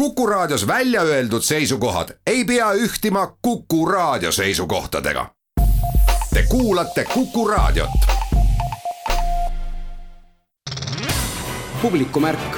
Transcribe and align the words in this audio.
Kuku 0.00 0.26
Raadios 0.26 0.66
välja 0.66 1.02
öeldud 1.02 1.42
seisukohad 1.42 2.08
ei 2.26 2.44
pea 2.44 2.72
ühtima 2.72 3.36
Kuku 3.42 3.86
Raadio 3.86 4.32
seisukohtadega. 4.32 5.26
Te 6.34 6.44
kuulate 6.48 7.04
Kuku 7.14 7.48
Raadiot. 7.48 7.90
publikumärk. 11.82 12.56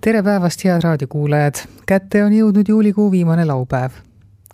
tere 0.00 0.22
päevast, 0.22 0.64
head 0.64 0.82
raadiokuulajad. 0.82 1.54
kätte 1.86 2.24
on 2.24 2.32
jõudnud 2.32 2.68
juulikuu 2.68 3.10
viimane 3.10 3.44
laupäev. 3.44 3.90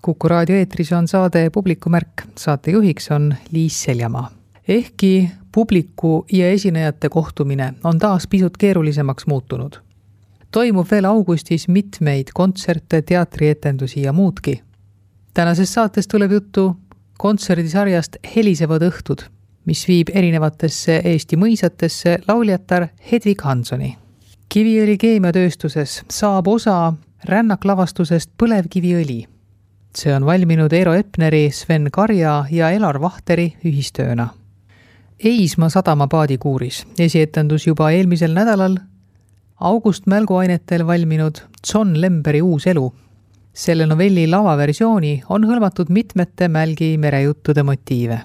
kuku 0.02 0.28
raadio 0.28 0.56
eetris 0.56 0.92
on 0.92 1.08
saade 1.08 1.50
Publikumärk, 1.50 2.22
saatejuhiks 2.38 3.10
on 3.10 3.34
Liis 3.50 3.82
Seljamaa. 3.82 4.30
ehkki 4.68 5.30
publiku 5.56 6.26
ja 6.32 6.50
esinejate 6.50 7.08
kohtumine 7.08 7.74
on 7.84 7.98
taas 7.98 8.26
pisut 8.26 8.56
keerulisemaks 8.56 9.26
muutunud. 9.26 9.72
toimub 10.50 10.86
veel 10.90 11.04
augustis 11.04 11.68
mitmeid 11.68 12.26
kontserte, 12.34 13.02
teatrietendusi 13.02 14.02
ja 14.02 14.12
muudki. 14.12 14.62
tänases 15.34 15.74
saates 15.74 16.08
tuleb 16.08 16.32
juttu 16.32 16.76
kontserdisarjast 17.18 18.16
Helisevad 18.36 18.82
õhtud, 18.82 19.24
mis 19.64 19.88
viib 19.88 20.12
erinevatesse 20.12 21.00
Eesti 21.04 21.36
mõisatesse 21.36 22.18
lauljatar 22.28 22.88
Hedvig 23.12 23.40
Hansoni. 23.40 23.96
Kiviõli 24.48 24.98
keemiatööstuses 24.98 26.02
saab 26.10 26.48
osa 26.48 26.92
rännaklavastusest 27.24 28.30
Põlevkiviõli. 28.42 29.24
see 29.96 30.14
on 30.14 30.26
valminud 30.26 30.72
Eero 30.72 30.92
Epneri, 30.94 31.50
Sven 31.50 31.88
Karja 31.92 32.44
ja 32.50 32.70
Elar 32.70 33.00
Vahteri 33.00 33.54
ühistööna 33.64 34.34
Eismaa 35.24 35.68
sadama 35.68 36.06
paadikuuris 36.06 36.86
esietendus 36.98 37.66
juba 37.66 37.90
eelmisel 37.90 38.34
nädalal 38.36 38.76
August 39.60 40.06
mälguainetel 40.06 40.86
valminud 40.86 41.36
John 41.72 42.00
Lemberi 42.00 42.42
Uus 42.42 42.66
elu. 42.66 42.94
selle 43.54 43.86
novelli 43.86 44.26
lavaversiooni 44.26 45.22
on 45.28 45.44
hõlmatud 45.44 45.88
mitmete 45.88 46.48
Mälgi 46.48 46.98
merejuttude 46.98 47.62
motiive. 47.62 48.20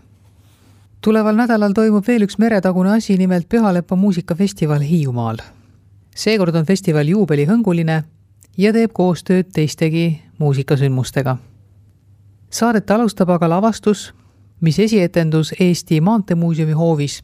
tuleval 1.02 1.36
nädalal 1.36 1.72
toimub 1.72 2.08
veel 2.08 2.22
üks 2.22 2.38
meretagune 2.38 2.92
asi, 2.92 3.17
nimelt 3.17 3.50
Pühalepa 3.50 3.95
muusikafestival 3.95 4.80
Hiiumaal. 4.80 5.38
seekord 6.16 6.55
on 6.55 6.66
festival 6.66 7.08
juubelihõnguline 7.08 8.03
ja 8.58 8.73
teeb 8.73 8.92
koostööd 8.94 9.48
teistegi 9.53 10.22
muusikasündmustega. 10.38 11.38
Saadet 12.50 12.92
alustab 12.92 13.30
aga 13.30 13.50
lavastus 13.50 14.14
mis 14.62 14.80
esietendus 14.80 15.54
Eesti 15.59 16.02
Maanteemuuseumi 16.02 16.78
hoovis 16.78 17.22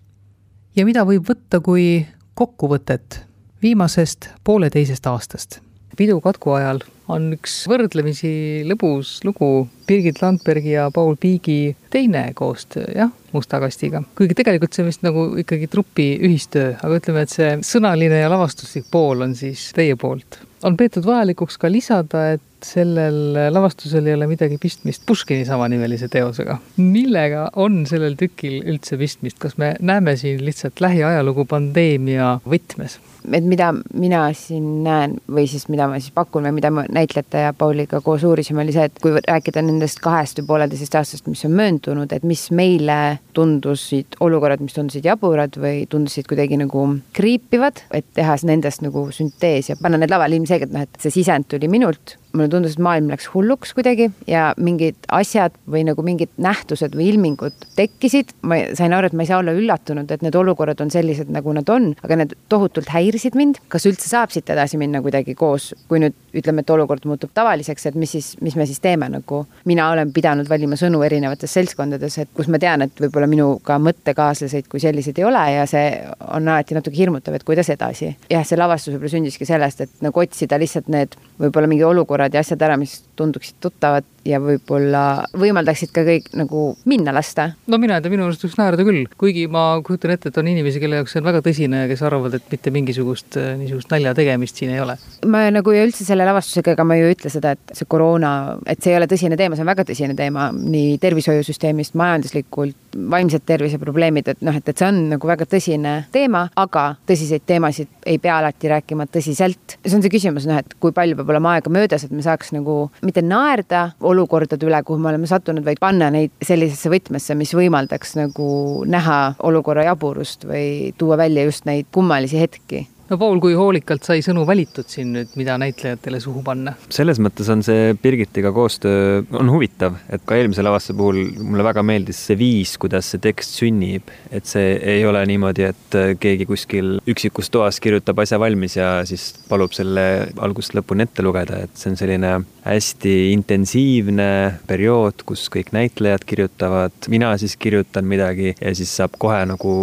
ja 0.75 0.85
mida 0.85 1.03
võib 1.05 1.27
võtta 1.29 1.59
kui 1.61 2.01
kokkuvõtet 2.37 3.21
viimasest 3.61 4.29
pooleteisest 4.43 5.05
aastast. 5.07 5.59
pidu 5.97 6.19
katku 6.21 6.51
ajal 6.53 6.81
on 7.13 7.31
üks 7.33 7.59
võrdlemisi 7.69 8.63
lõbus 8.67 9.19
lugu 9.25 9.67
Birgit 9.87 10.21
Landbergi 10.21 10.73
ja 10.75 10.89
Paul 10.93 11.15
Piigi 11.15 11.75
teine 11.89 12.31
koostöö, 12.33 12.89
jah, 12.95 13.13
Musta 13.31 13.59
kastiga. 13.59 14.01
kuigi 14.17 14.33
tegelikult 14.33 14.73
see 14.73 14.85
vist 14.87 15.03
nagu 15.05 15.29
ikkagi 15.37 15.67
trupi 15.69 16.07
ühistöö, 16.17 16.73
aga 16.81 16.97
ütleme, 16.97 17.21
et 17.21 17.33
see 17.33 17.53
sõnaline 17.61 18.23
ja 18.23 18.29
lavastuslik 18.33 18.89
pool 18.91 19.21
on 19.21 19.35
siis 19.35 19.71
teie 19.77 19.95
poolt. 19.95 20.39
on 20.63 20.77
peetud 20.77 21.05
vajalikuks 21.05 21.57
ka 21.61 21.69
lisada, 21.71 22.31
et 22.33 22.41
sellel 22.65 23.37
lavastusel 23.53 24.07
ei 24.07 24.15
ole 24.17 24.27
midagi 24.29 24.57
pistmist 24.61 25.03
Puškini 25.05 25.45
samanimelise 25.45 26.07
teosega. 26.11 26.57
millega 26.77 27.49
on 27.55 27.85
sellel 27.89 28.17
tükil 28.19 28.61
üldse 28.65 28.97
pistmist, 28.97 29.39
kas 29.39 29.57
me 29.57 29.75
näeme 29.79 30.15
siin 30.17 30.43
lihtsalt 30.45 30.81
lähiajalugu 30.81 31.45
pandeemia 31.45 32.37
võtmes? 32.47 32.99
et 33.33 33.43
mida 33.43 33.71
mina 33.93 34.21
siin 34.37 34.83
näen 34.85 35.17
või 35.31 35.47
siis 35.49 35.67
mida 35.71 35.87
ma 35.89 35.99
siis 35.99 36.13
pakun 36.15 36.47
või 36.47 36.57
mida 36.59 36.71
me 36.71 36.85
näitlejate 36.93 37.43
ja 37.47 37.53
Pauliga 37.57 37.99
koos 38.01 38.23
uurisime, 38.27 38.63
oli 38.63 38.75
see, 38.75 38.87
et 38.87 39.01
kui 39.03 39.15
rääkida 39.15 39.63
nendest 39.65 39.99
kahest 40.03 40.41
või 40.41 40.47
pooleteisest 40.53 40.95
aastast, 40.99 41.27
mis 41.27 41.43
on 41.47 41.55
möödunud, 41.57 42.13
et 42.13 42.23
mis 42.27 42.47
meile 42.55 43.19
tundusid 43.37 44.19
olukorrad, 44.23 44.63
mis 44.63 44.77
tundusid 44.77 45.07
jaburad 45.07 45.57
või 45.61 45.85
tundusid 45.89 46.29
kuidagi 46.29 46.59
nagu 46.61 46.85
kriipivad, 47.17 47.83
et 47.91 48.07
teha 48.17 48.37
nendest 48.47 48.83
nagu 48.85 49.07
süntees 49.15 49.71
ja 49.71 49.77
panna 49.81 49.99
need 49.99 50.13
lavale 50.13 50.37
ilmselgelt 50.37 50.73
noh, 50.75 50.87
et 50.87 51.01
see 51.01 51.19
sisend 51.19 51.49
tuli 51.51 51.69
minult 51.71 52.17
mulle 52.37 52.51
tundus, 52.51 52.77
et 52.77 52.83
maailm 52.83 53.09
läks 53.11 53.29
hulluks 53.33 53.73
kuidagi 53.77 54.09
ja 54.29 54.51
mingid 54.61 54.97
asjad 55.13 55.55
või 55.69 55.83
nagu 55.87 56.03
mingid 56.05 56.31
nähtused 56.41 56.95
või 56.97 57.09
ilmingud 57.13 57.67
tekkisid. 57.77 58.33
ma 58.47 58.59
sain 58.77 58.93
aru, 58.93 59.09
et 59.09 59.17
ma 59.17 59.25
ei 59.25 59.31
saa 59.31 59.41
olla 59.41 59.55
üllatunud, 59.57 60.11
et 60.11 60.23
need 60.25 60.35
olukorrad 60.37 60.81
on 60.83 60.91
sellised, 60.93 61.31
nagu 61.33 61.53
nad 61.55 61.69
on, 61.73 61.91
aga 62.03 62.19
need 62.21 62.35
tohutult 62.49 62.91
häirisid 62.93 63.35
mind. 63.35 63.61
kas 63.67 63.85
üldse 63.89 64.09
saab 64.09 64.33
siit 64.33 64.49
edasi 64.53 64.77
minna 64.77 65.01
kuidagi 65.01 65.35
koos, 65.35 65.73
kui 65.87 66.01
nüüd 66.03 66.15
ütleme, 66.37 66.61
et 66.61 66.73
olukord 66.73 67.05
muutub 67.09 67.33
tavaliseks, 67.33 67.89
et 67.89 67.95
mis 67.99 68.11
siis, 68.11 68.33
mis 68.41 68.55
me 68.55 68.65
siis 68.69 68.79
teeme 68.83 69.09
nagu. 69.09 69.45
mina 69.65 69.89
olen 69.91 70.13
pidanud 70.13 70.49
valima 70.49 70.77
sõnu 70.79 71.03
erinevates 71.05 71.53
seltskondades, 71.53 72.17
et 72.17 72.29
kus 72.33 72.47
ma 72.47 72.59
tean, 72.59 72.85
et 72.85 73.01
võib-olla 73.01 73.27
minuga 73.27 73.79
mõttekaaslaseid 73.81 74.67
kui 74.69 74.79
selliseid 74.83 75.19
ei 75.19 75.27
ole 75.27 75.43
ja 75.57 75.65
see 75.69 75.87
on 76.33 76.47
alati 76.47 76.77
natuke 76.77 76.97
hirmutav, 76.97 77.37
et 77.37 77.47
kuidas 77.47 77.69
edasi. 77.73 78.15
jah, 78.29 78.45
see 78.45 78.59
lavastus 78.59 78.93
võib-olla 78.93 79.15
sündiski 79.15 79.45
sellest, 79.45 79.81
et 79.81 80.05
nagu 80.05 80.23
otsida 80.23 80.59
lihtsalt 80.59 80.91
need 80.93 81.17
võib-olla 81.39 81.69
mingi 81.69 81.85
olukorra 81.87 82.27
olukorrad 82.27 82.33
ja 82.33 82.43
asjad 82.45 82.61
ära, 82.61 82.77
mis 82.77 82.99
tunduksid 83.17 83.59
tuttavad 83.63 84.05
ja 84.27 84.39
võib-olla 84.43 85.03
võimaldaksid 85.37 85.91
ka 85.95 86.03
kõik 86.07 86.29
nagu 86.37 86.63
minna 86.89 87.13
lasta. 87.15 87.51
no 87.67 87.79
mina 87.81 87.97
ei 87.97 88.03
tea, 88.03 88.13
minu 88.13 88.27
arust 88.27 88.43
võiks 88.45 88.57
naerda 88.59 88.85
küll, 88.87 89.05
kuigi 89.19 89.47
ma 89.51 89.79
kujutan 89.85 90.13
ette, 90.13 90.31
et 90.31 90.39
on 90.41 90.49
inimesi, 90.51 90.81
kelle 90.83 90.99
jaoks 90.99 91.15
see 91.15 91.21
on 91.21 91.27
väga 91.29 91.41
tõsine 91.45 91.83
ja 91.83 91.89
kes 91.91 92.03
arvavad, 92.07 92.37
et 92.37 92.49
mitte 92.51 92.73
mingisugust 92.75 93.39
äh, 93.39 93.53
niisugust 93.59 93.91
nalja 93.93 94.13
tegemist 94.17 94.59
siin 94.59 94.73
ei 94.75 94.81
ole. 94.83 94.97
ma 95.27 95.45
nagu 95.53 95.75
ja 95.75 95.85
üldse 95.87 96.07
selle 96.07 96.27
lavastusega, 96.27 96.75
ega 96.75 96.87
ma 96.87 96.97
ju 96.99 97.07
ei 97.07 97.15
ütle 97.15 97.31
seda, 97.33 97.53
et 97.55 97.75
see 97.77 97.89
koroona, 97.89 98.31
et 98.67 98.83
see 98.83 98.93
ei 98.93 98.99
ole 98.99 99.09
tõsine 99.11 99.39
teema, 99.39 99.57
see 99.57 99.65
on 99.65 99.71
väga 99.71 99.87
tõsine 99.87 100.17
teema 100.17 100.49
nii 100.57 100.97
tervishoiusüsteemist, 101.03 101.95
majanduslikult, 101.99 102.97
vaimsed 102.97 103.45
terviseprobleemid, 103.47 104.33
et 104.33 104.43
noh, 104.45 104.55
et, 104.57 104.67
et 104.67 104.77
see 104.77 104.89
on 104.89 105.03
nagu 105.13 105.29
väga 105.29 105.47
tõsine 105.49 105.95
teema, 106.13 106.47
aga 106.57 106.87
tõsiseid 107.07 107.45
teemasid 107.47 108.07
ei 108.07 108.19
pea 108.23 108.39
alati 108.41 108.71
rääkima 108.71 109.07
tõsiselt. 109.11 109.77
see 109.85 109.95
on 109.95 110.03
see 110.03 110.13
küsimus, 110.13 110.47
noh, 110.49 110.59
et 110.59 110.77
kui 110.81 110.95
palju 110.95 111.17
peab 111.19 111.35
olema 111.35 111.55
aega 111.55 111.71
möödas, 111.73 112.05
et 112.07 112.13
me 112.13 112.25
saaks 112.25 112.53
nagu 112.55 112.87
mitte 113.07 113.23
naerda 113.25 113.91
olukordade 114.01 114.67
üle, 114.67 114.81
kuhu 114.85 114.99
me 115.01 115.11
oleme 115.13 115.29
sattunud, 115.29 115.65
vaid 115.65 115.79
panna 115.83 116.11
neid 116.13 116.33
sellisesse 116.43 116.91
võtmesse, 116.93 117.37
mis 117.39 117.53
võimaldaks 117.57 118.17
nagu 118.19 118.49
näha 118.89 119.21
olukorra 119.47 119.87
jaburust 119.87 120.45
või 120.47 120.93
tuua 120.97 121.17
välja 121.19 121.47
just 121.47 121.67
neid 121.69 121.89
kummalisi 121.95 122.39
hetki 122.41 122.85
no 123.09 123.17
Paul, 123.17 123.39
kui 123.43 123.55
hoolikalt 123.57 124.05
sai 124.07 124.21
sõnu 124.25 124.43
valitud 124.47 124.87
siin 124.91 125.13
nüüd, 125.15 125.33
mida 125.39 125.55
näitlejatele 125.61 126.19
suhu 126.23 126.43
panna? 126.45 126.73
selles 126.93 127.21
mõttes 127.23 127.47
on 127.53 127.63
see 127.65 127.93
Birgitiga 128.01 128.51
koostöö 128.55 129.21
on 129.39 129.51
huvitav, 129.51 129.97
et 130.11 130.23
ka 130.27 130.37
eelmise 130.37 130.65
lavastuse 130.65 130.97
puhul 130.97 131.21
mulle 131.39 131.65
väga 131.67 131.83
meeldis 131.87 132.19
see 132.29 132.37
viis, 132.39 132.75
kuidas 132.81 133.11
see 133.13 133.23
tekst 133.23 133.57
sünnib, 133.61 134.11
et 134.31 134.49
see 134.49 134.75
ei 134.95 135.05
ole 135.07 135.23
niimoodi, 135.29 135.67
et 135.71 135.99
keegi 136.21 136.47
kuskil 136.49 136.97
üksikus 137.07 137.51
toas 137.53 137.79
kirjutab 137.83 138.19
asja 138.23 138.39
valmis 138.41 138.77
ja 138.79 138.91
siis 139.07 139.29
palub 139.47 139.75
selle 139.75 140.27
algusest 140.35 140.75
lõpuni 140.77 141.07
ette 141.07 141.25
lugeda, 141.25 141.63
et 141.63 141.79
see 141.79 141.93
on 141.93 141.99
selline 141.99 142.33
hästi 142.67 143.15
intensiivne 143.31 144.29
periood, 144.67 145.23
kus 145.27 145.45
kõik 145.53 145.71
näitlejad 145.75 146.25
kirjutavad, 146.27 146.95
mina 147.11 147.31
siis 147.39 147.55
kirjutan 147.59 148.07
midagi 148.09 148.53
ja 148.59 148.73
siis 148.75 148.91
saab 148.99 149.15
kohe 149.21 149.39
nagu 149.47 149.73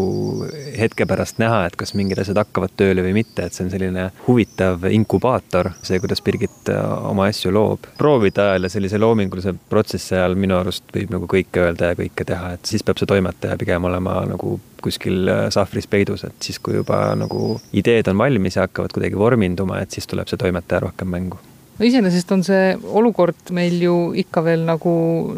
hetke 0.76 1.08
pärast 1.08 1.40
näha, 1.40 1.64
et 1.68 1.78
kas 1.80 1.94
mingid 1.96 2.20
asjad 2.20 2.42
hakkavad 2.42 2.74
tööle 2.76 3.04
või 3.06 3.13
mitte, 3.14 3.46
et 3.46 3.56
see 3.56 3.66
on 3.66 3.72
selline 3.72 4.08
huvitav 4.26 4.84
inkubaator, 4.90 5.72
see, 5.82 6.00
kuidas 6.02 6.22
Birgit 6.24 6.70
äh, 6.72 6.82
oma 7.10 7.28
asju 7.30 7.52
loob. 7.54 7.88
proovide 7.98 8.42
ajal 8.44 8.68
ja 8.68 8.72
sellise 8.76 9.00
loomingulise 9.00 9.54
protsessi 9.70 10.16
ajal 10.18 10.36
minu 10.38 10.58
arust 10.58 10.90
võib 10.94 11.14
nagu 11.14 11.30
kõike 11.30 11.64
öelda 11.64 11.92
ja 11.92 11.98
kõike 11.98 12.28
teha, 12.28 12.54
et 12.58 12.70
siis 12.70 12.84
peab 12.86 13.00
see 13.00 13.10
toimetaja 13.10 13.58
pigem 13.60 13.88
olema 13.90 14.20
nagu 14.28 14.58
kuskil 14.84 15.24
äh, 15.30 15.46
sahvris 15.54 15.88
peidus, 15.90 16.26
et 16.28 16.36
siis, 16.44 16.60
kui 16.60 16.76
juba 16.76 17.06
nagu 17.18 17.56
ideed 17.72 18.12
on 18.12 18.20
valmis 18.20 18.58
ja 18.58 18.68
hakkavad 18.68 18.92
kuidagi 18.94 19.18
vorminduma, 19.18 19.80
et 19.80 19.96
siis 19.96 20.08
tuleb 20.10 20.28
see 20.30 20.40
toimetaja 20.40 20.84
rohkem 20.88 21.12
mängu 21.14 21.40
no 21.78 21.86
iseenesest 21.88 22.32
on 22.34 22.44
see 22.46 22.74
olukord 23.00 23.50
meil 23.56 23.76
ju 23.82 23.94
ikka 24.24 24.42
veel 24.46 24.64
nagu 24.66 24.94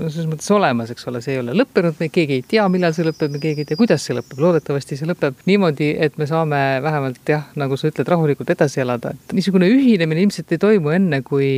selles 0.07 0.29
mõttes 0.31 0.51
olemas, 0.55 0.93
eks 0.93 1.09
ole, 1.11 1.23
see 1.25 1.37
ei 1.37 1.43
ole 1.43 1.57
lõppenud, 1.57 1.97
me 2.01 2.11
keegi 2.13 2.41
ei 2.41 2.45
tea, 2.55 2.67
millal 2.73 2.95
see 2.97 3.07
lõpeb, 3.07 3.33
me 3.33 3.43
keegi 3.43 3.65
ei 3.65 3.71
tea, 3.71 3.81
kuidas 3.81 4.05
see 4.07 4.17
lõpeb, 4.17 4.41
loodetavasti 4.45 4.99
see 5.01 5.09
lõpeb 5.09 5.47
niimoodi, 5.49 5.93
et 6.07 6.19
me 6.21 6.29
saame 6.29 6.63
vähemalt 6.85 7.33
jah, 7.33 7.49
nagu 7.59 7.79
sa 7.81 7.91
ütled, 7.91 8.09
rahulikult 8.13 8.53
edasi 8.57 8.83
elada, 8.85 9.15
et 9.17 9.37
niisugune 9.37 9.71
ühinemine 9.73 10.27
ilmselt 10.27 10.53
ei 10.53 10.63
toimu 10.63 10.93
enne, 10.97 11.23
kui 11.27 11.49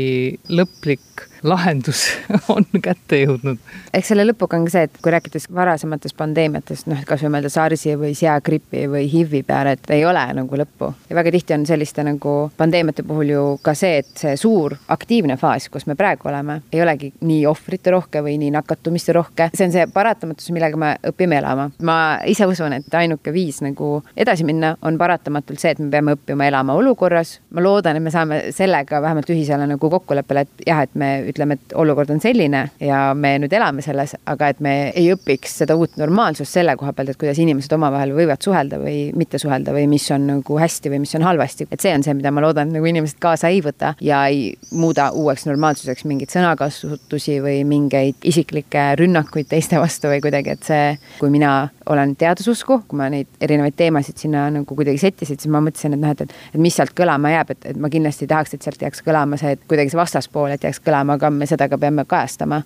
lõplik 0.52 1.26
lahendus 1.42 2.06
on 2.54 2.66
kätte 2.82 3.22
jõudnud. 3.22 3.58
eks 3.94 4.12
selle 4.12 4.26
lõpuga 4.26 4.58
on 4.58 4.66
ka 4.66 4.74
see, 4.74 4.86
et 4.88 4.98
kui 5.02 5.12
rääkides 5.12 5.48
varasematest 5.54 6.16
pandeemiatest, 6.18 6.88
noh, 6.90 7.00
kasvõi 7.06 7.32
mõelda 7.34 7.50
SARS-i 7.52 7.94
või 7.98 8.14
seagripi 8.18 8.86
või 8.90 9.06
HIV-i 9.10 9.42
peale, 9.46 9.76
et 9.76 9.90
ei 9.94 10.04
ole 10.06 10.24
nagu 10.34 10.60
lõppu. 10.60 10.92
ja 11.08 11.18
väga 11.18 11.32
tihti 11.34 11.54
on 11.54 11.66
selliste 11.68 12.04
nagu 12.06 12.34
pandeemiate 12.56 13.04
puhul 13.06 13.32
ju 13.34 13.44
ka 13.62 13.74
see, 13.78 14.02
et 14.02 14.10
see 14.18 14.36
suur 14.40 14.76
aktiivne 14.88 15.36
faas, 15.40 15.68
kus 15.68 15.86
me 15.86 15.96
praegu 15.98 16.28
oleme, 16.28 16.60
ei 16.72 16.82
olegi 16.82 17.12
nii 17.20 17.46
ohvrite 17.46 17.94
rohke 17.94 18.22
või 18.24 18.38
nii 18.42 18.52
nakatumiste 18.54 19.14
rohke. 19.16 19.50
see 19.54 19.68
on 19.68 19.74
see 19.74 19.86
paratamatus, 19.92 20.50
millega 20.54 20.76
me 20.76 20.94
õpime 21.12 21.38
elama. 21.38 21.70
ma 21.82 21.98
ise 22.26 22.46
usun, 22.46 22.72
et 22.72 22.94
ainuke 22.94 23.32
viis 23.32 23.62
nagu 23.64 24.02
edasi 24.16 24.44
minna 24.44 24.74
on 24.82 24.98
paratamatult 24.98 25.60
see, 25.60 25.74
et 25.74 25.78
me 25.82 25.90
peame 25.90 26.16
õppima 26.18 26.48
elama 26.48 26.74
olukorras. 26.78 27.38
ma 27.50 27.62
loodan, 27.64 27.96
et 27.96 28.02
me 28.02 28.10
saame 28.14 28.42
sellega 28.54 29.02
vähemalt 29.02 29.30
ühisele 29.30 29.66
nagu 29.68 29.90
kokkuleppele, 29.90 30.46
et 30.46 30.66
jah, 30.66 30.82
et 30.82 30.94
me 30.94 31.27
ütleme, 31.32 31.58
et 31.58 31.74
olukord 31.78 32.10
on 32.14 32.20
selline 32.22 32.64
ja 32.84 33.00
me 33.14 33.34
nüüd 33.42 33.52
elame 33.54 33.84
selles, 33.84 34.14
aga 34.28 34.50
et 34.52 34.62
me 34.64 34.74
ei 34.96 35.12
õpiks 35.14 35.58
seda 35.62 35.76
uut 35.78 35.96
normaalsust 36.00 36.58
selle 36.58 36.76
koha 36.78 36.92
pealt, 36.96 37.12
et 37.12 37.20
kuidas 37.20 37.40
inimesed 37.42 37.72
omavahel 37.76 38.14
võivad 38.16 38.42
suhelda 38.44 38.80
või 38.82 39.08
mitte 39.18 39.40
suhelda 39.40 39.74
või 39.76 39.86
mis 39.90 40.08
on 40.14 40.26
nagu 40.32 40.58
hästi 40.60 40.92
või 40.92 41.02
mis 41.04 41.14
on 41.18 41.26
halvasti. 41.26 41.68
et 41.70 41.80
see 41.80 41.94
on 41.94 42.04
see, 42.06 42.16
mida 42.18 42.32
ma 42.34 42.44
loodan, 42.44 42.72
nagu 42.74 42.86
inimesed 42.88 43.20
kaasa 43.22 43.52
ei 43.52 43.62
võta 43.64 43.94
ja 44.04 44.24
ei 44.26 44.52
muuda 44.72 45.10
uueks 45.16 45.46
normaalsuseks 45.48 46.04
mingeid 46.08 46.32
sõnakasutusi 46.34 47.38
või 47.44 47.62
mingeid 47.68 48.28
isiklikke 48.28 48.90
rünnakuid 49.00 49.48
teiste 49.50 49.80
vastu 49.80 50.10
või 50.12 50.22
kuidagi, 50.24 50.56
et 50.56 50.68
see, 50.68 50.84
kui 51.18 51.30
mina 51.32 51.68
olen 51.88 52.14
teadususku, 52.16 52.82
kui 52.88 52.98
ma 53.00 53.08
neid 53.12 53.28
erinevaid 53.40 53.76
teemasid 53.76 54.20
sinna 54.20 54.46
nagu 54.52 54.76
kuidagi 54.76 55.00
sättisin, 55.00 55.38
siis 55.40 55.50
ma 55.52 55.62
mõtlesin, 55.64 55.96
et 55.96 56.02
noh, 56.02 56.12
et, 56.12 56.24
et, 56.24 56.34
et 56.54 56.60
mis 56.62 56.74
sealt 56.74 56.94
kõlama 56.96 57.32
jääb, 57.32 57.52
et, 57.54 57.68
et 57.72 57.80
ma 57.80 57.90
kindlasti 57.92 58.28
tahaks, 58.30 58.54
et 58.54 58.66
sealt 58.66 58.82
jääks 58.84 59.02
kõlama 59.06 59.38
see, 59.40 59.54
et 59.56 59.64
kuidagi 59.70 59.92
see 59.92 60.00
vastaspool, 60.00 60.52
et 60.54 60.66
jääks 60.68 60.82
kõlama, 60.84 61.17
aga 61.18 61.30
me 61.34 61.48
seda 61.50 61.68
ka 61.68 61.78
peame 61.80 62.06
kajastama. 62.08 62.62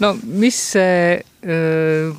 no 0.00 0.14
mis 0.22 0.60
see 0.76 1.18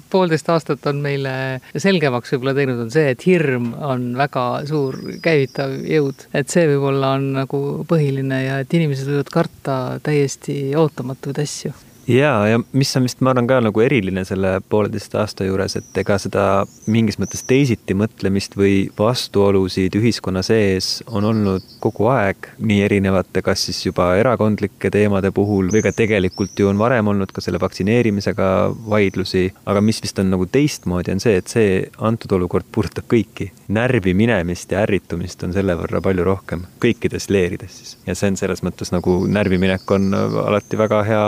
poolteist 0.10 0.48
aastat 0.50 0.86
on 0.88 1.02
meile 1.04 1.34
selgemaks 1.76 2.32
võib-olla 2.34 2.54
teinud, 2.56 2.80
on 2.86 2.94
see, 2.94 3.10
et 3.14 3.26
hirm 3.28 3.74
on 3.76 4.14
väga 4.20 4.46
suur 4.70 4.98
käivitav 5.24 5.76
jõud. 5.84 6.30
et 6.34 6.50
see 6.50 6.66
võib-olla 6.72 7.14
on 7.20 7.30
nagu 7.42 7.62
põhiline 7.90 8.44
ja 8.46 8.64
et 8.64 8.74
inimesed 8.80 9.12
võivad 9.12 9.34
karta 9.34 9.78
täiesti 10.04 10.62
ootamatuid 10.80 11.44
asju 11.44 11.76
ja, 12.10 12.48
ja 12.48 12.60
mis 12.74 12.92
on 12.98 13.06
vist, 13.06 13.22
ma 13.22 13.34
arvan 13.34 13.48
ka 13.50 13.60
nagu 13.62 13.84
eriline 13.84 14.24
selle 14.28 14.56
pooleteist 14.70 15.16
aasta 15.20 15.46
juures, 15.46 15.76
et 15.78 15.98
ega 16.02 16.18
seda 16.22 16.46
mingis 16.90 17.20
mõttes 17.22 17.44
teisiti 17.48 17.96
mõtlemist 17.98 18.58
või 18.58 18.90
vastuolusid 18.98 19.96
ühiskonna 20.00 20.42
sees 20.46 21.04
on 21.08 21.28
olnud 21.30 21.66
kogu 21.84 22.10
aeg, 22.12 22.52
nii 22.60 22.82
erinevate, 22.88 23.44
kas 23.46 23.68
siis 23.68 23.82
juba 23.86 24.12
erakondlike 24.20 24.92
teemade 24.94 25.32
puhul 25.36 25.70
või 25.74 25.84
ka 25.86 25.94
tegelikult 25.96 26.58
ju 26.60 26.72
on 26.72 26.82
varem 26.82 27.12
olnud 27.14 27.34
ka 27.36 27.44
selle 27.46 27.62
vaktsineerimisega 27.62 28.50
vaidlusi, 28.90 29.46
aga 29.70 29.84
mis 29.86 30.02
vist 30.04 30.20
on 30.22 30.32
nagu 30.34 30.50
teistmoodi, 30.50 31.14
on 31.14 31.24
see, 31.24 31.38
et 31.40 31.52
see 31.52 31.80
antud 31.98 32.34
olukord 32.40 32.68
puudutab 32.72 33.10
kõiki. 33.10 33.52
närvi 33.70 34.16
minemist 34.18 34.72
ja 34.72 34.82
ärritumist 34.82 35.44
on 35.46 35.54
selle 35.54 35.76
võrra 35.78 36.02
palju 36.02 36.24
rohkem, 36.26 36.64
kõikides 36.82 37.30
leerides 37.30 37.76
siis. 37.78 37.98
ja 38.08 38.16
see 38.18 38.32
on 38.32 38.38
selles 38.40 38.64
mõttes 38.66 38.90
nagu 38.92 39.20
närviminek 39.28 39.92
on 39.92 40.10
alati 40.14 40.78
väga 40.78 41.04
hea 41.06 41.26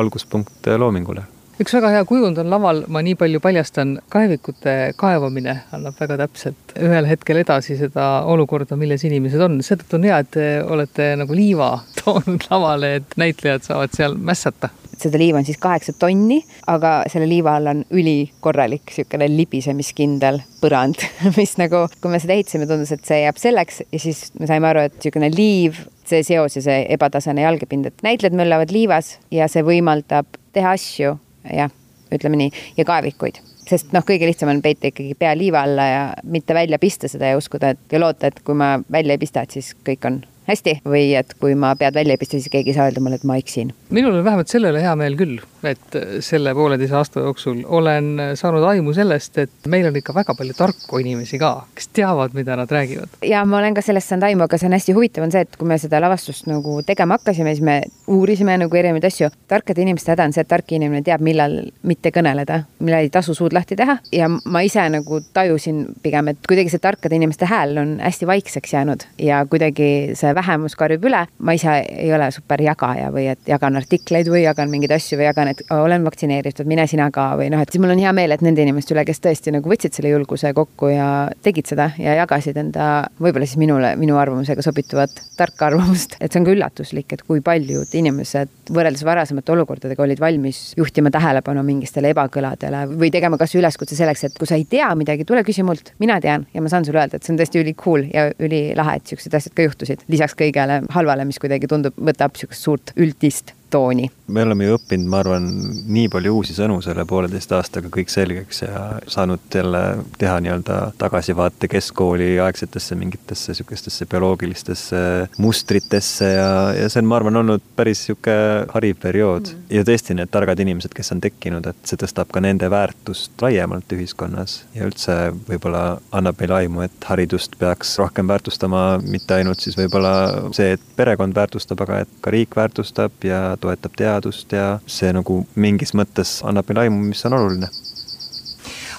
algus 0.00 0.21
alguspunkt 0.22 0.66
loomingule 0.66 1.22
üks 1.60 1.74
väga 1.76 1.90
hea 1.92 2.04
kujund 2.08 2.38
on 2.40 2.50
laval, 2.52 2.82
ma 2.92 3.02
nii 3.04 3.16
palju 3.20 3.40
paljastan, 3.44 3.96
kaevikute 4.12 4.94
kaevamine 5.00 5.56
annab 5.76 5.98
väga 6.00 6.16
täpselt 6.22 6.74
ühel 6.80 7.08
hetkel 7.10 7.42
edasi 7.42 7.76
seda 7.80 8.06
olukorda, 8.32 8.78
milles 8.80 9.04
inimesed 9.04 9.42
on. 9.44 9.58
seetõttu 9.64 9.98
on 9.98 10.06
hea, 10.08 10.20
et 10.22 10.30
te 10.32 10.46
olete 10.64 11.12
nagu 11.20 11.36
liiva 11.36 11.74
toonud 12.00 12.48
lavale, 12.50 12.94
et 13.00 13.18
näitlejad 13.20 13.68
saavad 13.68 13.92
seal 13.96 14.16
mässata. 14.16 14.72
seda 15.02 15.18
liiva 15.18 15.40
on 15.42 15.46
siis 15.48 15.58
kaheksa 15.60 15.92
tonni, 15.98 16.40
aga 16.70 17.02
selle 17.12 17.28
liiva 17.28 17.56
all 17.58 17.72
on 17.72 17.84
ülikorralik 17.90 18.86
niisugune 18.88 19.28
libisemiskindel 19.36 20.40
põrand, 20.62 21.04
mis 21.40 21.56
nagu, 21.60 21.84
kui 22.00 22.12
me 22.12 22.22
seda 22.22 22.38
ehitasime, 22.38 22.68
tundus, 22.70 22.94
et 22.96 23.04
see 23.04 23.24
jääb 23.26 23.40
selleks 23.40 23.82
ja 23.84 24.00
siis 24.00 24.30
me 24.40 24.48
saime 24.48 24.70
aru, 24.70 24.86
et 24.88 24.96
niisugune 25.00 25.32
liiv 25.34 25.82
see 26.08 26.22
seos 26.26 26.56
ja 26.58 26.62
see 26.64 26.78
ebatasane 26.96 27.44
jalgepind, 27.44 27.90
et 27.90 28.06
näitlejad 28.06 28.36
möllavad 28.38 28.72
liivas 28.74 29.16
ja 29.34 29.48
see 29.50 29.64
võimaldab 29.66 30.40
teha 30.52 30.74
asju, 30.76 31.16
jah, 31.50 31.72
ütleme 32.12 32.38
nii, 32.40 32.52
ja 32.76 32.86
kaevikuid. 32.88 33.40
Sest 33.62 33.92
noh, 33.94 34.04
kõige 34.06 34.26
lihtsam 34.26 34.50
on 34.50 34.62
peita 34.62 34.90
ikkagi 34.90 35.14
pea 35.18 35.32
liiva 35.38 35.62
alla 35.62 35.86
ja 35.86 36.02
mitte 36.24 36.54
välja 36.54 36.78
pista 36.82 37.08
seda 37.08 37.30
ja 37.30 37.38
uskuda, 37.38 37.72
et 37.76 37.94
ja 37.94 38.00
loota, 38.02 38.28
et 38.28 38.42
kui 38.44 38.58
ma 38.58 38.74
välja 38.92 39.16
ei 39.16 39.22
pista, 39.22 39.44
et 39.44 39.54
siis 39.54 39.72
kõik 39.86 40.08
on 40.08 40.22
hästi 40.48 40.78
või 40.88 41.12
et 41.18 41.34
kui 41.40 41.54
ma 41.58 41.74
pead 41.78 41.94
välja 41.94 42.16
ei 42.16 42.20
pista, 42.20 42.38
siis 42.38 42.50
keegi 42.52 42.72
ei 42.72 42.76
saa 42.76 42.88
öelda 42.88 43.02
mulle, 43.04 43.18
et 43.20 43.26
ma 43.28 43.36
eksin. 43.40 43.72
minul 43.90 44.18
on 44.18 44.24
vähemalt 44.24 44.48
selle 44.48 44.72
üle 44.72 44.82
hea 44.82 44.94
meel 44.98 45.16
küll, 45.18 45.38
et 45.66 45.98
selle 46.24 46.54
pooleteise 46.54 46.96
aasta 46.98 47.22
jooksul 47.26 47.62
olen 47.64 48.34
saanud 48.38 48.64
aimu 48.72 48.94
sellest, 48.96 49.38
et 49.38 49.70
meil 49.70 49.86
on 49.88 49.96
ikka 49.96 50.14
väga 50.14 50.34
palju 50.38 50.56
tarku 50.58 51.02
inimesi 51.02 51.38
ka, 51.42 51.52
kes 51.76 51.88
teavad, 51.94 52.34
mida 52.34 52.56
nad 52.58 52.70
räägivad. 52.70 53.18
ja 53.26 53.44
ma 53.44 53.58
olen 53.58 53.74
ka 53.74 53.84
sellest 53.84 54.12
saanud 54.12 54.28
aimu, 54.30 54.46
aga 54.48 54.58
see 54.58 54.70
on 54.70 54.76
hästi 54.78 54.96
huvitav, 54.96 55.26
on 55.26 55.34
see, 55.34 55.44
et 55.46 55.56
kui 55.58 55.68
me 55.68 55.78
seda 55.78 56.00
lavastust 56.02 56.48
nagu 56.50 56.80
tegema 56.86 57.18
hakkasime, 57.20 57.54
siis 57.54 57.64
me 57.64 57.80
uurisime 58.06 58.58
nagu 58.58 58.76
erinevaid 58.76 59.06
asju. 59.08 59.30
tarkade 59.48 59.82
inimeste 59.82 60.12
häda 60.14 60.26
on 60.26 60.34
see, 60.34 60.42
et 60.42 60.50
tark 60.50 60.72
inimene 60.72 61.04
teab, 61.06 61.22
millal 61.22 61.58
mitte 61.86 62.10
kõneleda, 62.14 62.62
millal 62.80 63.06
ei 63.06 63.12
tasu 63.14 63.34
suud 63.34 63.54
lahti 63.54 63.76
teha 63.78 63.98
ja 64.12 64.28
ma 64.28 64.64
ise 64.66 64.84
nagu 64.90 65.20
tajusin 65.34 65.84
pigem, 66.02 66.32
et 66.32 66.42
kuidagi 66.48 66.72
see 66.72 66.82
tarkade 66.82 67.16
inimeste 67.16 67.46
hääl 67.46 67.78
on 67.78 67.96
hästi 68.02 68.26
vaikseks 68.26 68.74
jäänud 68.74 69.06
ja 69.22 69.44
kuidagi 69.46 70.16
see 70.18 70.31
vähemus 70.34 70.76
karjub 70.78 71.04
üle. 71.08 71.24
ma 71.38 71.54
ise 71.56 71.74
ei 71.88 72.12
ole 72.14 72.30
super 72.34 72.62
jagaja 72.62 73.10
või 73.14 73.28
et 73.32 73.48
jagan 73.48 73.76
artikleid 73.80 74.28
või 74.30 74.44
jagan 74.44 74.70
mingeid 74.70 74.94
asju 74.96 75.18
või 75.20 75.28
jagan, 75.28 75.52
et 75.52 75.62
olen 75.74 76.04
vaktsineeritud, 76.04 76.68
mine 76.68 76.86
sina 76.90 77.10
ka 77.14 77.32
või 77.40 77.50
noh, 77.52 77.62
et 77.62 77.72
siis 77.72 77.82
mul 77.82 77.94
on 77.94 78.02
hea 78.02 78.12
meel, 78.16 78.34
et 78.34 78.44
nende 78.44 78.62
inimeste 78.64 78.94
üle, 78.94 79.04
kes 79.08 79.22
tõesti 79.24 79.54
nagu 79.54 79.68
võtsid 79.72 79.96
selle 79.96 80.12
julguse 80.12 80.52
kokku 80.56 80.92
ja 80.92 81.08
tegid 81.42 81.70
seda 81.70 81.90
ja 81.98 82.16
jagasid 82.22 82.58
enda 82.60 82.88
võib-olla 83.22 83.48
siis 83.48 83.60
minule, 83.60 83.94
minu 84.00 84.18
arvamusega 84.20 84.64
sobituvat 84.64 85.22
tarka 85.36 85.68
arvamust. 85.70 86.16
et 86.20 86.32
see 86.32 86.40
on 86.40 86.48
ka 86.48 86.54
üllatuslik, 86.56 87.12
et 87.12 87.22
kui 87.26 87.40
paljud 87.44 87.94
inimesed 87.98 88.72
võrreldes 88.72 89.04
varasemate 89.06 89.52
olukordadega 89.54 90.02
olid 90.04 90.20
valmis 90.22 90.72
juhtima 90.78 91.10
tähelepanu 91.14 91.62
mingistele 91.66 92.12
ebakõladele 92.14 92.84
või 92.92 93.10
tegema 93.14 93.38
kasvõi 93.40 93.62
üleskutse 93.62 93.98
selleks, 93.98 94.24
et 94.28 94.38
kui 94.38 94.48
sa 94.48 94.58
ei 94.58 94.66
tea 94.68 94.88
midagi, 94.98 95.26
tule 95.28 95.42
küsi 95.46 95.64
mult, 95.66 95.92
mina 96.02 96.18
tean 96.22 96.46
ja 96.54 96.62
ma 96.62 96.72
saan 96.72 96.86
sulle 96.86 97.02
öelda, 97.02 97.18
et 97.18 97.26
see 97.26 97.34
on 97.34 97.40
tõesti 97.40 97.62
üli 97.62 97.74
cool 97.78 98.06
ja 98.12 98.28
ülilahe, 98.42 98.98
et 98.98 99.12
siuksed 99.12 99.34
asjad 99.38 99.56
ka 99.56 99.66
juhtusid. 99.66 100.04
Lisaks 100.22 100.38
kõigele 100.38 100.82
halvale, 100.94 101.26
mis 101.26 101.40
kuidagi 101.42 101.66
tundub, 101.70 101.96
võtab 101.98 102.36
niisugust 102.36 102.62
suurt 102.62 102.94
üldist 102.96 103.54
tooni. 103.72 104.10
me 104.32 104.42
oleme 104.46 104.64
ju 104.64 104.76
õppinud, 104.78 105.08
ma 105.12 105.20
arvan, 105.20 105.48
nii 105.92 106.08
palju 106.12 106.32
uusi 106.38 106.54
sõnu 106.56 106.78
selle 106.84 107.04
pooleteist 107.08 107.52
aastaga 107.56 107.90
kõik 107.92 108.12
selgeks 108.12 108.62
ja 108.62 108.82
saanud 109.10 109.44
jälle 109.54 109.82
teha 110.18 110.38
nii-öelda 110.44 110.78
tagasivaate 111.00 111.68
keskkooli 111.68 112.30
aegsetesse 112.40 112.96
mingitesse 112.96 113.52
niisugustesse 113.52 114.06
bioloogilistesse 114.08 115.02
mustritesse 115.42 116.30
ja, 116.32 116.48
ja 116.76 116.88
see 116.92 117.02
on, 117.02 117.10
ma 117.10 117.18
arvan, 117.20 117.40
olnud 117.42 117.64
päris 117.76 118.04
niisugune 118.06 118.66
hariv 118.72 118.98
periood 119.02 119.50
mm. 119.52 119.66
ja 119.76 119.84
tõesti 119.88 120.16
need 120.16 120.32
targad 120.32 120.60
inimesed, 120.64 120.94
kes 120.96 121.12
on 121.14 121.20
tekkinud, 121.24 121.66
et 121.68 121.88
see 121.88 122.00
tõstab 122.00 122.32
ka 122.32 122.42
nende 122.44 122.68
väärtust 122.72 123.44
laiemalt 123.44 123.92
ühiskonnas 123.96 124.62
ja 124.76 124.88
üldse 124.88 125.18
võib-olla 125.48 125.84
annab 126.12 126.40
meile 126.40 126.58
aimu, 126.62 126.84
et 126.86 127.08
haridust 127.08 127.58
peaks 127.60 127.94
rohkem 128.00 128.28
väärtustama, 128.30 128.84
mitte 129.04 129.36
ainult 129.36 129.64
siis 129.64 129.76
võib-olla 129.78 130.14
see, 130.56 130.72
et 130.76 130.88
perekond 130.96 131.36
väärtustab, 131.36 131.84
aga 131.84 132.02
et 132.06 132.16
ka 132.24 132.32
riik 132.34 132.56
väärtustab 132.56 133.24
ja 133.26 133.42
toetab 133.62 133.96
teadust 133.98 134.52
ja 134.52 134.76
see 134.86 135.12
nagu 135.14 135.42
mingis 135.54 135.94
mõttes 135.98 136.40
annab 136.46 136.68
meile 136.68 136.86
aimu, 136.86 137.02
mis 137.12 137.24
on 137.28 137.38
oluline. 137.38 137.70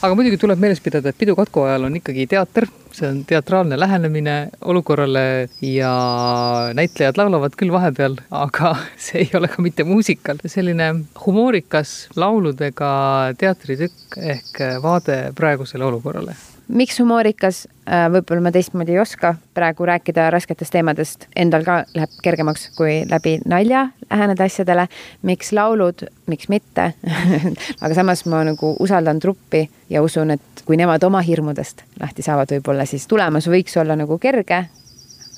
Aga 0.03 0.17
muidugi 0.19 0.35
tuleb 0.35 0.59
meeles 0.59 0.81
pidada, 0.83 1.13
et 1.13 1.19
pidu 1.19 1.31
katku 1.37 1.61
ajal 1.63 1.85
on 1.87 1.93
ikkagi 1.95 2.25
teater, 2.27 2.65
see 2.91 3.07
on 3.07 3.21
teatraalne 3.27 3.77
lähenemine 3.79 4.33
olukorrale 4.67 5.23
ja 5.63 5.93
näitlejad 6.75 7.19
laulavad 7.21 7.55
küll 7.55 7.71
vahepeal, 7.71 8.17
aga 8.35 8.73
see 9.05 9.23
ei 9.23 9.29
ole 9.39 9.47
ka 9.47 9.63
mitte 9.63 9.87
muusikal. 9.87 10.43
selline 10.43 10.89
humoorikas 11.25 11.93
lauludega 12.19 12.91
teatritükk 13.39 14.19
ehk 14.35 14.59
vaade 14.83 15.21
praegusele 15.39 15.87
olukorrale 15.87 16.35
miks 16.67 16.99
humoorikas, 16.99 17.67
äh, 17.87 18.05
võib-olla 18.11 18.41
ma 18.47 18.51
teistmoodi 18.51 18.95
ei 18.95 18.99
oska 18.99 19.35
praegu 19.53 19.85
rääkida 19.85 20.29
rasketest 20.33 20.73
teemadest, 20.73 21.27
endal 21.35 21.65
ka 21.67 21.77
läheb 21.95 22.17
kergemaks, 22.23 22.69
kui 22.77 23.03
läbi 23.09 23.37
nalja 23.45 23.87
läheneda 24.09 24.43
asjadele. 24.43 24.87
miks 25.21 25.51
laulud, 25.51 26.05
miks 26.27 26.49
mitte 26.49 26.93
aga 27.83 27.93
samas 27.93 28.25
ma 28.25 28.43
nagu 28.43 28.75
usaldan 28.79 29.19
truppi 29.19 29.69
ja 29.89 30.01
usun, 30.01 30.31
et 30.31 30.63
kui 30.65 30.77
nemad 30.77 31.03
oma 31.03 31.21
hirmudest 31.21 31.83
lahti 31.99 32.21
saavad, 32.21 32.51
võib-olla 32.51 32.85
siis 32.85 33.07
tulemus 33.07 33.47
võiks 33.47 33.77
olla 33.77 33.95
nagu 33.95 34.17
kerge, 34.17 34.65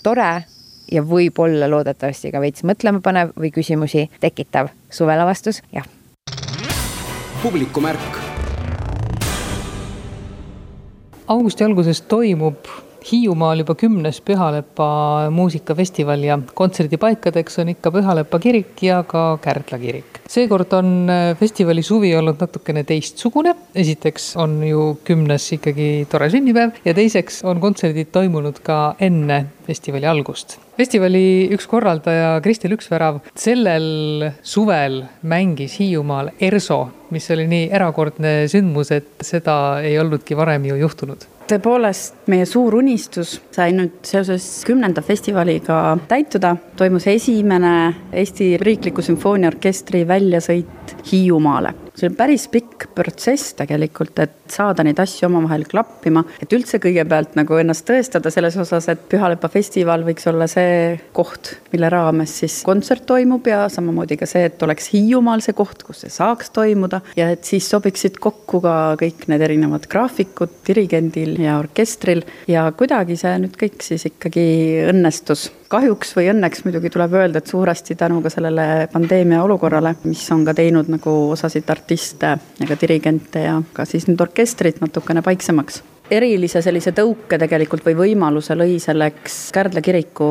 tore 0.03 0.43
ja 0.91 1.01
võib-olla 1.01 1.69
loodetavasti 1.69 2.31
ka 2.31 2.41
veits 2.41 2.63
mõtlema 2.63 3.01
panev 3.01 3.33
või 3.39 3.51
küsimusi 3.51 4.09
tekitav 4.19 4.69
suvelavastus, 4.89 5.63
jah. 5.73 5.87
publikumärk 7.41 8.24
augusti 11.27 11.63
alguses 11.63 12.01
toimub 12.01 12.67
Hiiumaal 13.05 13.61
juba 13.61 13.75
kümnes 13.75 14.21
Pühalepa 14.21 14.87
muusikafestival 15.31 16.23
ja 16.25 16.39
kontserdipaikadeks 16.53 17.59
on 17.61 17.69
ikka 17.69 17.91
Pühalepa 17.91 18.39
kirik 18.39 18.81
ja 18.83 19.03
ka 19.03 19.37
Kärdla 19.41 19.77
kirik. 19.77 20.14
Seekord 20.29 20.73
on 20.73 21.11
festivali 21.39 21.83
suvi 21.85 22.11
olnud 22.15 22.39
natukene 22.41 22.83
teistsugune. 22.87 23.55
esiteks 23.75 24.35
on 24.41 24.57
ju 24.63 24.97
kümnes 25.03 25.47
ikkagi 25.57 26.07
tore 26.09 26.29
sünnipäev 26.33 26.79
ja 26.85 26.93
teiseks 26.97 27.43
on 27.43 27.61
kontserdid 27.63 28.11
toimunud 28.15 28.59
ka 28.63 28.95
enne 28.99 29.45
festivali 29.67 30.07
algust. 30.09 30.57
festivali 30.77 31.49
üks 31.55 31.67
korraldaja 31.69 32.39
Kristel 32.43 32.75
Üksvärav 32.77 33.21
sellel 33.35 34.31
suvel 34.43 35.03
mängis 35.21 35.79
Hiiumaal 35.79 36.33
ERSO, 36.39 36.81
mis 37.11 37.29
oli 37.31 37.47
nii 37.47 37.69
erakordne 37.71 38.35
sündmus, 38.51 38.91
et 38.91 39.13
seda 39.21 39.79
ei 39.83 39.99
olnudki 39.99 40.37
varem 40.37 40.65
ju 40.65 40.81
juhtunud 40.81 41.29
tõepoolest, 41.49 42.15
meie 42.31 42.45
suur 42.49 42.75
unistus 42.79 43.37
sai 43.55 43.71
nüüd 43.75 44.01
seoses 44.07 44.63
kümnenda 44.67 45.01
festivaliga 45.05 45.97
täituda. 46.09 46.55
toimus 46.77 47.07
esimene 47.07 47.93
Eesti 48.13 48.57
Riikliku 48.57 49.01
Sümfooniaorkestri 49.01 50.07
väljasõit 50.07 50.95
Hiiumaale 51.11 51.84
see 51.95 52.09
on 52.09 52.15
päris 52.17 52.47
pikk 52.51 52.89
protsess 52.95 53.55
tegelikult, 53.57 54.19
et 54.23 54.35
saada 54.51 54.83
neid 54.85 54.99
asju 55.01 55.27
omavahel 55.29 55.65
klappima, 55.69 56.23
et 56.41 56.53
üldse 56.55 56.79
kõigepealt 56.83 57.35
nagu 57.39 57.57
ennast 57.59 57.85
tõestada 57.87 58.31
selles 58.33 58.57
osas, 58.61 58.89
et 58.91 59.05
Pühalepa 59.11 59.49
festival 59.51 60.05
võiks 60.07 60.27
olla 60.29 60.47
see 60.51 60.95
koht, 61.15 61.55
mille 61.73 61.89
raames 61.91 62.37
siis 62.41 62.59
kontsert 62.67 63.05
toimub 63.09 63.47
ja 63.49 63.65
samamoodi 63.71 64.19
ka 64.19 64.29
see, 64.29 64.45
et 64.49 64.61
oleks 64.65 64.91
Hiiumaal 64.93 65.43
see 65.45 65.55
koht, 65.57 65.83
kus 65.87 66.03
see 66.05 66.13
saaks 66.13 66.51
toimuda. 66.55 67.01
Ja 67.17 67.29
et 67.33 67.47
siis 67.47 67.67
sobiksid 67.71 68.19
kokku 68.21 68.61
ka 68.63 68.75
kõik 68.99 69.27
need 69.31 69.43
erinevad 69.45 69.87
graafikud 69.91 70.61
dirigendil 70.67 71.37
ja 71.41 71.59
orkestril. 71.61 72.23
Ja 72.51 72.67
kuidagi 72.77 73.17
see 73.19 73.35
nüüd 73.43 73.57
kõik 73.59 73.83
siis 73.85 74.07
ikkagi 74.11 74.45
õnnestus 74.91 75.49
kahjuks 75.71 76.13
või 76.17 76.29
õnneks 76.33 76.65
muidugi 76.65 76.91
tuleb 76.93 77.13
öelda, 77.17 77.41
et 77.41 77.49
suuresti 77.51 77.95
tänu 77.95 78.21
ka 78.21 78.29
sellele 78.33 78.87
pandeemia 78.93 79.43
olukorrale, 79.43 79.95
mis 80.05 80.23
on 80.35 80.45
ka 80.45 80.53
teinud 80.57 80.91
nagu 80.91 81.15
osasid 81.31 81.69
artiste 81.69 82.37
ja 82.59 82.69
ka 82.69 82.79
dirigente 82.81 83.47
ja 83.47 83.59
ka 83.73 83.85
siis 83.89 84.07
nüüd 84.09 84.21
orkestrit 84.21 84.81
natukene 84.83 85.25
paiksemaks 85.25 85.83
erilise 86.11 86.61
sellise 86.61 86.93
tõuke 86.95 87.37
tegelikult 87.41 87.85
või 87.85 87.95
võimaluse 87.97 88.55
lõi 88.57 88.77
selleks 88.81 89.49
Kärdla 89.55 89.81
kiriku 89.81 90.27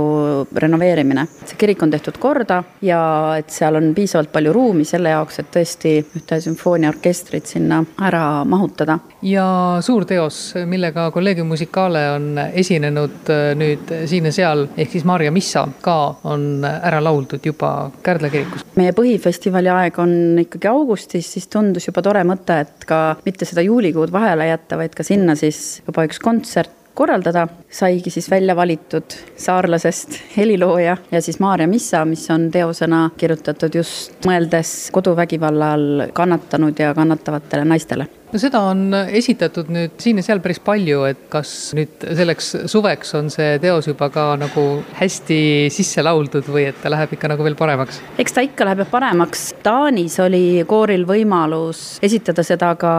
renoveerimine. 0.55 1.27
see 1.45 1.59
kirik 1.59 1.83
on 1.83 1.91
tehtud 1.91 2.19
korda 2.21 2.63
ja 2.83 3.01
et 3.39 3.51
seal 3.51 3.75
on 3.75 3.91
piisavalt 3.95 4.31
palju 4.33 4.53
ruumi 4.53 4.85
selle 4.85 5.11
jaoks, 5.11 5.39
et 5.41 5.51
tõesti 5.55 5.95
ühte 6.17 6.39
sümfooniaorkestrit 6.41 7.47
sinna 7.47 7.83
ära 8.01 8.45
mahutada. 8.45 8.99
ja 9.23 9.47
suur 9.81 10.05
teos, 10.05 10.55
millega 10.67 11.11
Collegium 11.11 11.49
Musicale 11.49 12.05
on 12.15 12.39
esinenud 12.53 13.31
äh, 13.31 13.55
nüüd 13.59 13.95
siin 14.07 14.31
ja 14.31 14.33
seal, 14.33 14.67
ehk 14.77 14.95
siis 14.95 15.05
Maarja 15.05 15.33
Missa 15.35 15.67
ka 15.81 15.99
on 16.25 16.65
ära 16.65 17.03
lauldud 17.03 17.43
juba 17.45 17.91
Kärdla 18.03 18.31
kirikus. 18.31 18.65
meie 18.77 18.95
põhifestivali 18.95 19.73
aeg 19.75 19.99
on 19.99 20.39
ikkagi 20.45 20.71
augustis, 20.71 21.33
siis 21.35 21.51
tundus 21.51 21.89
juba 21.89 22.03
tore 22.03 22.23
mõte, 22.25 22.61
et 22.63 22.87
ka 22.87 23.17
mitte 23.27 23.45
seda 23.49 23.65
juulikuud 23.67 24.13
vahele 24.13 24.47
jätta, 24.53 24.79
vaid 24.79 24.95
ka 24.95 25.03
sinna 25.03 25.35
siis 25.35 25.64
siis 25.65 25.85
juba 25.87 26.05
üks 26.09 26.21
kontsert 26.23 26.73
korraldada, 26.95 27.49
saigi 27.75 28.11
siis 28.15 28.29
välja 28.31 28.55
valitud 28.57 29.17
saarlasest 29.37 30.19
helilooja 30.37 30.97
ja 31.11 31.23
siis 31.23 31.41
Maarja 31.43 31.67
Missa, 31.69 32.05
mis 32.07 32.29
on 32.31 32.51
teosena 32.55 33.09
kirjutatud 33.19 33.75
just 33.81 34.29
mõeldes 34.29 34.75
koduvägivalla 34.95 35.73
all 35.75 36.05
kannatanud 36.15 36.79
ja 36.79 36.95
kannatavatele 36.95 37.65
naistele 37.67 38.07
no 38.35 38.41
seda 38.43 38.61
on 38.67 38.89
esitatud 39.15 39.69
nüüd 39.71 39.95
siin 40.03 40.19
ja 40.19 40.25
seal 40.27 40.41
päris 40.43 40.59
palju, 40.65 41.05
et 41.07 41.21
kas 41.31 41.51
nüüd 41.79 42.03
selleks 42.19 42.51
suveks 42.71 43.15
on 43.15 43.31
see 43.31 43.61
teos 43.63 43.87
juba 43.87 44.09
ka 44.11 44.25
nagu 44.41 44.65
hästi 44.99 45.39
sisse 45.75 46.03
lauldud 46.03 46.49
või 46.51 46.67
et 46.73 46.81
ta 46.83 46.91
läheb 46.91 47.15
ikka 47.15 47.31
nagu 47.31 47.47
veel 47.47 47.55
paremaks? 47.59 48.01
eks 48.19 48.35
ta 48.35 48.43
ikka 48.43 48.67
läheb 48.67 48.83
paremaks. 48.91 49.47
Taanis 49.63 50.19
oli 50.25 50.65
kooril 50.67 51.07
võimalus 51.07 52.01
esitada 52.05 52.43
seda 52.47 52.73
ka 52.81 52.95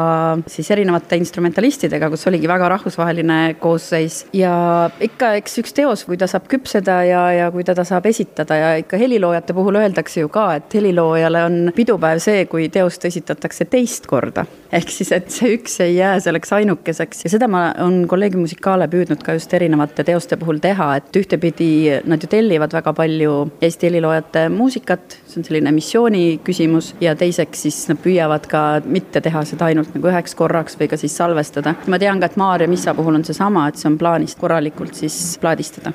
siis 0.51 0.71
erinevate 0.71 1.19
instrumentalistidega, 1.19 2.09
kus 2.13 2.23
oligi 2.31 2.47
väga 2.49 2.71
rahvusvaheline 2.77 3.39
koosseis 3.59 4.21
ja 4.35 4.55
ikka, 5.03 5.33
eks 5.41 5.59
üks 5.59 5.75
teos, 5.75 6.05
kui 6.07 6.19
ta 6.21 6.29
saab 6.31 6.47
küpseda 6.51 7.01
ja, 7.09 7.25
ja 7.35 7.51
kui 7.51 7.67
teda 7.67 7.83
saab 7.87 8.07
esitada 8.07 8.61
ja 8.61 8.71
ikka 8.79 8.99
heliloojate 9.01 9.57
puhul 9.57 9.81
öeldakse 9.83 10.23
ju 10.23 10.31
ka, 10.31 10.47
et 10.61 10.79
heliloojale 10.79 11.43
on 11.49 11.59
pidupäev 11.75 12.23
see, 12.23 12.47
kui 12.47 12.69
teost 12.71 13.03
esitatakse 13.11 13.67
teist 13.67 14.07
korda. 14.07 14.47
Ehk 14.75 14.91
siis, 14.91 15.11
et 15.15 15.29
see 15.31 15.55
üks 15.55 15.77
ei 15.83 15.95
jää 15.97 16.15
selleks 16.23 16.53
ainukeseks. 16.55 17.23
Ja 17.25 17.31
seda 17.35 17.47
ma, 17.51 17.67
on 17.83 18.03
Collegium 18.09 18.43
Musicale 18.45 18.87
püüdnud 18.91 19.21
ka 19.25 19.35
just 19.37 19.53
erinevate 19.55 20.05
teoste 20.07 20.37
puhul 20.41 20.59
teha, 20.63 20.89
et 20.99 21.19
ühtepidi 21.19 21.69
nad 22.09 22.23
ju 22.23 22.29
tellivad 22.31 22.75
väga 22.75 22.93
palju 22.97 23.35
Eesti 23.65 23.89
heliloojate 23.89 24.47
muusikat, 24.53 25.19
see 25.29 25.41
on 25.41 25.47
selline 25.47 25.75
missiooni 25.75 26.25
küsimus. 26.45 26.93
Ja 27.03 27.15
teiseks 27.19 27.65
siis 27.67 27.81
nad 27.91 28.01
püüavad 28.03 28.49
ka 28.51 28.65
mitte 28.85 29.23
teha 29.23 29.45
seda 29.47 29.69
ainult 29.69 29.95
nagu 29.95 30.11
üheks 30.11 30.35
korraks 30.37 30.79
või 30.79 30.89
ka 30.91 30.99
siis 30.99 31.15
salvestada. 31.15 31.75
ma 31.87 32.01
tean 32.01 32.19
ka, 32.19 32.31
et 32.31 32.39
Maarja 32.39 32.67
Missa 32.71 32.95
puhul 32.97 33.21
on 33.21 33.25
seesama, 33.27 33.69
et 33.69 33.79
see 33.79 33.89
on 33.91 33.99
plaanis 34.01 34.35
korralikult 34.39 34.95
siis 34.97 35.37
plaadistada 35.41 35.93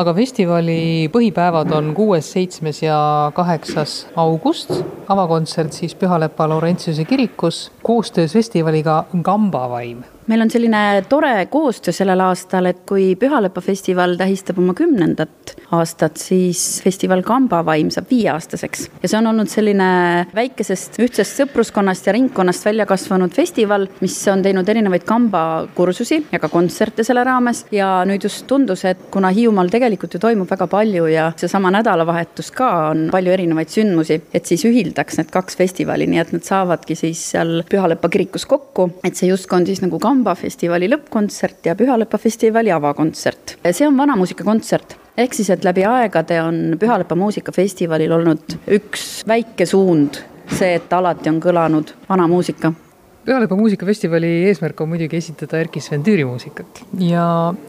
aga 0.00 0.14
festivali 0.16 1.10
põhipäevad 1.12 1.74
on 1.76 1.90
kuues, 1.96 2.30
seitsmes 2.32 2.82
ja 2.82 2.98
kaheksas 3.36 4.06
august. 4.16 4.72
avakontsert 5.10 5.72
siis 5.72 5.94
Pühalepa 5.94 6.48
Laurentiuse 6.48 7.04
kirikus 7.04 7.72
koostöös 7.82 8.32
festivaliga 8.32 9.04
Gambavaim 9.22 10.02
meil 10.30 10.44
on 10.44 10.50
selline 10.50 11.04
tore 11.08 11.46
koostöö 11.50 11.94
sellel 11.94 12.20
aastal, 12.22 12.70
et 12.70 12.84
kui 12.88 13.14
Pühalepa 13.18 13.62
festival 13.64 14.14
tähistab 14.18 14.60
oma 14.62 14.74
kümnendat 14.78 15.54
aastat, 15.74 16.18
siis 16.18 16.80
festival 16.84 17.22
Kambavaim 17.26 17.90
saab 17.90 18.10
viieaastaseks. 18.10 18.86
ja 19.02 19.08
see 19.10 19.18
on 19.18 19.26
olnud 19.30 19.50
selline 19.50 19.90
väikesest 20.34 21.00
ühtsest 21.02 21.40
sõpruskonnast 21.40 22.06
ja 22.06 22.14
ringkonnast 22.14 22.64
välja 22.66 22.86
kasvanud 22.86 23.34
festival, 23.34 23.88
mis 24.00 24.16
on 24.30 24.42
teinud 24.42 24.68
erinevaid 24.68 25.06
kambakursusi 25.08 26.20
ja 26.32 26.38
ka 26.42 26.50
kontserte 26.52 27.04
selle 27.06 27.24
raames. 27.26 27.64
ja 27.74 27.90
nüüd 28.06 28.26
just 28.26 28.46
tundus, 28.46 28.84
et 28.84 29.08
kuna 29.10 29.32
Hiiumaal 29.34 29.70
tegelikult 29.72 30.14
ju 30.14 30.22
toimub 30.22 30.50
väga 30.50 30.66
palju 30.70 31.06
ja 31.10 31.30
seesama 31.36 31.74
nädalavahetus 31.74 32.50
ka 32.54 32.70
on 32.90 33.08
palju 33.10 33.34
erinevaid 33.34 33.70
sündmusi, 33.70 34.20
et 34.34 34.46
siis 34.46 34.64
ühildaks 34.68 35.18
need 35.18 35.30
kaks 35.34 35.58
festivali, 35.58 36.06
nii 36.10 36.22
et 36.22 36.32
nad 36.34 36.46
saavadki 36.46 36.98
siis 36.98 37.22
seal 37.34 37.64
Pühalepa 37.70 38.10
kirikus 38.10 38.46
kokku, 38.46 38.90
et 39.04 39.18
see 39.18 39.30
justkui 39.30 39.60
on 39.60 39.66
siis 39.66 39.82
nagu 39.82 39.98
kamba 40.02 40.19
Samba 40.20 40.34
festivali 40.36 40.84
lõppkontsert 40.90 41.64
ja 41.64 41.72
Pühalepa 41.72 42.18
festivali 42.20 42.68
avakontsert. 42.74 43.54
see 43.72 43.86
on 43.88 43.96
vanamuusikakontsert 43.96 44.98
ehk 45.16 45.32
siis, 45.32 45.48
et 45.48 45.64
läbi 45.64 45.86
aegade 45.88 46.42
on 46.42 46.76
Pühalepa 46.76 47.16
muusikafestivalil 47.16 48.12
olnud 48.18 48.58
üks 48.76 49.24
väike 49.24 49.64
suund, 49.64 50.20
see, 50.52 50.74
et 50.76 50.92
alati 50.92 51.32
on 51.32 51.40
kõlanud 51.40 51.94
vanamuusika 52.10 52.74
Pealepa 53.20 53.56
muusikafestivali 53.56 54.28
eesmärk 54.48 54.78
on 54.80 54.88
muidugi 54.94 55.18
esitada 55.18 55.58
Erkki 55.60 55.80
Sven 55.84 56.00
Tüüri 56.04 56.24
muusikat 56.24 56.80
ja 57.04 57.24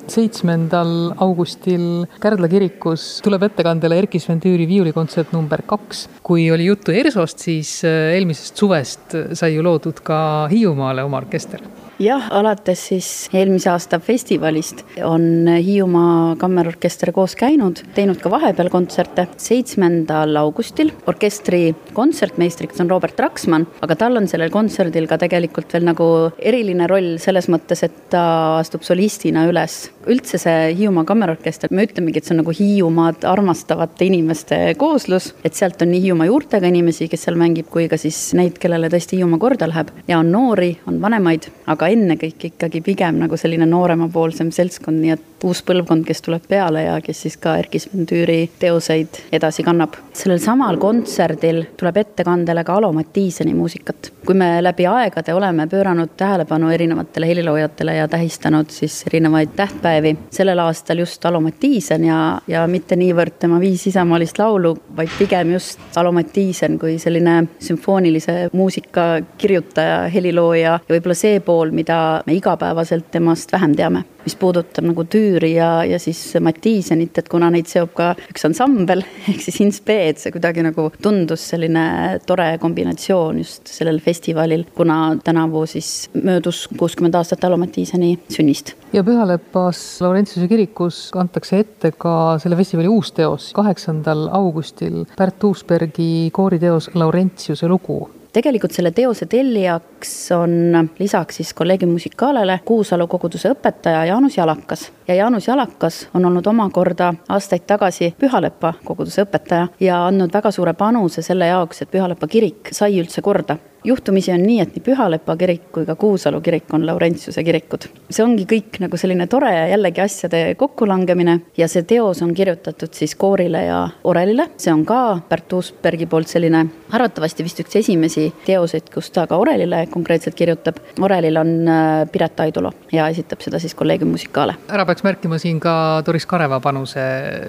seitsmendal 0.09 1.11
augustil 1.21 2.05
Kärdla 2.23 2.47
kirikus 2.51 3.19
tuleb 3.25 3.43
ettekandele 3.49 3.99
Erkki 3.99 4.21
Sven 4.23 4.39
Tüüri 4.43 4.65
viiulikontsert 4.69 5.35
number 5.35 5.63
kaks. 5.67 6.07
kui 6.23 6.47
oli 6.55 6.69
juttu 6.69 6.95
ERSO-st, 6.95 7.43
siis 7.43 7.73
äh, 7.83 8.15
eelmisest 8.15 8.63
suvest 8.63 9.17
sai 9.35 9.57
ju 9.57 9.67
loodud 9.67 9.99
ka 10.07 10.47
Hiiumaale 10.51 11.03
oma 11.03 11.19
orkester 11.19 11.67
jah, 12.01 12.27
alates 12.33 12.81
siis 12.89 13.07
eelmise 13.35 13.69
aasta 13.71 13.99
festivalist 14.03 14.83
on 15.05 15.47
Hiiumaa 15.51 16.35
Kammerorkester 16.41 17.11
koos 17.15 17.35
käinud, 17.39 17.83
teinud 17.95 18.21
ka 18.21 18.31
vahepeal 18.33 18.71
kontserte. 18.73 19.27
seitsmendal 19.41 20.35
augustil 20.39 20.91
orkestri 21.07 21.75
kontsertmeistriks 21.93 22.81
on 22.81 22.89
Robert 22.89 23.19
Raksmann, 23.19 23.67
aga 23.81 23.95
tal 23.95 24.17
on 24.17 24.27
sellel 24.31 24.51
kontserdil 24.53 25.07
ka 25.09 25.19
tegelikult 25.21 25.73
veel 25.73 25.85
nagu 25.87 26.07
eriline 26.39 26.87
roll 26.89 27.17
selles 27.21 27.49
mõttes, 27.51 27.83
et 27.85 28.09
ta 28.09 28.23
astub 28.59 28.85
solistina 28.87 29.45
üles. 29.49 29.83
Üldse 30.09 30.39
see 30.41 30.73
Hiiumaa 30.77 31.05
Kammerorkester, 31.07 31.71
me 31.73 31.85
ütlemegi, 31.87 32.21
et 32.21 32.27
see 32.27 32.35
on 32.35 32.41
nagu 32.41 32.55
Hiiumaad 32.55 33.25
armastavate 33.29 34.07
inimeste 34.07 34.59
kooslus, 34.81 35.31
et 35.45 35.57
sealt 35.57 35.81
on 35.83 35.91
nii 35.93 36.03
Hiiumaa 36.07 36.29
juurtega 36.29 36.69
inimesi, 36.71 37.09
kes 37.11 37.27
seal 37.27 37.39
mängib, 37.39 37.69
kui 37.71 37.87
ka 37.91 37.99
siis 38.01 38.19
neid, 38.37 38.57
kellele 38.61 38.89
tõesti 38.91 39.19
Hiiumaa 39.19 39.41
korda 39.41 39.69
läheb. 39.71 39.91
Ja 40.07 40.21
on 40.21 40.31
noori, 40.33 40.73
on 40.89 41.01
vanemaid, 41.03 41.49
aga 41.71 41.91
ennekõike 41.93 42.53
ikkagi 42.53 42.83
pigem 42.85 43.21
nagu 43.21 43.37
selline 43.39 43.67
nooremapoolsem 43.69 44.53
seltskond, 44.55 45.01
nii 45.01 45.15
et 45.17 45.27
uus 45.43 45.61
põlvkond, 45.65 46.05
kes 46.05 46.21
tuleb 46.25 46.45
peale 46.49 46.83
ja 46.85 46.97
kes 47.03 47.23
siis 47.25 47.37
ka 47.41 47.55
Erkki 47.59 47.79
Spendüüri 47.81 48.39
teoseid 48.59 49.21
edasi 49.33 49.63
kannab. 49.63 49.95
sellel 50.13 50.39
samal 50.39 50.77
kontserdil 50.77 51.63
tuleb 51.77 51.97
ettekandele 51.97 52.63
ka 52.63 52.75
Alo 52.75 52.91
Mattiiseni 52.93 53.53
muusikat. 53.53 54.11
kui 54.25 54.35
me 54.35 54.63
läbi 54.63 54.85
aegade 54.85 55.33
oleme 55.33 55.67
pööranud 55.67 56.15
tähelepanu 56.17 56.69
erinevatele 56.69 57.27
heliloojatele 57.27 57.95
ja 57.95 58.07
tähistanud 58.07 58.69
siis 58.69 59.03
erinevaid 59.07 59.55
tähtpäevi, 59.55 60.17
sellel 60.29 60.59
aastal 60.59 60.97
just 60.97 61.25
Alo 61.25 61.41
Mattiisen 61.41 62.05
ja, 62.05 62.41
ja 62.47 62.67
mitte 62.67 62.95
niivõrd 62.95 63.39
tema 63.39 63.59
viis 63.59 63.87
isamaalist 63.87 64.39
laulu, 64.39 64.75
vaid 64.95 65.09
pigem 65.17 65.53
just 65.55 65.97
Alo 65.97 66.11
Mattiisen 66.11 66.79
kui 66.79 66.97
selline 66.99 67.43
sümfoonilise 67.59 68.49
muusika 68.53 69.21
kirjutaja, 69.37 70.03
helilooja 70.13 70.61
ja 70.61 70.79
võib-olla 70.89 71.17
see 71.17 71.39
pool, 71.39 71.71
mida 71.71 72.21
me 72.25 72.37
igapäevaselt 72.37 73.11
temast 73.11 73.51
vähem 73.51 73.75
teame 73.75 74.05
mis 74.25 74.35
puudutab 74.39 74.85
nagu 74.87 75.05
Tüüri 75.11 75.53
ja, 75.55 75.69
ja 75.87 75.99
siis 76.01 76.19
Mattiisenit, 76.43 77.17
et 77.21 77.29
kuna 77.31 77.49
neid 77.53 77.69
seob 77.71 77.93
ka 77.97 78.11
üks 78.31 78.45
ansambel 78.47 79.03
ehk 79.31 79.41
siis 79.43 79.61
Inspe, 79.63 79.97
et 80.09 80.21
see 80.21 80.33
kuidagi 80.33 80.65
nagu 80.65 80.89
tundus 81.01 81.47
selline 81.53 81.85
tore 82.27 82.53
kombinatsioon 82.61 83.41
just 83.41 83.71
sellel 83.71 84.01
festivalil, 84.03 84.65
kuna 84.77 85.17
tänavu 85.23 85.65
siis 85.69 86.09
möödus 86.13 86.67
kuuskümmend 86.77 87.17
aastat 87.19 87.43
Alo 87.47 87.59
Mattiiseni 87.61 88.13
sünnist. 88.31 88.75
ja 88.93 89.03
Pühalepas 89.07 89.81
Laurentiuse 90.03 90.47
kirikus 90.51 91.03
kantakse 91.13 91.61
ette 91.65 91.93
ka 91.97 92.37
selle 92.41 92.57
festivali 92.59 92.91
uus 92.91 93.11
teos, 93.17 93.51
kaheksandal 93.57 94.27
augustil 94.37 95.03
Pärt 95.17 95.43
Uusbergi 95.43 96.29
kooriteos 96.33 96.91
Laurentiuse 96.95 97.67
lugu 97.71 98.01
tegelikult 98.33 98.71
selle 98.71 98.91
teose 98.95 99.25
tellijaks 99.25 100.13
on 100.35 100.89
lisaks 100.99 101.41
siis 101.41 101.53
Collegium 101.55 101.91
Musicalele 101.91 102.59
Kuusalu 102.65 103.07
koguduse 103.07 103.51
õpetaja 103.55 104.05
Jaanus 104.05 104.37
Jalakas. 104.37 104.91
ja 105.07 105.15
Jaanus 105.15 105.47
Jalakas 105.47 106.07
on 106.13 106.25
olnud 106.25 106.47
omakorda 106.47 107.13
aastaid 107.29 107.67
tagasi 107.67 108.13
Pühalepa 108.19 108.73
koguduse 108.85 109.25
õpetaja 109.25 109.67
ja 109.79 110.05
andnud 110.07 110.33
väga 110.33 110.51
suure 110.51 110.73
panuse 110.73 111.21
selle 111.21 111.47
jaoks, 111.47 111.81
et 111.81 111.91
Pühalepa 111.91 112.27
kirik 112.27 112.71
sai 112.71 112.99
üldse 112.99 113.21
korda 113.21 113.57
juhtumisi 113.83 114.31
on 114.31 114.43
nii, 114.45 114.59
et 114.61 114.75
nii 114.75 114.83
Pühalepa 114.85 115.35
kirik 115.37 115.69
kui 115.73 115.85
ka 115.85 115.95
Kuusalu 115.95 116.41
kirik 116.41 116.73
on 116.73 116.85
Laurentiuse 116.85 117.43
kirikud. 117.43 117.87
see 118.09 118.23
ongi 118.23 118.45
kõik 118.45 118.77
nagu 118.83 118.97
selline 118.97 119.25
tore 119.27 119.51
jällegi 119.71 120.01
asjade 120.03 120.41
kokkulangemine 120.59 121.39
ja 121.57 121.67
see 121.71 121.83
teos 121.87 122.21
on 122.21 122.33
kirjutatud 122.37 122.93
siis 122.93 123.15
koorile 123.15 123.63
ja 123.65 123.79
orelile. 124.03 124.49
see 124.57 124.73
on 124.73 124.85
ka 124.85 125.21
Pärt 125.29 125.53
Uusbergi 125.53 126.05
poolt 126.05 126.27
selline 126.27 126.65
arvatavasti 126.91 127.43
vist 127.43 127.59
üks 127.63 127.75
esimesi 127.79 128.27
teoseid, 128.45 128.91
kus 128.93 129.09
ta 129.11 129.25
ka 129.27 129.37
orelile 129.37 129.85
konkreetselt 129.91 130.35
kirjutab. 130.35 130.77
orelil 131.01 131.37
on 131.37 131.67
äh, 131.67 132.05
Piret 132.11 132.39
Aidulo 132.39 132.73
ja 132.91 133.07
esitab 133.07 133.41
seda 133.41 133.59
siis 133.59 133.75
Collegium 133.75 134.11
Musicale. 134.11 134.55
ära 134.69 134.85
peaks 134.85 135.03
märkima 135.03 135.39
siin 135.41 135.59
ka 135.59 136.03
Doris 136.05 136.25
Kareva 136.25 136.59
panuse 136.59 137.01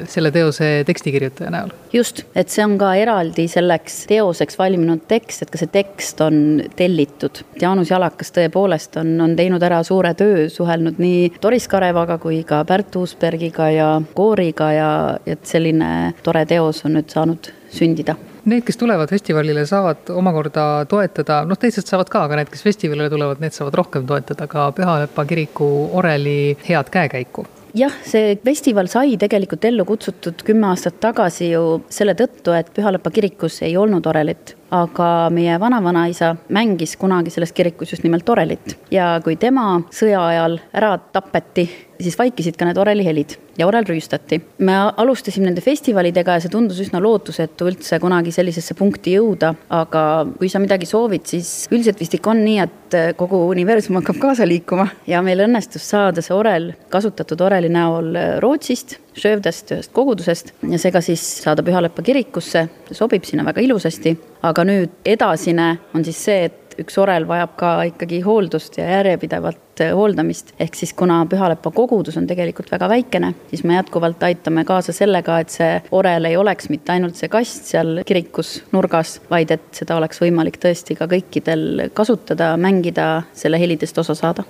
selle 0.08 0.30
teose 0.30 0.72
tekstikirjutaja 0.86 1.50
näol. 1.50 1.76
just, 1.92 2.24
et 2.34 2.48
see 2.48 2.64
on 2.64 2.78
ka 2.78 2.94
eraldi 2.94 3.48
selleks 3.48 4.06
teoseks 4.08 4.58
valminud 4.58 5.04
tekst, 5.08 5.42
et 5.42 5.52
ka 5.52 5.60
see 5.60 5.68
tekst 5.72 6.21
on 6.24 6.62
tellitud. 6.76 7.42
Jaanus 7.60 7.92
Jalakas 7.92 8.32
tõepoolest 8.34 8.98
on, 9.02 9.14
on 9.20 9.36
teinud 9.38 9.62
ära 9.62 9.82
suure 9.86 10.14
töö, 10.18 10.48
suhelnud 10.52 11.00
nii 11.02 11.32
Doris 11.42 11.68
Karevaga 11.70 12.18
kui 12.22 12.42
ka 12.48 12.62
Pärt 12.68 12.96
Uusbergiga 13.00 13.70
ja 13.72 13.88
kooriga 14.14 14.72
ja, 14.72 14.90
et 15.26 15.46
selline 15.48 16.12
tore 16.22 16.44
teos 16.48 16.84
on 16.86 16.98
nüüd 16.98 17.10
saanud 17.12 17.52
sündida. 17.72 18.16
Need, 18.42 18.64
kes 18.66 18.76
tulevad 18.80 19.06
festivalile, 19.06 19.62
saavad 19.70 20.08
omakorda 20.18 20.64
toetada, 20.90 21.44
noh, 21.46 21.58
teised 21.62 21.86
saavad 21.86 22.08
ka, 22.10 22.24
aga 22.26 22.40
need, 22.40 22.48
kes 22.50 22.64
festivalile 22.66 23.06
tulevad, 23.12 23.38
need 23.42 23.54
saavad 23.54 23.76
rohkem 23.78 24.06
toetada 24.08 24.48
ka 24.50 24.72
Pühalepa 24.74 25.24
kiriku 25.30 25.68
oreli 26.00 26.56
head 26.66 26.90
käekäiku. 26.90 27.46
Jah, 27.78 27.94
see 28.04 28.34
festival 28.44 28.90
sai 28.92 29.14
tegelikult 29.16 29.62
ellu 29.64 29.86
kutsutud 29.88 30.42
kümme 30.44 30.66
aastat 30.72 30.98
tagasi 31.00 31.52
ju 31.52 31.62
selle 31.88 32.16
tõttu, 32.18 32.52
et 32.58 32.68
Pühalepa 32.74 33.14
kirikus 33.14 33.62
ei 33.62 33.78
olnud 33.80 34.10
orelit 34.10 34.56
aga 34.72 35.08
meie 35.34 35.58
vanavanaisa 35.60 36.34
mängis 36.54 36.96
kunagi 37.00 37.32
selles 37.32 37.52
kirikus 37.52 37.92
just 37.92 38.06
nimelt 38.06 38.28
orelit. 38.32 38.76
Ja 38.90 39.14
kui 39.24 39.36
tema 39.36 39.82
sõja 39.92 40.22
ajal 40.30 40.58
ära 40.72 40.94
tapeti, 41.12 41.66
siis 42.02 42.16
vaikisid 42.18 42.56
ka 42.58 42.66
need 42.66 42.80
orelihelid 42.80 43.36
ja 43.58 43.66
orel 43.68 43.84
rüüstati. 43.86 44.40
me 44.58 44.74
alustasime 44.96 45.46
nende 45.46 45.60
festivalidega 45.60 46.38
ja 46.38 46.42
see 46.42 46.52
tundus 46.52 46.80
üsna 46.82 47.02
lootusetu 47.02 47.68
üldse 47.68 47.98
kunagi 48.00 48.32
sellisesse 48.32 48.74
punkti 48.78 49.16
jõuda, 49.18 49.52
aga 49.70 50.04
kui 50.38 50.48
sa 50.48 50.62
midagi 50.62 50.88
soovid, 50.88 51.26
siis 51.28 51.68
üldiselt 51.70 52.00
vist 52.00 52.16
ikka 52.16 52.32
on 52.32 52.42
nii, 52.46 52.58
et 52.64 52.98
kogu 53.20 53.44
universum 53.52 54.00
hakkab 54.00 54.20
kaasa 54.22 54.48
liikuma. 54.48 54.88
Ja 55.06 55.22
meil 55.24 55.44
õnnestus 55.44 55.84
saada 55.92 56.24
see 56.24 56.34
orel, 56.36 56.72
kasutatud 56.92 57.40
oreli 57.44 57.70
näol 57.72 58.16
Rootsist, 58.42 58.98
Šövdest, 59.12 59.72
ühest 59.74 59.92
kogudusest 59.92 60.54
ja 60.70 60.78
seega 60.80 61.02
siis 61.04 61.22
saada 61.42 61.62
Pühalepa 61.62 62.02
kirikusse, 62.02 62.68
sobib 62.92 63.26
sinna 63.28 63.44
väga 63.44 63.60
ilusasti 63.60 64.16
aga 64.42 64.64
nüüd 64.66 64.98
edasine 65.06 65.76
on 65.94 66.04
siis 66.06 66.18
see, 66.26 66.48
et 66.48 66.76
üks 66.80 66.96
orel 66.98 67.26
vajab 67.28 67.52
ka 67.60 67.70
ikkagi 67.90 68.22
hooldust 68.24 68.78
ja 68.80 68.86
järjepidevat 68.88 69.82
hooldamist. 69.92 70.54
ehk 70.60 70.74
siis 70.76 70.92
kuna 70.96 71.20
Pühalepa 71.28 71.70
kogudus 71.74 72.16
on 72.16 72.26
tegelikult 72.26 72.70
väga 72.72 72.88
väikene, 72.88 73.32
siis 73.50 73.64
me 73.64 73.76
jätkuvalt 73.76 74.22
aitame 74.22 74.64
kaasa 74.64 74.92
sellega, 74.96 75.38
et 75.40 75.52
see 75.52 75.70
orel 75.92 76.30
ei 76.30 76.36
oleks 76.36 76.70
mitte 76.72 76.92
ainult 76.92 77.20
see 77.20 77.28
kast 77.32 77.68
seal 77.74 78.02
kirikus 78.08 78.62
nurgas, 78.72 79.20
vaid 79.30 79.52
et 79.52 79.68
seda 79.82 80.00
oleks 80.00 80.22
võimalik 80.22 80.58
tõesti 80.62 80.96
ka 80.98 81.08
kõikidel 81.12 81.88
kasutada, 81.94 82.54
mängida, 82.56 83.22
selle 83.32 83.60
helidest 83.60 83.98
osa 83.98 84.16
saada. 84.18 84.44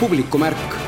publikumärk 0.00 0.81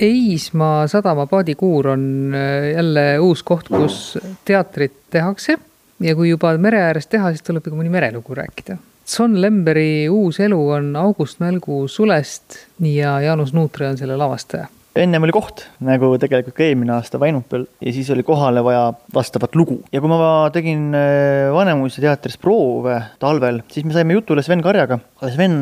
Eismaa 0.00 0.86
sadama 0.86 1.26
paadikuur 1.26 1.88
on 1.88 2.34
äh, 2.34 2.70
jälle 2.74 3.18
uus 3.18 3.42
koht, 3.42 3.68
kus 3.68 4.18
teatrit 4.44 4.92
tehakse 5.10 5.56
ja 6.00 6.14
kui 6.14 6.28
juba 6.28 6.52
mere 6.58 6.82
ääres 6.90 7.06
teha, 7.06 7.32
siis 7.32 7.42
tuleb 7.46 7.64
ka 7.64 7.72
mõni 7.72 7.92
merelugu 7.92 8.36
rääkida. 8.36 8.76
John 9.06 9.40
Lemberi 9.40 10.08
uus 10.10 10.40
elu 10.42 10.58
on 10.78 10.96
August 10.96 11.40
Mälgu 11.40 11.86
Sulest 11.88 12.58
ja 12.82 13.20
Jaanus 13.20 13.54
Nuutre 13.54 13.88
on 13.88 13.98
selle 13.98 14.16
lavastaja 14.16 14.66
ennem 14.96 15.26
oli 15.26 15.34
koht, 15.34 15.66
nagu 15.84 16.12
tegelikult 16.20 16.56
ka 16.56 16.64
eelmine 16.64 16.94
aasta 16.96 17.20
Vainupil 17.20 17.66
ja 17.84 17.92
siis 17.92 18.08
oli 18.14 18.24
kohale 18.26 18.62
vaja 18.64 18.88
vastavat 19.14 19.56
lugu. 19.58 19.80
ja 19.92 20.00
kui 20.00 20.10
ma 20.10 20.48
tegin 20.54 20.88
äh, 20.96 21.52
Vanemuise 21.54 22.02
teatris 22.04 22.38
proove 22.40 22.96
talvel, 23.22 23.62
siis 23.72 23.86
me 23.86 23.94
saime 23.96 24.16
jutule 24.16 24.42
Sven 24.42 24.62
Karjaga. 24.64 24.98
Sven 25.32 25.56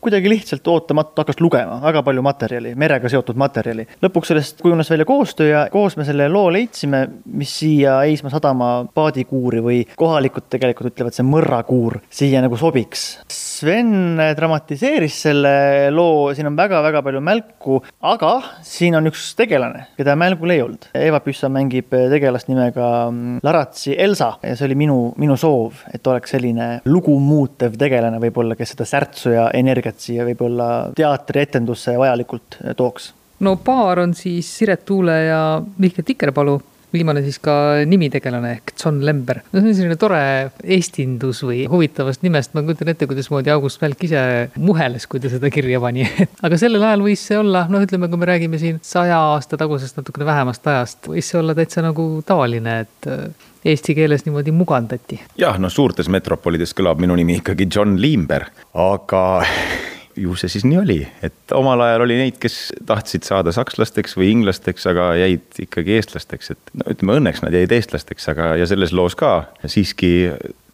kuidagi 0.00 0.30
lihtsalt 0.30 0.66
ootamatu 0.70 1.22
hakkas 1.22 1.40
lugema 1.42 1.78
väga 1.82 2.02
palju 2.06 2.24
materjali, 2.24 2.74
merega 2.78 3.10
seotud 3.12 3.38
materjali. 3.40 3.86
lõpuks 4.02 4.32
sellest 4.32 4.62
kujunes 4.64 4.90
välja 4.90 5.06
koostöö 5.08 5.50
ja 5.50 5.64
koos 5.72 5.96
me 5.98 6.06
selle 6.08 6.28
loo 6.32 6.50
leidsime, 6.52 7.06
mis 7.30 7.52
siia 7.60 8.00
Eismaa 8.08 8.34
sadama 8.34 8.70
paadikuuri 8.94 9.62
või 9.64 9.80
kohalikud 9.96 10.48
tegelikult 10.50 10.92
ütlevad, 10.94 11.16
see 11.16 11.26
mõrrakuur 11.26 12.00
siia 12.10 12.42
nagu 12.42 12.58
sobiks. 12.60 13.20
Sven 13.30 14.20
dramatiseeris 14.36 15.20
selle 15.26 15.54
loo, 15.94 16.30
siin 16.34 16.48
on 16.48 16.56
väga-väga 16.58 17.02
palju 17.04 17.20
mälku, 17.24 17.80
aga 18.00 18.32
siin 18.80 18.96
on 18.98 19.08
üks 19.10 19.30
tegelane, 19.38 19.86
keda 19.98 20.16
mälgul 20.18 20.54
ei 20.54 20.62
olnud. 20.64 20.88
Eva 20.96 21.20
Püssa 21.24 21.50
mängib 21.52 21.92
tegelast 21.92 22.50
nimega 22.50 22.88
mm, 23.10 23.40
Laratsi 23.46 23.94
Elsa. 23.98 24.32
Ja 24.42 24.56
see 24.56 24.68
oli 24.70 24.78
minu, 24.80 24.98
minu 25.20 25.36
soov, 25.40 25.84
et 25.92 26.06
oleks 26.10 26.34
selline 26.36 26.70
lugu 26.88 27.16
muutev 27.22 27.76
tegelane 27.80 28.20
võib-olla, 28.22 28.56
kes 28.58 28.74
seda 28.74 28.88
särtsu 28.88 29.34
ja 29.36 29.48
energiat 29.56 30.00
siia 30.02 30.26
võib-olla 30.28 30.70
teatrietendusse 30.96 31.96
vajalikult 32.00 32.60
tooks. 32.78 33.12
No 33.40 33.54
paar 33.64 34.02
on 34.02 34.12
siis 34.16 34.48
Siret 34.58 34.84
Tuule 34.88 35.16
ja 35.24 35.40
Mihkel 35.80 36.04
Tikerpalu 36.04 36.58
viimane 36.92 37.22
siis 37.24 37.38
ka 37.42 37.54
nimitegelane 37.88 38.52
ehk 38.56 38.74
John 38.74 39.00
Lember. 39.06 39.42
no 39.52 39.60
see 39.60 39.72
on 39.72 39.76
selline 39.78 39.98
tore 40.00 40.22
eestindus 40.64 41.42
või 41.46 41.64
huvitavast 41.70 42.24
nimest, 42.26 42.54
ma 42.54 42.64
kujutan 42.66 42.92
ette, 42.92 43.08
kuidasmoodi 43.10 43.52
August 43.54 43.82
Välk 43.82 44.04
ise 44.08 44.22
muheles, 44.60 45.06
kui 45.10 45.22
ta 45.22 45.32
seda 45.32 45.52
kirja 45.52 45.80
pani 45.82 46.06
aga 46.46 46.60
sellel 46.60 46.86
ajal 46.88 47.04
võis 47.06 47.26
see 47.30 47.38
olla, 47.40 47.66
noh, 47.70 47.84
ütleme, 47.86 48.10
kui 48.10 48.20
me 48.20 48.30
räägime 48.32 48.60
siin 48.62 48.80
saja 48.84 49.20
aasta 49.34 49.58
tagusest 49.60 50.00
natukene 50.00 50.28
vähemast 50.28 50.66
ajast, 50.72 51.10
võis 51.12 51.30
see 51.30 51.40
olla 51.40 51.56
täitsa 51.58 51.84
nagu 51.84 52.08
tavaline, 52.26 52.80
et 52.86 53.10
äh, 53.10 53.48
eesti 53.64 53.94
keeles 53.94 54.26
niimoodi 54.26 54.54
mugandati. 54.56 55.20
jah, 55.40 55.58
no 55.60 55.70
suurtes 55.72 56.08
metropolides 56.12 56.74
kõlab 56.76 57.02
minu 57.02 57.16
nimi 57.18 57.40
ikkagi 57.40 57.68
John 57.70 57.98
Limber, 58.00 58.48
aga 58.74 59.24
ju 60.20 60.36
see 60.38 60.52
siis 60.52 60.66
nii 60.66 60.78
oli, 60.80 60.98
et 61.24 61.54
omal 61.56 61.80
ajal 61.84 62.04
oli 62.06 62.18
neid, 62.20 62.38
kes 62.42 62.58
tahtsid 62.86 63.26
saada 63.26 63.54
sakslasteks 63.54 64.16
või 64.18 64.30
inglasteks, 64.34 64.86
aga 64.90 65.12
jäid 65.20 65.60
ikkagi 65.64 65.96
eestlasteks, 65.98 66.52
et 66.54 66.74
no 66.76 66.88
ütleme, 66.92 67.18
õnneks 67.20 67.44
nad 67.44 67.56
jäid 67.56 67.72
eestlasteks, 67.76 68.28
aga, 68.32 68.52
ja 68.60 68.68
selles 68.70 68.94
loos 68.96 69.16
ka 69.18 69.32
siiski 69.66 70.12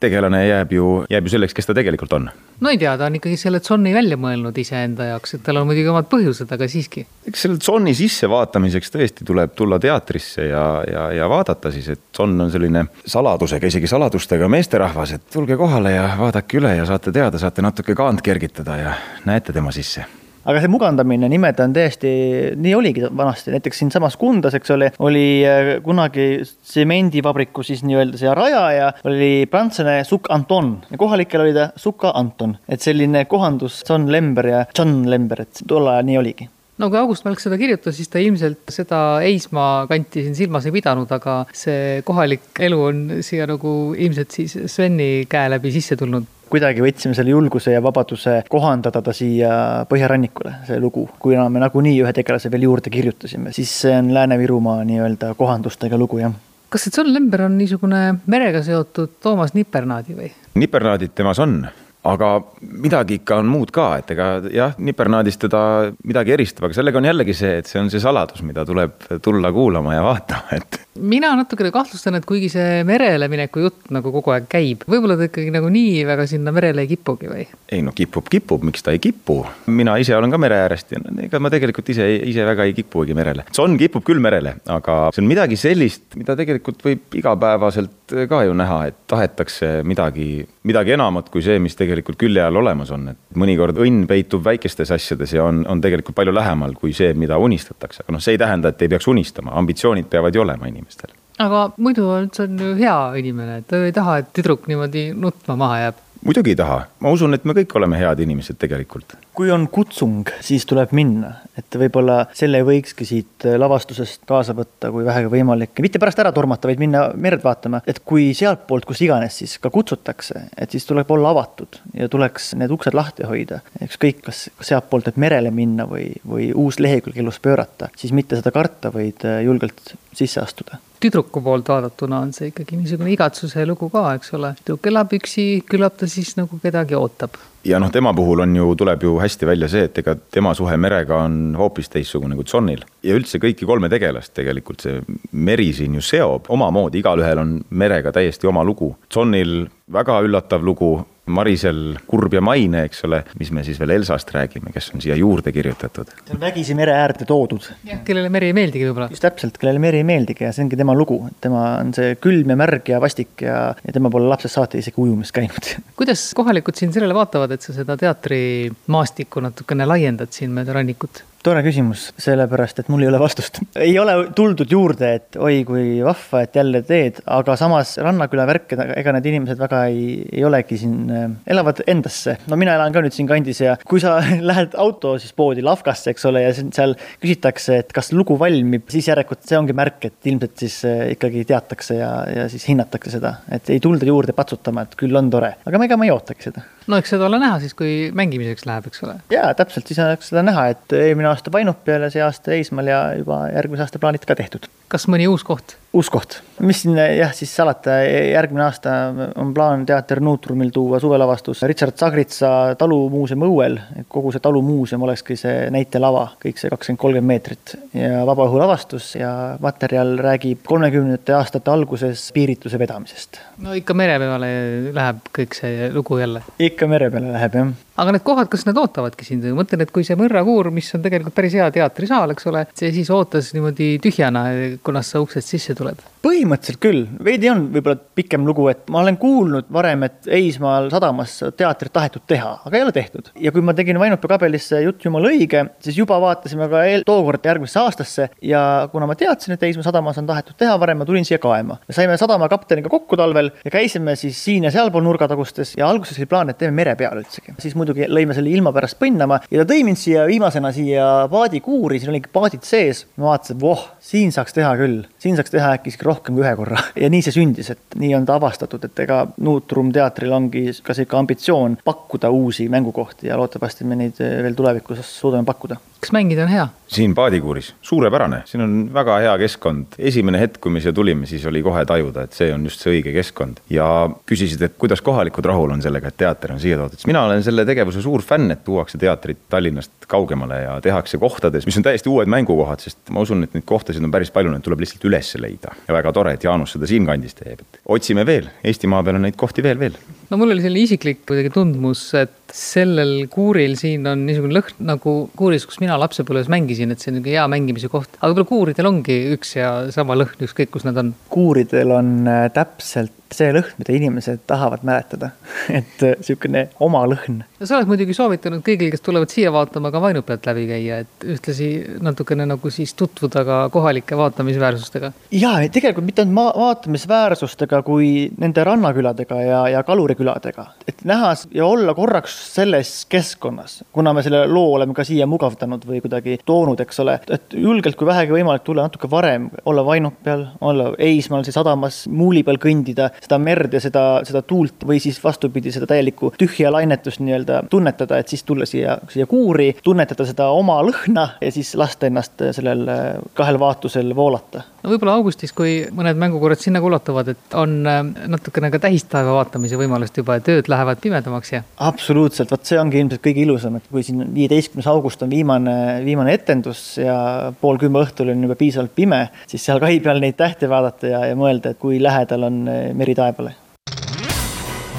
tegelane 0.01 0.43
jääb 0.47 0.73
ju, 0.77 0.89
jääb 1.11 1.29
ju 1.29 1.35
selleks, 1.37 1.55
kes 1.57 1.69
ta 1.69 1.77
tegelikult 1.77 2.13
on. 2.17 2.29
no 2.61 2.73
ei 2.73 2.79
tea, 2.81 2.97
ta 2.99 3.09
on 3.09 3.19
ikkagi 3.19 3.39
selle 3.41 3.61
Johni 3.65 3.95
välja 3.95 4.19
mõelnud 4.21 4.59
iseenda 4.61 5.11
jaoks, 5.13 5.37
et 5.37 5.45
tal 5.47 5.61
on 5.61 5.69
muidugi 5.69 5.91
omad 5.93 6.11
põhjused, 6.13 6.51
aga 6.53 6.69
siiski. 6.71 7.07
eks 7.29 7.47
selle 7.47 7.59
Johni 7.63 7.95
sissevaatamiseks 7.97 8.95
tõesti 8.97 9.27
tuleb 9.29 9.57
tulla 9.57 9.81
teatrisse 9.83 10.49
ja, 10.51 10.67
ja, 10.91 11.09
ja 11.21 11.31
vaadata 11.33 11.73
siis, 11.75 11.89
et 11.95 12.05
John 12.19 12.37
on 12.41 12.53
selline 12.53 12.87
saladusega, 13.07 13.73
isegi 13.73 13.91
saladustega 13.91 14.49
meesterahvas, 14.53 15.17
et 15.17 15.27
tulge 15.33 15.57
kohale 15.57 15.97
ja 15.97 16.11
vaadake 16.21 16.61
üle 16.61 16.77
ja 16.77 16.87
saate 16.89 17.15
teada, 17.15 17.41
saate 17.41 17.65
natuke 17.65 17.97
kaant 17.97 18.23
kergitada 18.25 18.79
ja 18.81 18.95
näete 19.25 19.57
tema 19.57 19.75
sisse 19.75 20.07
aga 20.47 20.63
see 20.63 20.71
mugandamine, 20.71 21.29
nimed 21.31 21.61
on 21.63 21.75
täiesti, 21.77 22.11
nii 22.57 22.75
oligi 22.79 23.07
vanasti, 23.11 23.53
näiteks 23.55 23.83
siinsamas 23.83 24.17
Kundas, 24.21 24.57
eks 24.59 24.75
ole, 24.75 24.93
oli 25.03 25.27
äh, 25.47 25.73
kunagi 25.85 26.29
tsemendivabriku 26.47 27.65
siis 27.67 27.83
nii-öelda 27.87 28.21
see 28.21 28.35
rajaja 28.37 28.93
oli 29.09 29.31
prantslane 29.51 30.03
Suk 30.07 30.31
Anton. 30.33 30.77
Ja 30.91 31.01
kohalikel 31.01 31.43
oli 31.45 31.55
ta 31.57 31.71
Suka 31.77 32.13
Anton, 32.15 32.57
et 32.69 32.85
selline 32.85 33.25
kohandus 33.31 33.83
John 33.89 34.11
Lember 34.13 34.53
ja 34.53 34.67
John 34.79 35.03
Lember, 35.11 35.47
et 35.47 35.65
tol 35.69 35.89
ajal 35.91 36.07
nii 36.07 36.21
oligi. 36.23 36.51
No 36.77 36.91
kui 36.93 36.99
August 37.01 37.25
Mälk 37.25 37.41
seda 37.41 37.57
kirjutas, 37.57 37.95
siis 37.97 38.11
ta 38.13 38.21
ilmselt 38.21 38.69
seda 38.73 38.99
Eismaa 39.25 39.87
kanti 39.89 40.27
siin 40.27 40.37
silmas 40.37 40.67
ei 40.69 40.75
pidanud, 40.75 41.09
aga 41.09 41.39
see 41.57 42.03
kohalik 42.05 42.61
elu 42.67 42.81
on 42.91 42.99
siia 43.25 43.47
nagu 43.49 43.73
ilmselt 43.97 44.37
siis 44.37 44.59
Sveni 44.69 45.25
käe 45.31 45.49
läbi 45.55 45.73
sisse 45.73 45.97
tulnud. 45.97 46.29
Kuidagi 46.51 46.85
võtsime 46.85 47.17
selle 47.17 47.35
julguse 47.35 47.75
ja 47.75 47.83
vabaduse 47.85 48.41
kohandada 48.51 49.03
ta 49.03 49.15
siia 49.17 49.53
põhjarannikule, 49.91 50.59
see 50.69 50.81
lugu. 50.83 51.09
kuna 51.19 51.49
me 51.51 51.63
nagunii 51.63 51.97
ühe 52.03 52.13
tegelase 52.17 52.51
veel 52.53 52.69
juurde 52.69 52.93
kirjutasime, 52.93 53.55
siis 53.57 53.73
see 53.83 53.97
on 53.97 54.13
Lääne-Virumaa 54.15 54.85
nii-öelda 54.89 55.35
kohandustega 55.39 55.99
lugu, 55.99 56.23
jah 56.25 56.37
kas 56.71 56.87
see 56.87 56.95
John 56.97 57.13
Lember 57.15 57.47
on 57.47 57.59
niisugune 57.59 58.03
merega 58.27 58.63
seotud 58.67 59.19
Toomas 59.23 59.55
Nipernaadi 59.55 60.17
või? 60.19 60.31
nipernaadid 60.59 61.15
temas 61.15 61.39
on 61.43 61.61
aga 62.07 62.31
midagi 62.61 63.21
ikka 63.21 63.41
on 63.43 63.51
muud 63.51 63.73
ka, 63.75 63.89
et 64.01 64.11
ega 64.15 64.29
jah, 64.53 64.75
nipernaadist 64.79 65.47
teda 65.47 65.61
midagi 66.07 66.37
eristab, 66.37 66.69
aga 66.69 66.79
sellega 66.79 67.01
on 67.01 67.09
jällegi 67.11 67.37
see, 67.37 67.61
et 67.63 67.71
see 67.71 67.81
on 67.83 67.91
see 67.93 68.03
saladus, 68.03 68.45
mida 68.47 68.67
tuleb 68.69 69.09
tulla 69.23 69.53
kuulama 69.55 69.97
ja 69.97 70.05
vaatama, 70.07 70.61
et. 70.61 70.83
Mina 71.01 71.33
natukene 71.39 71.73
kahtlustan, 71.75 72.19
et 72.19 72.27
kuigi 72.29 72.49
see 72.53 72.83
merele 72.89 73.29
mineku 73.33 73.65
jutt 73.65 73.91
nagu 73.95 74.13
kogu 74.15 74.35
aeg 74.35 74.49
käib, 74.51 74.85
võib-olla 74.89 75.19
ta 75.19 75.29
ikkagi 75.29 75.53
nagu 75.55 75.71
nii 75.73 76.05
väga 76.09 76.27
sinna 76.31 76.55
merele 76.55 76.85
ei 76.85 76.91
kipugi 76.91 77.31
või? 77.31 77.47
ei 77.73 77.83
no 77.85 77.95
kipub, 77.97 78.29
kipub, 78.33 78.65
miks 78.67 78.85
ta 78.87 78.95
ei 78.95 79.03
kipu. 79.03 79.41
mina 79.67 79.97
ise 80.03 80.17
olen 80.17 80.33
ka 80.33 80.41
mere 80.41 80.61
äärest 80.65 80.95
ja 80.95 81.03
ega 81.27 81.41
ma 81.43 81.53
tegelikult 81.53 81.91
ise, 81.95 82.09
ise 82.31 82.47
väga 82.47 82.67
ei 82.69 82.75
kipugi 82.77 83.17
merele. 83.17 83.47
John 83.57 83.77
kipub 83.81 84.05
küll 84.07 84.23
merele, 84.23 84.57
aga 84.73 84.99
see 85.15 85.25
on 85.25 85.31
midagi 85.31 85.59
sellist, 85.61 86.09
mida 86.21 86.37
tegelikult 86.39 86.83
võib 86.87 87.19
igapäevaselt 87.21 88.17
ka 88.31 88.43
ju 88.47 88.55
näha, 88.57 88.81
et 88.91 88.99
tahetakse 89.11 89.81
midagi, 89.87 90.47
midagi 90.69 90.95
enamat 90.95 91.31
kui 91.33 91.43
see, 91.45 91.59
mis 91.63 91.77
tegelikult 91.79 92.19
külje 92.21 92.45
all 92.45 92.61
olemas 92.63 92.93
on, 92.95 93.11
et 93.13 93.39
mõnikord 93.39 93.79
õnn 93.83 94.07
peitub 94.11 94.45
väikestes 94.47 94.93
asjades 94.95 95.35
ja 95.35 95.47
on, 95.47 95.65
on 95.69 95.83
tegelikult 95.83 96.17
palju 96.19 96.35
lähemal 96.35 96.77
kui 96.79 96.95
see, 96.97 97.13
mida 97.19 97.39
unistatakse, 97.43 98.05
aga 98.05 98.17
noh, 98.17 98.23
see 98.23 98.37
ei 98.37 98.43
tähenda, 98.43 98.71
et 98.71 98.87
ei 98.87 98.93
peaks 98.93 99.09
unistama, 99.11 99.55
ambitsioonid 99.59 100.09
peavad 100.13 100.35
ju 100.35 100.45
olema 100.45 100.71
inimestel. 100.87 101.15
aga 101.43 101.67
muidu 101.77 102.09
on, 102.09 102.31
see 102.33 102.47
on 102.47 102.59
ju 102.63 102.75
hea 102.79 102.99
inimene, 103.21 103.61
ta 103.69 103.83
ei 103.85 103.93
taha, 103.93 104.19
et 104.23 104.33
tüdruk 104.39 104.71
niimoodi 104.71 105.11
nutma 105.15 105.59
maha 105.59 105.79
jääb 105.85 106.03
muidugi 106.27 106.55
ei 106.55 106.57
taha, 106.59 106.81
ma 107.01 107.13
usun, 107.15 107.35
et 107.37 107.45
me 107.45 107.55
kõik 107.57 107.75
oleme 107.79 107.99
head 108.01 108.21
inimesed 108.25 108.59
tegelikult. 108.59 109.17
Kui 109.37 109.51
on 109.53 109.67
kutsung, 109.69 110.29
siis 110.41 110.65
tuleb 110.69 110.93
minna, 110.97 111.33
et 111.59 111.77
võib-olla 111.77 112.23
selle 112.37 112.63
võikski 112.65 113.05
siit 113.09 113.45
lavastusest 113.61 114.25
kaasa 114.29 114.55
võtta, 114.57 114.89
kui 114.95 115.05
vähegi 115.05 115.29
võimalik, 115.33 115.75
mitte 115.85 116.01
pärast 116.01 116.23
ära 116.23 116.33
tormata, 116.37 116.71
vaid 116.71 116.81
minna 116.81 117.03
merd 117.21 117.45
vaatama, 117.45 117.83
et 117.89 118.01
kui 118.09 118.31
sealtpoolt, 118.37 118.89
kus 118.89 119.03
iganes 119.05 119.37
siis 119.43 119.59
ka 119.61 119.71
kutsutakse, 119.75 120.47
et 120.57 120.73
siis 120.73 120.89
tuleb 120.89 121.11
olla 121.13 121.35
avatud 121.37 121.81
ja 121.99 122.09
tuleks 122.13 122.55
need 122.57 122.73
uksed 122.73 122.97
lahti 122.97 123.29
hoida. 123.29 123.61
ükskõik, 123.85 124.25
kas 124.25 124.47
sealtpoolt, 124.61 125.13
et 125.13 125.21
merele 125.21 125.53
minna 125.53 125.85
või, 125.91 126.09
või 126.25 126.51
uus 126.57 126.81
lehekülg 126.81 127.21
elus 127.21 127.41
pöörata, 127.45 127.93
siis 127.97 128.17
mitte 128.17 128.41
seda 128.41 128.55
karta, 128.57 128.93
vaid 128.95 129.29
julgelt 129.45 129.97
sisse 130.17 130.41
astuda 130.41 130.81
tüdruku 131.01 131.41
poolt 131.41 131.69
vaadatuna 131.69 132.21
on 132.25 132.33
see 132.33 132.51
ikkagi 132.51 132.79
niisugune 132.79 133.13
igatsuse 133.13 133.67
lugu 133.69 133.89
ka, 133.93 134.09
eks 134.17 134.33
ole. 134.39 134.55
tüdruk 134.63 134.89
elab 134.91 135.13
üksi, 135.17 135.45
küllap 135.69 135.99
ta 136.01 136.09
siis 136.11 136.35
nagu 136.39 136.59
kedagi 136.63 136.97
ootab. 136.97 137.37
ja 137.65 137.81
noh, 137.83 137.91
tema 137.93 138.15
puhul 138.17 138.45
on 138.47 138.57
ju, 138.57 138.69
tuleb 138.81 139.03
ju 139.05 139.17
hästi 139.21 139.26
välja 139.47 139.69
see, 139.69 139.87
et 139.89 139.99
ega 139.99 140.15
tema 140.33 140.55
suhe 140.55 140.77
merega 140.77 141.19
on 141.25 141.57
hoopis 141.59 141.91
teistsugune 141.93 142.37
kui 142.39 142.47
Johnil. 142.53 142.85
ja 143.03 143.17
üldse 143.17 143.41
kõiki 143.43 143.67
kolme 143.67 143.89
tegelast 143.93 144.35
tegelikult 144.35 144.87
see 144.87 145.01
meri 145.33 145.73
siin 145.73 145.95
ju 145.95 146.05
seob 146.05 146.51
omamoodi, 146.53 147.03
igalühel 147.03 147.43
on 147.43 147.59
merega 147.71 148.13
täiesti 148.13 148.47
oma 148.47 148.65
lugu. 148.65 148.97
Johnil 149.15 149.67
väga 149.93 150.21
üllatav 150.23 150.65
lugu 150.65 150.93
Marisel 151.27 151.97
Kurb 152.07 152.35
ja 152.37 152.41
Maine, 152.45 152.85
eks 152.87 153.03
ole, 153.09 153.23
mis 153.41 153.51
me 153.55 153.65
siis 153.67 153.81
veel 153.81 153.97
Elsast 153.97 154.31
räägime, 154.35 154.71
kes 154.75 154.93
on 154.95 155.03
siia 155.03 155.17
juurde 155.19 155.53
kirjutatud. 155.55 156.13
see 156.23 156.37
on 156.37 156.41
vägisi 156.41 156.77
mere 156.79 156.95
äärde 156.95 157.27
toodud. 157.27 157.67
jah, 157.85 158.03
kellele 158.07 158.31
meri 158.33 158.53
ei 158.53 158.57
meeldigi 158.57 158.87
võib-olla. 158.87 159.11
just 159.11 159.25
täpselt, 159.27 159.59
kellele 159.59 159.83
meri 159.83 160.03
ei 160.03 160.07
meeldigi 160.07 160.47
ja 160.47 160.53
see 160.55 160.65
ongi 160.67 160.79
tema 160.79 160.95
lugu, 160.95 161.19
tema 161.43 161.65
on 161.81 161.93
see 161.97 162.15
külm 162.23 162.55
ja 162.55 162.59
märg 162.59 162.91
ja 162.95 163.01
vastik 163.03 163.43
ja, 163.43 163.61
ja 163.83 163.97
tema 163.97 164.11
pole 164.13 164.31
lapsest 164.31 164.59
saati 164.59 164.83
isegi 164.85 165.03
ujumas 165.03 165.35
käinud. 165.35 165.73
kuidas 165.99 166.29
kohalikud 166.39 166.79
siin 166.79 166.95
sellele 166.95 167.17
vaatavad, 167.17 167.57
et 167.57 167.67
sa 167.67 167.75
seda 167.75 167.99
teatrimaastikku 168.01 169.43
natukene 169.43 169.89
laiendad 169.89 170.31
siin 170.37 170.55
mööda 170.55 170.79
rannikut? 170.79 171.25
Tore 171.45 171.63
küsimus, 171.65 172.09
sellepärast 172.21 172.81
et 172.83 172.89
mul 172.93 173.05
ei 173.05 173.11
ole 173.11 173.21
vastust. 173.21 173.61
ei 173.79 173.95
ole 174.01 174.15
tuldud 174.37 174.71
juurde, 174.71 175.13
et 175.19 175.39
oi 175.41 175.63
kui 175.69 176.01
vahva, 176.05 176.43
et 176.45 176.57
jälle 176.59 176.83
teed, 176.87 177.21
aga 177.37 177.57
samas 177.59 177.97
Rannaküla 178.03 178.47
värk, 178.49 178.75
ega 178.97 179.15
need 179.17 179.29
inimesed 179.31 179.61
väga 179.61 179.85
ei, 179.93 180.21
ei 180.33 180.45
olegi 180.47 180.79
siin, 180.81 180.97
äh, 181.11 181.27
elavad 181.55 181.83
endasse. 181.87 182.39
no 182.51 182.59
mina 182.61 182.77
elan 182.79 182.95
ka 182.95 183.03
nüüd 183.05 183.17
siinkandis 183.17 183.63
ja 183.63 183.77
kui 183.87 184.03
sa 184.03 184.19
lähed 184.51 184.77
auto 184.81 185.17
siis 185.23 185.35
poodi 185.37 185.65
Lavkasse, 185.67 186.15
eks 186.15 186.29
ole, 186.31 186.45
ja 186.47 186.55
seal 186.57 186.97
küsitakse, 187.23 187.81
et 187.85 187.93
kas 187.95 188.13
lugu 188.17 188.39
valmib, 188.41 188.89
siis 188.93 189.11
järelikult 189.13 189.47
see 189.47 189.59
ongi 189.59 189.77
märk, 189.77 190.11
et 190.11 190.33
ilmselt 190.33 190.67
siis 190.67 190.81
äh, 190.89 191.05
ikkagi 191.17 191.47
teatakse 191.49 192.01
ja, 192.01 192.13
ja 192.31 192.49
siis 192.53 192.67
hinnatakse 192.71 193.17
seda, 193.19 193.39
et 193.53 193.71
ei 193.75 193.83
tulda 193.83 194.09
juurde 194.09 194.37
patsutama, 194.37 194.87
et 194.87 194.99
küll 194.99 195.17
on 195.17 195.31
tore, 195.33 195.57
aga 195.67 195.85
ega 195.87 196.01
ma 196.01 196.09
ei 196.09 196.15
ootagi 196.15 196.51
seda 196.51 196.67
no 196.87 197.01
eks 197.01 197.15
seda 197.15 197.27
ole 197.29 197.41
näha 197.43 197.59
siis, 197.63 197.75
kui 197.77 198.11
mängimiseks 198.17 198.67
läheb, 198.69 198.89
eks 198.91 199.03
ole. 199.07 199.19
jaa, 199.33 199.51
täpselt, 199.59 199.89
siis 199.91 200.01
oleks 200.03 200.31
seda 200.33 200.45
näha, 200.47 200.69
et 200.75 200.97
eelmine 200.97 201.31
aasta 201.33 201.53
Painupial 201.55 202.07
ja 202.07 202.13
see 202.15 202.25
aasta 202.25 202.55
Eismaal 202.57 202.91
ja 202.93 203.01
juba 203.19 203.43
järgmise 203.55 203.87
aasta 203.87 204.03
plaanid 204.03 204.27
ka 204.29 204.39
tehtud. 204.39 204.71
Kas 204.97 205.11
mõni 205.13 205.29
uus 205.29 205.45
koht? 205.45 205.77
uus 205.97 206.11
koht, 206.13 206.35
mis 206.67 206.83
siin 206.83 206.97
jah, 206.99 207.31
siis 207.33 207.53
salata, 207.57 207.95
järgmine 208.05 208.65
aasta 208.67 208.93
on 209.41 209.53
plaan 209.57 209.87
teater 209.89 210.21
Nuutrumil 210.21 210.69
tuua 210.75 210.99
suvelavastus 211.01 211.63
Richard 211.69 211.97
Sagritsa 211.97 212.51
talumuuseumi 212.79 213.49
õuel. 213.49 213.79
kogu 214.13 214.33
see 214.35 214.45
talumuuseum 214.45 215.07
olekski 215.07 215.39
see 215.41 215.71
näitelava, 215.73 216.27
kõik 216.43 216.61
see 216.61 216.73
kakskümmend, 216.73 217.01
kolmkümmend 217.01 217.31
meetrit 217.33 217.75
ja 217.97 218.27
vabaõhulavastus 218.29 219.15
ja 219.23 219.31
materjal 219.63 220.17
räägib 220.27 220.67
kolmekümnendate 220.69 221.37
aastate 221.39 221.73
alguses 221.73 222.29
piiritluse 222.37 222.81
vedamisest. 222.83 223.41
no 223.65 223.77
ikka 223.77 223.97
mere 223.97 224.21
peale 224.21 224.53
läheb 224.97 225.25
kõik 225.41 225.57
see 225.57 225.91
lugu 225.97 226.21
jälle? 226.21 226.45
ikka 226.59 226.93
mere 226.93 227.11
peale 227.15 227.33
läheb 227.39 227.61
jah 227.63 227.75
aga 227.97 228.13
need 228.13 228.25
kohad, 228.27 228.49
kas 228.53 228.67
nad 228.69 228.77
ootavadki 228.81 229.25
sind, 229.25 229.47
mõtlen, 229.57 229.83
et 229.85 229.93
kui 229.95 230.05
see 230.05 230.17
Mõrrakuur, 230.21 230.69
mis 230.75 230.89
on 230.97 231.05
tegelikult 231.05 231.35
päris 231.37 231.57
hea 231.57 231.67
teatrisaal, 231.73 232.33
eks 232.35 232.49
ole, 232.51 232.67
see 232.77 232.93
siis 232.93 233.11
ootas 233.15 233.53
niimoodi 233.57 233.95
tühjana, 234.05 234.45
kunas 234.87 235.11
sa 235.13 235.23
uksest 235.25 235.55
sisse 235.55 235.75
tuled? 235.79 236.03
põhimõtteliselt 236.27 236.81
küll, 236.83 237.05
veidi 237.23 237.51
on 237.53 237.69
võib-olla 237.71 238.01
pikem 238.19 238.47
lugu, 238.49 238.67
et 238.73 238.89
ma 238.91 239.03
olen 239.05 239.19
kuulnud 239.21 239.69
varem, 239.73 240.07
et 240.09 240.27
Eismaal 240.39 240.89
sadamas 240.91 241.37
teatrit 241.59 241.93
tahetud 241.95 242.25
teha, 242.27 242.53
aga 242.67 242.79
ei 242.79 242.83
ole 242.83 242.95
tehtud. 242.95 243.31
ja 243.39 243.53
kui 243.55 243.63
ma 243.63 243.75
tegin 243.77 243.99
Vainupea 244.01 244.33
kabelisse 244.35 244.81
Jutt 244.83 245.07
jumala 245.07 245.31
õige, 245.31 245.63
siis 245.85 245.99
juba 246.01 246.19
vaatasime 246.23 246.69
ka 246.73 246.83
eel, 246.89 247.05
tookord 247.07 247.47
järgmisse 247.47 247.79
aastasse 247.83 248.29
ja 248.43 248.63
kuna 248.93 249.07
ma 249.11 249.15
teadsin, 249.19 249.55
et 249.55 249.67
Eismaa 249.69 249.87
sadamas 249.87 250.19
on 250.19 250.27
tahetud 250.27 250.59
teha 250.59 250.75
varem, 250.83 250.99
ma 251.03 251.07
tulin 251.09 251.27
siia 251.29 251.39
kaema. 251.43 251.79
me 251.87 251.95
saime 251.95 252.17
sadama 252.19 252.49
kapteniga 252.51 252.91
kokku 252.91 253.19
talvel 253.19 253.53
ja 253.65 253.75
käisime 253.75 254.17
siis 254.19 254.43
siin 254.43 254.67
ja 254.67 254.75
sealpool 254.75 255.07
nurgatagustes 255.07 255.77
ja 255.79 255.89
alguses 255.89 256.19
oli 256.19 256.31
plaan, 256.31 256.51
et 256.51 256.59
teeme 256.59 256.75
mere 256.75 256.97
peal 256.99 257.23
üldsegi. 257.23 257.55
siis 257.63 257.79
muidugi 257.79 258.11
lõime 258.11 258.35
selle 258.35 258.51
ilma 258.51 258.75
pärast 258.75 258.99
põnnama 258.99 259.41
ja 259.51 259.63
ta 259.63 259.71
tõi 259.73 259.87
mind 259.87 260.03
siia 260.03 260.27
viimasena 260.27 260.73
siia 260.75 261.07
paadikuuri, 261.31 262.01
siin 262.03 262.15
oligi 262.15 262.33
paadid 262.33 262.67
sees. 262.67 263.07
ma 263.17 263.31
vaatasin, 263.31 263.61
voh, 263.63 263.87
siin 264.03 264.35
saaks 264.35 264.57
teha 264.57 264.66
küll, 264.79 265.03
siin 265.23 265.39
saaks 265.39 265.53
teha 265.55 265.73
äkki 265.77 265.93
isegi 265.93 266.09
rohkem 266.09 266.37
kui 266.37 266.45
ühe 266.45 266.55
korra 266.59 266.81
ja 267.03 267.11
nii 267.13 267.25
see 267.25 267.37
sündis, 267.39 267.71
et 267.75 267.99
nii 268.01 268.15
on 268.19 268.27
ta 268.29 268.39
avastatud, 268.41 268.85
et 268.89 269.05
ega 269.07 269.23
Nutrum 269.47 269.93
teatril 269.95 270.35
ongi 270.37 270.65
ka 270.83 270.97
sihuke 270.97 271.19
ambitsioon 271.21 271.79
pakkuda 271.85 272.31
uusi 272.35 272.69
mängukohti 272.73 273.31
ja 273.31 273.39
loodetavasti 273.39 273.87
me 273.87 274.01
neid 274.03 274.19
veel 274.21 274.59
tulevikus 274.59 275.05
suudame 275.07 275.47
pakkuda. 275.49 275.79
Kas 276.07 276.15
mängida 276.15 276.45
on 276.47 276.53
hea? 276.53 276.69
siin 276.87 277.15
paadikuuris, 277.15 277.73
suurepärane, 277.83 278.45
siin 278.47 278.63
on 278.63 278.75
väga 278.95 279.17
hea 279.19 279.33
keskkond. 279.39 279.97
esimene 279.99 280.39
hetk, 280.39 280.61
kui 280.63 280.71
me 280.71 280.81
siia 280.81 280.93
tulime, 280.95 281.27
siis 281.27 281.43
oli 281.51 281.63
kohe 281.63 281.83
tajuda, 281.89 282.23
et 282.29 282.37
see 282.37 282.53
on 282.55 282.63
just 282.69 282.83
see 282.83 282.93
õige 282.95 283.11
keskkond 283.17 283.59
ja 283.75 283.87
küsisid, 284.31 284.63
et 284.63 284.77
kuidas 284.79 285.03
kohalikud 285.03 285.49
rahul 285.51 285.75
on 285.75 285.83
sellega, 285.83 286.13
et 286.13 286.19
teater 286.23 286.55
on 286.55 286.61
siia 286.63 286.79
toodud, 286.79 287.03
mina 287.11 287.25
olen 287.27 287.43
selle 287.43 287.65
tegevuse 287.67 288.05
suur 288.05 288.23
fänn, 288.23 288.55
et 288.55 288.63
tuuakse 288.65 289.01
teatrit 289.03 289.49
Tallinnast 289.51 290.07
kaugemale 290.07 290.61
ja 290.63 290.77
tehakse 290.85 291.19
kohtades, 291.19 291.67
mis 291.67 291.81
on 291.81 291.87
täiesti 291.89 292.13
uued 292.13 292.31
mängukohad, 292.31 292.85
sest 292.87 293.11
ma 293.11 293.27
usun, 293.27 293.43
et 293.43 293.57
neid 293.59 293.67
kohtasid 293.67 294.07
on 294.07 294.15
päris 294.15 294.31
palju, 294.35 294.55
need 294.55 294.63
tuleb 294.67 294.87
lihtsalt 294.87 295.09
üles 295.11 295.33
leida 295.43 295.75
ja 295.89 295.97
väga 295.99 296.15
tore, 296.15 296.37
et 296.39 296.47
Jaanus 296.47 296.77
seda 296.77 296.87
siinkandis 296.87 297.35
teeb, 297.35 297.67
et 297.67 297.83
otsime 297.99 298.23
veel, 298.29 298.53
Eestimaa 298.63 299.03
peal 299.03 299.19
on 299.19 299.27
neid 299.27 299.39
kohti 299.41 299.67
veel, 299.67 299.83
veel. 299.83 299.99
No 300.31 300.39
mul 300.41 300.55
oli 300.55 300.65
selline 300.65 300.87
isiklik 300.87 301.23
kuidagi 301.29 301.53
tundmus, 301.55 302.03
et 302.19 302.55
sellel 302.55 303.27
kuuril 303.33 303.77
siin 303.79 304.07
on 304.11 304.25
niisugune 304.27 304.57
lõhn 304.57 304.87
nagu 304.89 305.17
kuuris, 305.39 305.67
kus 305.69 305.81
mina 305.83 305.99
lapsepõlves 306.01 306.51
mängisin, 306.53 306.93
et 306.93 307.03
see 307.03 307.13
on 307.13 307.19
niisugune 307.19 307.37
hea 307.37 307.47
mängimise 307.53 307.91
koht. 307.93 308.19
aga 308.19 308.31
võib-olla 308.31 308.51
kuuridel 308.53 308.91
ongi 308.91 309.19
üks 309.37 309.57
ja 309.59 309.71
sama 309.95 310.19
lõhn, 310.19 310.47
ükskõik 310.49 310.73
kus 310.75 310.87
nad 310.89 310.99
on. 311.03 311.15
kuuridel 311.33 311.95
on 311.99 312.13
äh, 312.31 312.47
täpselt 312.55 313.15
see 313.35 313.51
lõhn, 313.55 313.73
mida 313.81 313.95
inimesed 313.97 314.45
tahavad 314.47 314.85
mäletada 314.87 315.33
et 315.79 316.03
niisugune 316.05 316.67
oma 316.83 317.03
lõhn. 317.11 317.41
no 317.43 317.69
sa 317.69 317.79
oled 317.79 317.91
muidugi 317.91 318.15
soovitanud 318.17 318.63
kõigil, 318.67 318.91
kes 318.93 319.03
tulevad 319.05 319.33
siia 319.33 319.53
vaatama, 319.55 319.91
ka 319.95 320.03
Vainu 320.03 320.23
pealt 320.27 320.47
läbi 320.47 320.67
käia, 320.71 321.01
et 321.05 321.27
ühtlasi 321.27 321.71
natukene 322.05 322.47
nagu 322.49 322.71
siis 322.71 322.95
tutvuda 322.99 323.43
ka 323.47 323.59
kohalike 323.75 324.19
vaatamisväärsustega. 324.19 325.13
ja 325.35 325.55
tegelikult 325.73 326.07
mitte 326.07 326.27
ainult 326.27 326.57
vaatamisväärsustega, 326.61 327.83
kui 327.87 328.31
nende 328.39 328.65
rannaküladega 328.67 329.41
ja, 329.43 329.61
ja 329.75 329.83
kaluriküladega, 329.87 330.69
et 330.89 331.05
näha 331.09 331.35
ja 331.55 331.67
olla 331.67 331.95
korraks 331.95 332.37
selles 332.55 332.93
keskkonnas, 333.11 333.81
kuna 333.93 334.15
me 334.15 334.23
selle 334.27 334.45
loo 334.51 334.75
oleme 334.79 334.95
ka 334.95 335.05
siia 335.07 335.27
mugavdanud 335.31 335.85
või 335.89 336.01
kuidagi 336.05 336.39
toonud, 336.47 336.81
eks 336.85 337.03
ole, 337.03 337.19
et 337.31 337.59
julgelt, 337.59 337.99
kui 337.99 338.09
vähegi 338.09 338.35
võimalik, 338.39 338.65
tulla 338.67 338.87
natuke 338.87 339.11
varem, 339.11 339.51
olla 339.65 339.85
Vainu 339.87 340.13
peal, 340.25 340.47
olla 340.61 340.93
Eismaal, 340.99 341.45
siis 341.47 341.57
sadamas 341.59 342.05
muuli 342.11 342.43
peal 342.47 342.59
kõndida 342.63 343.11
seda 343.23 343.39
merd 343.43 343.75
ja 343.77 343.81
seda, 343.83 344.05
seda 344.27 344.43
tuult 344.43 344.87
või 344.87 345.01
siis 345.03 345.19
vastupidi, 345.25 345.73
seda 345.75 345.89
täielikku 345.91 346.33
tühja 346.39 346.73
lainetust 346.75 347.23
nii-öelda 347.25 347.63
tunnetada, 347.71 348.19
et 348.19 348.29
siis 348.29 348.45
tulla 348.45 348.67
siia, 348.69 348.99
siia 349.13 349.27
kuuri, 349.31 349.73
tunnetada 349.85 350.27
seda 350.29 350.49
oma 350.55 350.79
lõhna 350.87 351.29
ja 351.41 351.53
siis 351.53 351.75
lasta 351.79 352.11
ennast 352.11 352.49
sellel 352.57 352.87
kahel 353.35 353.61
vaatusel 353.61 354.15
voolata. 354.17 354.63
No 354.87 354.93
võib-olla 354.95 355.17
augustis, 355.19 355.51
kui 355.57 355.81
mõned 355.95 356.19
mängukorrad 356.21 356.61
sinna 356.63 356.81
ulatuvad, 356.85 357.33
et 357.35 357.55
on 357.59 357.81
natukene 357.83 358.71
ka 358.71 358.79
tähistaeva 358.87 359.35
vaatamise 359.35 359.79
võimalust 359.81 360.17
juba, 360.21 360.39
et 360.39 360.51
ööd 360.53 360.71
lähevad 360.71 361.01
pimedamaks 361.03 361.53
ja. 361.57 361.63
absoluutselt, 361.89 362.53
vot 362.55 362.69
see 362.69 362.79
ongi 362.79 363.01
ilmselt 363.03 363.25
kõige 363.25 363.43
ilusam, 363.43 363.81
et 363.81 363.89
kui 363.91 364.07
siin 364.07 364.23
viieteistkümnes 364.37 364.87
august 364.93 365.25
on 365.27 365.33
viimane, 365.35 365.77
viimane 366.07 366.37
etendus 366.39 366.85
ja 367.03 367.17
pool 367.61 367.81
kümme 367.83 368.05
õhtul 368.05 368.31
on 368.31 368.47
juba 368.47 368.59
piisavalt 368.61 368.95
pime, 368.95 369.25
siis 369.51 369.67
seal 369.67 369.83
kai 369.83 369.99
peal 370.05 370.23
neid 370.23 370.39
tähti 370.39 370.71
vaadata 370.71 371.11
ja, 371.11 371.25
ja 371.33 371.39
mõelda, 371.39 371.75
et 371.75 371.83
kui 371.83 371.99
lähedal 372.03 372.47
on 372.47 372.63
eh, 372.71 372.93
meri 372.95 373.17
taevale. 373.19 373.57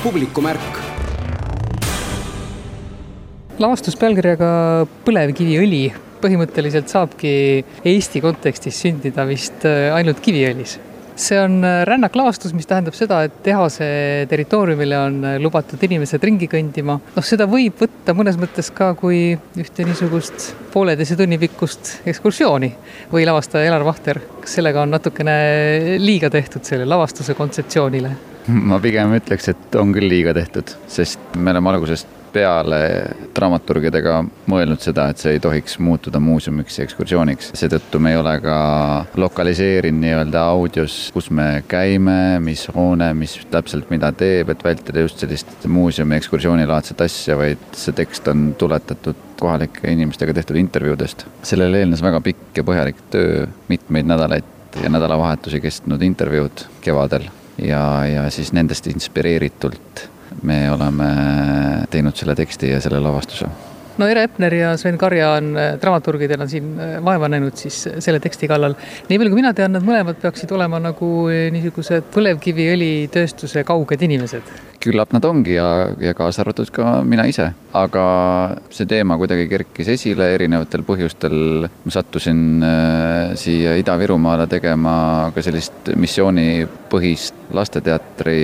publikumärk. 0.03 0.83
lavastus 3.57 3.95
pealkirjaga 3.97 4.49
Põlevkiviõli 5.07 6.06
põhimõtteliselt 6.21 6.91
saabki 6.91 7.31
Eesti 7.85 8.21
kontekstis 8.23 8.83
sündida 8.85 9.25
vist 9.29 9.65
eh, 9.67 9.89
ainult 9.95 10.21
kiviõlis 10.23 10.77
see 11.17 11.39
on 11.41 11.63
äh, 11.63 11.81
rännaklavastus, 11.85 12.53
mis 12.53 12.67
tähendab 12.69 12.95
seda, 12.95 13.23
et 13.25 13.39
tehase 13.43 13.87
territooriumile 14.29 14.97
on 14.99 15.17
äh, 15.25 15.37
lubatud 15.41 15.81
inimesed 15.87 16.23
ringi 16.23 16.49
kõndima. 16.51 16.97
noh, 17.15 17.25
seda 17.25 17.47
võib 17.49 17.79
võtta 17.81 18.13
mõnes 18.17 18.37
mõttes 18.39 18.69
ka 18.75 18.91
kui 18.99 19.31
ühte 19.57 19.85
niisugust 19.87 20.51
pooleteise 20.73 21.17
tunni 21.17 21.39
pikkust 21.41 21.97
ekskursiooni 22.07 22.71
või 23.13 23.25
lavastaja 23.27 23.71
Elar 23.71 23.85
Vahter, 23.87 24.21
kas 24.43 24.57
sellega 24.59 24.83
on 24.85 24.93
natukene 24.93 25.37
liiga 26.01 26.29
tehtud 26.33 26.65
selle 26.67 26.85
lavastuse 26.89 27.37
kontseptsioonile? 27.37 28.13
ma 28.47 28.77
pigem 28.79 29.17
ütleks, 29.17 29.49
et 29.51 29.75
on 29.75 29.89
küll 29.95 30.07
liiga 30.07 30.31
tehtud, 30.37 30.77
sest 30.87 31.35
me 31.35 31.51
oleme 31.51 31.73
algusest 31.73 32.13
peale 32.33 32.79
dramaturgidega 33.35 34.19
mõelnud 34.51 34.81
seda, 34.83 35.07
et 35.11 35.21
see 35.21 35.35
ei 35.35 35.41
tohiks 35.43 35.77
muutuda 35.83 36.19
muuseumiks 36.23 36.79
ja 36.79 36.87
ekskursiooniks. 36.87 37.51
seetõttu 37.57 37.99
me 38.03 38.13
ei 38.13 38.19
ole 38.19 38.35
ka 38.43 38.57
lokaliseerinud 39.19 40.03
nii-öelda 40.03 40.43
audios, 40.53 40.97
kus 41.13 41.29
me 41.31 41.63
käime, 41.67 42.39
mis 42.43 42.67
hoone, 42.75 43.13
mis 43.17 43.37
täpselt 43.51 43.89
mida 43.93 44.11
teeb, 44.11 44.51
et 44.53 44.63
vältida 44.63 45.05
just 45.05 45.23
sellist 45.23 45.67
muuseumi 45.67 46.17
ekskursioonilaadset 46.19 47.01
asja, 47.07 47.37
vaid 47.39 47.63
see 47.77 47.95
tekst 47.97 48.27
on 48.31 48.51
tuletatud 48.59 49.25
kohalike 49.39 49.91
inimestega 49.91 50.33
tehtud 50.33 50.57
intervjuudest. 50.57 51.25
sellele 51.43 51.83
eelnes 51.83 52.03
väga 52.03 52.21
pikk 52.21 52.61
ja 52.61 52.67
põhjalik 52.67 53.01
töö, 53.13 53.47
mitmeid 53.67 54.09
nädalaid 54.09 54.53
ja 54.83 54.89
nädalavahetusi 54.89 55.61
kestnud 55.61 56.01
intervjuud 56.01 56.65
kevadel 56.81 57.29
ja, 57.61 57.81
ja 58.05 58.29
siis 58.33 58.53
nendest 58.53 58.87
inspireeritult 58.87 60.07
me 60.43 60.59
oleme 60.71 61.09
teinud 61.89 62.15
selle 62.15 62.35
teksti 62.35 62.75
ja 62.75 62.81
selle 62.83 62.99
lavastuse 63.01 63.49
no 63.97 64.07
Ere 64.07 64.23
Epner 64.27 64.53
ja 64.53 64.71
Sven 64.77 64.97
Karja 64.97 65.31
on 65.37 65.51
äh, 65.57 65.73
dramaturgidena 65.81 66.47
siin 66.49 66.73
äh, 66.79 66.97
vaeva 67.03 67.29
näinud 67.31 67.57
siis 67.57 67.79
äh, 67.87 67.97
selle 68.03 68.19
teksti 68.23 68.49
kallal. 68.49 68.75
nii 69.09 69.17
palju, 69.17 69.33
kui 69.33 69.41
mina 69.41 69.53
tean, 69.57 69.73
nad 69.75 69.85
mõlemad 69.85 70.19
peaksid 70.21 70.51
olema 70.55 70.79
nagu 70.81 71.11
niisugused 71.53 72.11
põlevkiviõlitööstuse 72.13 73.65
kauged 73.67 74.05
inimesed. 74.09 74.53
Küllap 74.83 75.13
nad 75.15 75.25
ongi 75.25 75.55
ja, 75.57 75.67
ja 76.01 76.13
kaasa 76.17 76.43
arvatud 76.43 76.69
ka 76.73 77.01
mina 77.07 77.25
ise, 77.29 77.49
aga 77.77 78.05
see 78.73 78.87
teema 78.89 79.17
kuidagi 79.19 79.47
kerkis 79.51 79.91
esile 79.95 80.29
erinevatel 80.35 80.85
põhjustel. 80.87 81.67
ma 81.67 81.93
sattusin 81.93 82.41
äh, 82.63 83.35
siia 83.39 83.77
Ida-Virumaale 83.81 84.47
tegema 84.51 84.97
ka 85.35 85.43
sellist 85.45 85.93
missioonipõhist 85.95 87.47
lasteteatri 87.57 88.41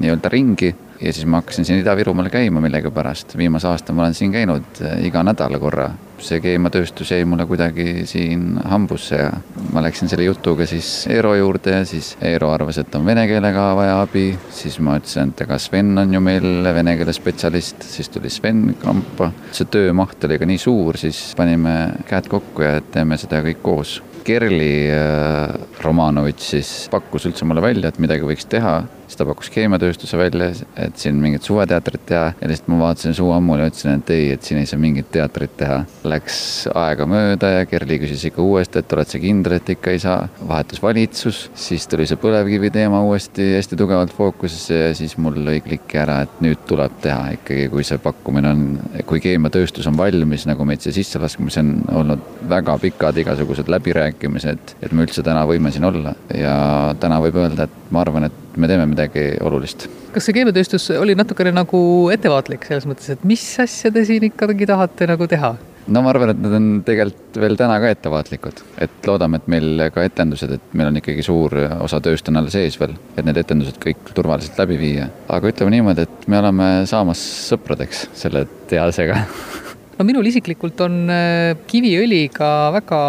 nii-öelda 0.00 0.32
ringi 0.32 0.74
ja 1.00 1.12
siis 1.12 1.26
ma 1.26 1.40
hakkasin 1.40 1.64
siin 1.64 1.80
Ida-Virumaal 1.80 2.28
käima 2.30 2.60
millegipärast, 2.60 3.36
viimase 3.38 3.68
aasta 3.68 3.92
ma 3.92 4.02
olen 4.04 4.14
siin 4.14 4.32
käinud 4.32 4.80
eh, 4.84 5.04
iga 5.08 5.22
nädal 5.24 5.58
korra. 5.60 5.88
See 6.24 6.40
keemiatööstus 6.44 7.12
jäi 7.14 7.24
mulle 7.28 7.46
kuidagi 7.48 8.04
siin 8.08 8.58
hambusse 8.70 9.20
ja 9.20 9.30
ma 9.72 9.82
läksin 9.84 10.10
selle 10.10 10.26
jutuga 10.26 10.66
siis 10.68 11.06
Eero 11.10 11.34
juurde 11.38 11.74
ja 11.78 11.84
siis 11.88 12.12
Eero 12.22 12.50
arvas, 12.52 12.78
et 12.82 12.94
on 12.94 13.06
vene 13.06 13.26
keelega 13.30 13.70
vaja 13.78 14.00
abi, 14.02 14.26
siis 14.54 14.78
ma 14.84 14.98
ütlesin, 15.00 15.32
et 15.32 15.44
ega 15.46 15.58
Sven 15.58 15.96
on 15.98 16.14
ju 16.14 16.20
meil 16.24 16.70
vene 16.74 16.96
keele 17.00 17.14
spetsialist, 17.16 17.86
siis 17.86 18.12
tuli 18.12 18.30
Sven 18.30 18.76
kampa. 18.82 19.32
see 19.52 19.68
töömaht 19.70 20.24
oli 20.24 20.38
ka 20.38 20.48
nii 20.48 20.60
suur, 20.60 20.98
siis 21.00 21.22
panime 21.36 21.76
käed 22.08 22.30
kokku 22.30 22.66
ja 22.66 22.78
teeme 22.80 23.18
seda 23.20 23.42
kõik 23.46 23.62
koos 23.62 23.98
Kerli 24.24 24.72
äh, 24.92 25.54
Romanovitš 25.84 26.48
siis 26.54 26.72
pakkus 26.92 27.28
üldse 27.30 27.48
mulle 27.48 27.64
välja, 27.64 27.90
et 27.90 28.00
midagi 28.02 28.26
võiks 28.26 28.48
teha 28.50 28.80
siis 29.10 29.18
ta 29.18 29.26
pakkus 29.26 29.50
keemiatööstuse 29.50 30.18
välja, 30.18 30.52
et 30.78 30.98
siin 31.00 31.16
mingit 31.18 31.42
suveteatrit 31.42 32.04
teha 32.06 32.26
ja 32.38 32.48
lihtsalt 32.48 32.68
ma 32.70 32.78
vaatasin 32.84 33.14
suu 33.18 33.32
ammule 33.34 33.64
ja 33.64 33.70
ütlesin, 33.72 33.98
et 33.98 34.10
ei, 34.14 34.28
et 34.36 34.46
siin 34.46 34.60
ei 34.60 34.68
saa 34.70 34.78
mingit 34.78 35.08
teatrit 35.10 35.56
teha. 35.58 35.80
Läks 36.06 36.36
aega 36.78 37.08
mööda 37.10 37.50
ja 37.50 37.64
Kerli 37.66 37.98
küsis 38.04 38.22
ikka 38.28 38.44
uuesti, 38.44 38.78
et 38.78 38.94
oled 38.94 39.10
sa 39.10 39.18
kindel, 39.22 39.56
et 39.58 39.72
ikka 39.74 39.94
ei 39.94 40.02
saa. 40.02 40.28
vahetus 40.46 40.82
valitsus, 40.82 41.40
siis 41.58 41.86
tuli 41.90 42.06
see 42.06 42.20
põlevkivi 42.22 42.70
teema 42.74 43.02
uuesti 43.06 43.48
hästi 43.56 43.78
tugevalt 43.80 44.14
fookusesse 44.14 44.78
ja 44.78 44.94
siis 44.94 45.16
mul 45.18 45.40
lõi 45.42 45.58
klikki 45.64 45.98
ära, 45.98 46.20
et 46.26 46.38
nüüd 46.44 46.62
tuleb 46.70 46.94
teha 47.02 47.34
ikkagi, 47.38 47.66
kui 47.72 47.86
see 47.86 47.98
pakkumine 48.02 48.54
on, 48.54 48.64
kui 49.10 49.22
keemiatööstus 49.24 49.90
on 49.90 49.98
valmis 49.98 50.46
nagu 50.46 50.66
meid 50.68 50.86
siia 50.86 50.94
sisse 50.94 51.18
laskma, 51.22 51.50
see 51.50 51.64
on 51.66 51.74
olnud 52.02 52.22
väga 52.50 52.78
pikad 52.82 53.18
igasugused 53.24 53.70
läbirääkimised, 53.70 54.09
et 54.18 54.92
me 54.92 55.06
üldse 55.06 55.24
täna 55.26 55.46
võime 55.48 55.72
siin 55.74 55.86
olla 55.88 56.14
ja 56.34 56.54
täna 57.00 57.20
võib 57.22 57.40
öelda, 57.42 57.66
et 57.66 57.90
ma 57.94 58.04
arvan, 58.04 58.28
et 58.28 58.56
me 58.56 58.68
teeme 58.70 58.86
midagi 58.90 59.32
olulist. 59.44 59.88
kas 60.14 60.26
see 60.26 60.36
keemiatööstus 60.36 60.90
oli 60.98 61.14
natukene 61.18 61.52
nagu 61.54 61.80
ettevaatlik 62.12 62.66
selles 62.68 62.88
mõttes, 62.90 63.10
et 63.14 63.24
mis 63.24 63.44
asja 63.62 63.92
te 63.94 64.04
siin 64.08 64.30
ikkagi 64.30 64.68
tahate 64.70 65.10
nagu 65.10 65.28
teha? 65.30 65.54
no 65.90 66.02
ma 66.04 66.12
arvan, 66.12 66.32
et 66.34 66.42
nad 66.42 66.54
on 66.58 66.68
tegelikult 66.86 67.38
veel 67.40 67.56
täna 67.58 67.78
ka 67.82 67.90
ettevaatlikud, 67.94 68.62
et 68.84 69.08
loodame, 69.08 69.40
et 69.40 69.48
meil 69.52 69.86
ka 69.94 70.04
etendused, 70.06 70.52
et 70.56 70.76
meil 70.76 70.90
on 70.90 71.00
ikkagi 71.00 71.24
suur 71.26 71.56
osa 71.80 72.00
tööst 72.04 72.28
on 72.30 72.40
alles 72.40 72.56
ees 72.58 72.78
veel, 72.80 72.94
et 73.16 73.26
need 73.26 73.40
etendused 73.40 73.80
kõik 73.82 74.12
turvaliselt 74.16 74.58
läbi 74.60 74.78
viia. 74.80 75.08
aga 75.28 75.52
ütleme 75.52 75.74
niimoodi, 75.76 76.06
et 76.06 76.28
me 76.30 76.40
oleme 76.42 76.70
saamas 76.90 77.22
sõpradeks 77.50 78.08
selle 78.22 78.46
tehasega 78.70 79.24
no 80.00 80.06
minul 80.08 80.24
isiklikult 80.30 80.80
on 80.80 80.94
äh, 81.12 81.58
kiviõliga 81.68 82.48
väga 82.72 83.00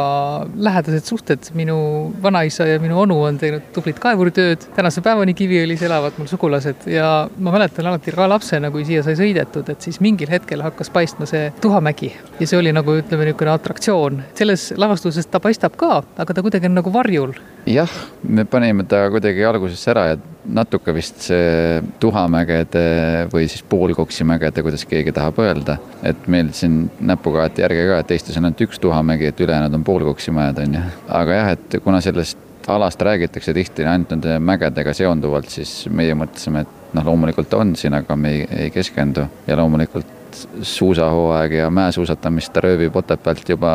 lähedased 0.68 1.08
suhted, 1.08 1.52
minu 1.56 1.78
vanaisa 2.24 2.68
ja 2.68 2.82
minu 2.84 2.98
onu 3.00 3.16
on 3.30 3.38
teinud 3.40 3.70
tublit 3.72 4.00
kaevuritööd, 4.04 4.68
tänase 4.76 5.04
päevani 5.06 5.32
Kiviõlis 5.38 5.86
elavad 5.88 6.20
mul 6.20 6.28
sugulased 6.28 6.90
ja 6.92 7.08
ma 7.32 7.54
mäletan 7.56 7.88
alati 7.88 8.12
ka 8.16 8.28
lapsena, 8.28 8.74
kui 8.74 8.84
siia 8.88 9.06
sai 9.08 9.16
sõidetud, 9.20 9.72
et 9.72 9.88
siis 9.88 10.02
mingil 10.04 10.32
hetkel 10.34 10.66
hakkas 10.66 10.92
paistma 10.92 11.30
see 11.30 11.48
Tuhamägi 11.64 12.12
ja 12.42 12.50
see 12.50 12.60
oli 12.60 12.76
nagu 12.76 12.98
ütleme, 13.00 13.30
niisugune 13.30 13.56
atraktsioon. 13.56 14.20
selles 14.36 14.68
lavastuses 14.76 15.32
ta 15.32 15.40
paistab 15.40 15.80
ka, 15.80 16.02
aga 16.20 16.36
ta 16.36 16.44
kuidagi 16.44 16.68
on 16.68 16.76
nagu 16.82 16.92
varjul. 16.92 17.38
jah, 17.72 17.96
me 18.28 18.44
panime 18.44 18.84
ta 18.84 19.06
kuidagi 19.14 19.48
algusesse 19.48 19.96
ära 19.96 20.08
ja 20.12 20.20
natuke 20.46 20.94
vist 20.96 21.22
see 21.28 21.82
Tuhamägede 22.02 23.28
või 23.32 23.48
siis 23.50 23.64
poolkoksimägede, 23.70 24.64
kuidas 24.66 24.86
keegi 24.90 25.14
tahab 25.16 25.40
öelda, 25.44 25.78
et 26.04 26.28
meil 26.32 26.52
siin 26.58 26.84
näpuga 27.00 27.46
aeti 27.46 27.66
järge 27.66 27.88
ka, 27.90 28.00
et 28.02 28.14
Eestis 28.16 28.40
on 28.40 28.50
ainult 28.50 28.64
üks 28.66 28.80
Tuhamägi, 28.82 29.30
et 29.30 29.44
ülejäänud 29.46 29.78
on 29.78 29.84
poolkoksimajad, 29.88 30.64
on 30.64 30.80
ju. 30.80 30.86
aga 31.22 31.38
jah, 31.42 31.52
et 31.58 31.78
kuna 31.84 32.02
sellest 32.02 32.40
alast 32.68 33.02
räägitakse 33.02 33.54
tihti 33.54 33.86
ainult 33.86 34.16
nende 34.16 34.40
mägedega 34.40 34.94
seonduvalt, 34.94 35.50
siis 35.50 35.86
meie 35.90 36.16
mõtlesime, 36.18 36.66
et 36.66 36.96
noh, 36.98 37.06
loomulikult 37.06 37.54
on 37.58 37.76
siin, 37.80 37.96
aga 37.98 38.16
me 38.16 38.34
ei, 38.36 38.48
ei 38.66 38.74
keskendu 38.74 39.26
ja 39.48 39.58
loomulikult 39.58 40.18
suusahooaeg 40.64 41.54
ja 41.60 41.70
mäesuusatamist 41.74 42.54
ta 42.54 42.64
röövib 42.64 42.96
Otepäält 42.96 43.50
juba 43.50 43.74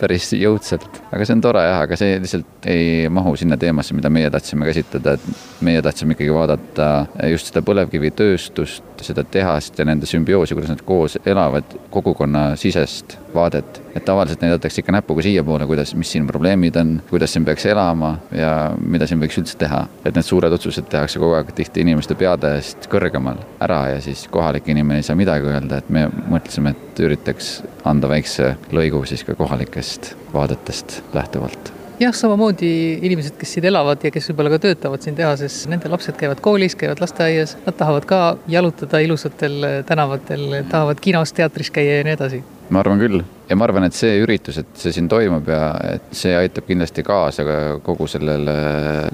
päris 0.00 0.30
jõudsalt, 0.36 1.00
aga 1.12 1.26
see 1.26 1.36
on 1.36 1.42
tore 1.44 1.62
jah, 1.64 1.82
aga 1.84 1.98
see 2.00 2.18
lihtsalt 2.22 2.68
ei 2.70 3.08
mahu 3.12 3.34
sinna 3.38 3.58
teemasse, 3.60 3.94
mida 3.96 4.10
meie 4.12 4.30
tahtsime 4.32 4.68
käsitleda, 4.68 5.16
et 5.16 5.64
meie 5.66 5.82
tahtsime 5.84 6.16
ikkagi 6.16 6.32
vaadata 6.34 6.88
just 7.30 7.50
seda 7.50 7.62
põlevkivitööstust, 7.66 8.89
seda 9.04 9.24
tehast 9.24 9.78
ja 9.78 9.84
nende 9.88 10.06
sümbioosi, 10.06 10.54
kuidas 10.54 10.72
nad 10.72 10.82
koos 10.86 11.18
elavad, 11.26 11.76
kogukonnasisest 11.90 13.18
vaadet. 13.34 13.82
et 13.94 14.04
tavaliselt 14.04 14.40
näidatakse 14.40 14.80
ikka 14.80 14.92
näpuga 14.92 15.22
siiapoole, 15.22 15.66
kuidas, 15.66 15.94
mis 15.94 16.12
siin 16.12 16.26
probleemid 16.26 16.76
on, 16.76 17.02
kuidas 17.10 17.32
siin 17.32 17.44
peaks 17.44 17.66
elama 17.66 18.18
ja 18.34 18.52
mida 18.86 19.06
siin 19.06 19.20
võiks 19.22 19.40
üldse 19.40 19.58
teha. 19.58 19.86
et 20.04 20.14
need 20.14 20.26
suured 20.26 20.52
otsused 20.52 20.88
tehakse 20.90 21.18
kogu 21.18 21.34
aeg 21.38 21.52
tihti 21.54 21.84
inimeste 21.86 22.14
peade 22.14 22.54
eest 22.58 22.88
kõrgemal 22.92 23.42
ära 23.60 23.82
ja 23.94 24.00
siis 24.04 24.26
kohalik 24.28 24.68
inimene 24.68 25.00
ei 25.00 25.06
saa 25.06 25.18
midagi 25.18 25.50
öelda, 25.50 25.80
et 25.80 25.90
me 25.90 26.06
mõtlesime, 26.30 26.74
et 26.76 27.04
üritaks 27.06 27.60
anda 27.84 28.08
väikse 28.08 28.54
lõigu 28.72 29.04
siis 29.06 29.24
ka 29.24 29.34
kohalikest 29.38 30.14
vaadetest 30.34 31.02
lähtuvalt 31.14 31.79
jah, 32.00 32.14
samamoodi 32.16 32.70
inimesed, 33.06 33.36
kes 33.40 33.56
siin 33.56 33.66
elavad 33.70 34.04
ja 34.04 34.12
kes 34.14 34.30
võib-olla 34.30 34.54
ka 34.54 34.62
töötavad 34.66 35.04
siin 35.04 35.18
tehases, 35.18 35.62
nende 35.70 35.90
lapsed 35.92 36.16
käivad 36.20 36.40
koolis, 36.44 36.76
käivad 36.80 37.02
lasteaias, 37.02 37.56
nad 37.66 37.76
tahavad 37.76 38.08
ka 38.08 38.22
jalutada 38.48 39.02
ilusatel 39.04 39.84
tänavatel, 39.88 40.62
tahavad 40.70 41.02
kinos, 41.04 41.34
teatris 41.36 41.72
käia 41.74 42.00
ja 42.00 42.08
nii 42.08 42.16
edasi 42.16 42.42
ma 42.70 42.82
arvan 42.82 43.02
küll 43.02 43.22
ja 43.50 43.56
ma 43.58 43.66
arvan, 43.66 43.84
et 43.88 43.96
see 43.96 44.20
üritus, 44.22 44.60
et 44.62 44.70
see 44.78 44.94
siin 44.94 45.08
toimub 45.10 45.48
ja 45.50 45.72
et 45.96 46.12
see 46.14 46.34
aitab 46.38 46.68
kindlasti 46.68 47.02
kaasa 47.06 47.46
ka 47.46 47.56
kogu 47.86 48.06
sellele 48.10 48.56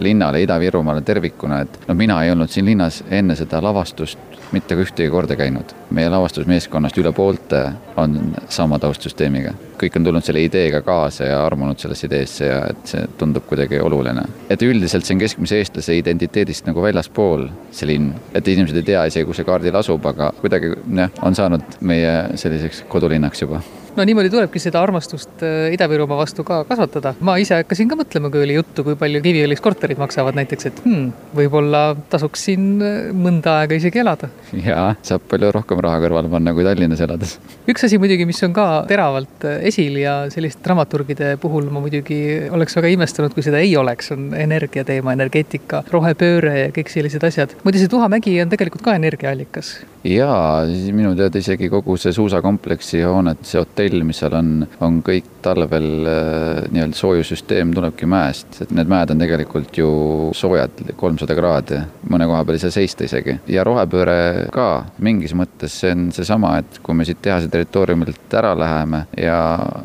linnale, 0.02 0.42
Ida-Virumaale 0.44 1.04
tervikuna, 1.06 1.62
et 1.64 1.80
noh, 1.88 1.96
mina 1.96 2.20
ei 2.24 2.34
olnud 2.34 2.52
siin 2.52 2.68
linnas 2.68 3.02
enne 3.10 3.36
seda 3.38 3.62
lavastust 3.64 4.36
mitte 4.52 4.76
ka 4.76 4.84
ühtegi 4.84 5.10
korda 5.10 5.36
käinud. 5.36 5.72
meie 5.90 6.10
lavastusmeeskonnast 6.10 6.98
üle 6.98 7.12
poolte 7.14 7.62
on 7.96 8.34
sama 8.48 8.78
taustsüsteemiga. 8.78 9.54
kõik 9.80 9.96
on 9.98 10.04
tulnud 10.04 10.24
selle 10.24 10.40
ideega 10.44 10.80
kaasa 10.82 11.24
ja 11.24 11.40
armunud 11.46 11.78
sellesse 11.78 12.06
ideesse 12.06 12.46
ja 12.46 12.60
et 12.70 12.92
see 12.92 13.02
tundub 13.18 13.46
kuidagi 13.46 13.80
oluline. 13.80 14.22
et 14.50 14.62
üldiselt 14.62 15.04
see 15.04 15.14
on 15.14 15.20
keskmise 15.20 15.58
eestlase 15.58 15.96
identiteedist 15.98 16.66
nagu 16.66 16.82
väljaspool, 16.82 17.48
see 17.70 17.88
linn. 17.90 18.12
et 18.34 18.48
inimesed 18.48 18.76
ei 18.76 18.86
tea 18.92 19.04
isegi, 19.10 19.26
kus 19.26 19.40
see 19.40 19.48
kaardil 19.48 19.76
asub, 19.76 20.06
aga 20.06 20.32
kuidagi 20.40 20.74
jah, 21.00 21.10
on 21.22 21.34
saanud 21.34 21.80
meie 21.80 22.14
selliseks 22.34 22.84
kodulinnaks 22.88 23.42
juba 23.46 23.62
no 23.96 24.04
niimoodi 24.04 24.30
tulebki 24.32 24.60
seda 24.60 24.80
armastust 24.84 25.42
äh, 25.44 25.72
Ida-Virumaa 25.74 26.18
vastu 26.20 26.44
ka 26.44 26.60
kasvatada. 26.68 27.14
ma 27.24 27.36
ise 27.40 27.56
hakkasin 27.60 27.88
ka 27.88 27.96
mõtlema, 27.98 28.30
kui 28.32 28.42
oli 28.44 28.58
juttu, 28.58 28.84
kui 28.84 28.96
palju 28.98 29.22
Kiviõlis 29.24 29.62
korterid 29.64 30.00
maksavad 30.00 30.36
näiteks, 30.36 30.68
et 30.68 30.82
hmm, 30.84 31.06
võib-olla 31.36 31.82
tasuks 32.12 32.46
siin 32.48 32.66
äh, 32.84 32.98
mõnda 33.16 33.58
aega 33.62 33.78
isegi 33.80 34.02
elada. 34.02 34.28
jaa, 34.52 34.90
saab 35.06 35.24
palju 35.30 35.52
rohkem 35.56 35.80
raha 35.84 36.02
kõrvale 36.04 36.30
panna 36.32 36.54
kui 36.56 36.66
Tallinnas 36.66 37.02
elades. 37.06 37.36
üks 37.68 37.86
asi 37.88 38.00
muidugi, 38.02 38.28
mis 38.28 38.42
on 38.46 38.56
ka 38.56 38.66
teravalt 38.90 39.48
äh, 39.48 39.64
esil 39.72 39.96
ja 40.02 40.18
selliste 40.32 40.64
dramaturgide 40.66 41.34
puhul 41.40 41.70
ma 41.72 41.80
muidugi 41.84 42.20
oleks 42.52 42.76
väga 42.76 42.92
imestanud, 42.92 43.34
kui 43.34 43.46
seda 43.46 43.62
ei 43.64 43.72
oleks, 43.80 44.12
on 44.12 44.28
energiateema, 44.36 45.16
energeetika, 45.16 45.82
rohepööre 45.92 46.54
ja 46.66 46.68
kõik 46.76 46.92
sellised 46.92 47.24
asjad. 47.24 47.56
muide, 47.64 47.80
see 47.80 47.92
Tuhamägi 47.92 48.36
on 48.44 48.52
tegelikult 48.52 48.84
ka 48.84 48.96
energiaallikas. 49.00 49.72
jaa, 50.04 50.66
minu 50.92 51.16
teada 51.16 51.40
isegi 51.40 51.72
kogu 51.72 51.96
see 52.00 52.12
suusakompleksi 52.12 53.00
hooned, 53.06 53.40
see 53.46 53.60
hotell 53.62 53.85
mis 54.06 54.18
seal 54.22 54.34
on, 54.36 54.66
on 54.82 55.00
kõik 55.06 55.28
talvel 55.44 55.88
äh, 56.10 56.62
nii-öelda 56.72 56.96
soojussüsteem 56.98 57.74
tulebki 57.74 58.08
mäest, 58.10 58.60
et 58.62 58.72
need 58.74 58.90
mäed 58.90 59.12
on 59.12 59.22
tegelikult 59.22 59.78
ju 59.78 59.90
soojad, 60.36 60.82
kolmsada 60.98 61.36
kraadi, 61.38 61.80
mõne 62.10 62.26
koha 62.28 62.42
peal 62.46 62.58
ei 62.58 62.64
saa 62.64 62.74
seista 62.74 63.06
isegi. 63.06 63.38
ja 63.52 63.64
rohepööre 63.66 64.48
ka 64.54 64.68
mingis 64.98 65.34
mõttes, 65.38 65.78
see 65.82 65.92
on 65.94 66.08
seesama, 66.14 66.56
et 66.62 66.80
kui 66.82 66.96
me 66.96 67.06
siit 67.06 67.20
tehase 67.22 67.50
territooriumilt 67.52 68.34
ära 68.38 68.54
läheme 68.58 69.04
ja 69.20 69.38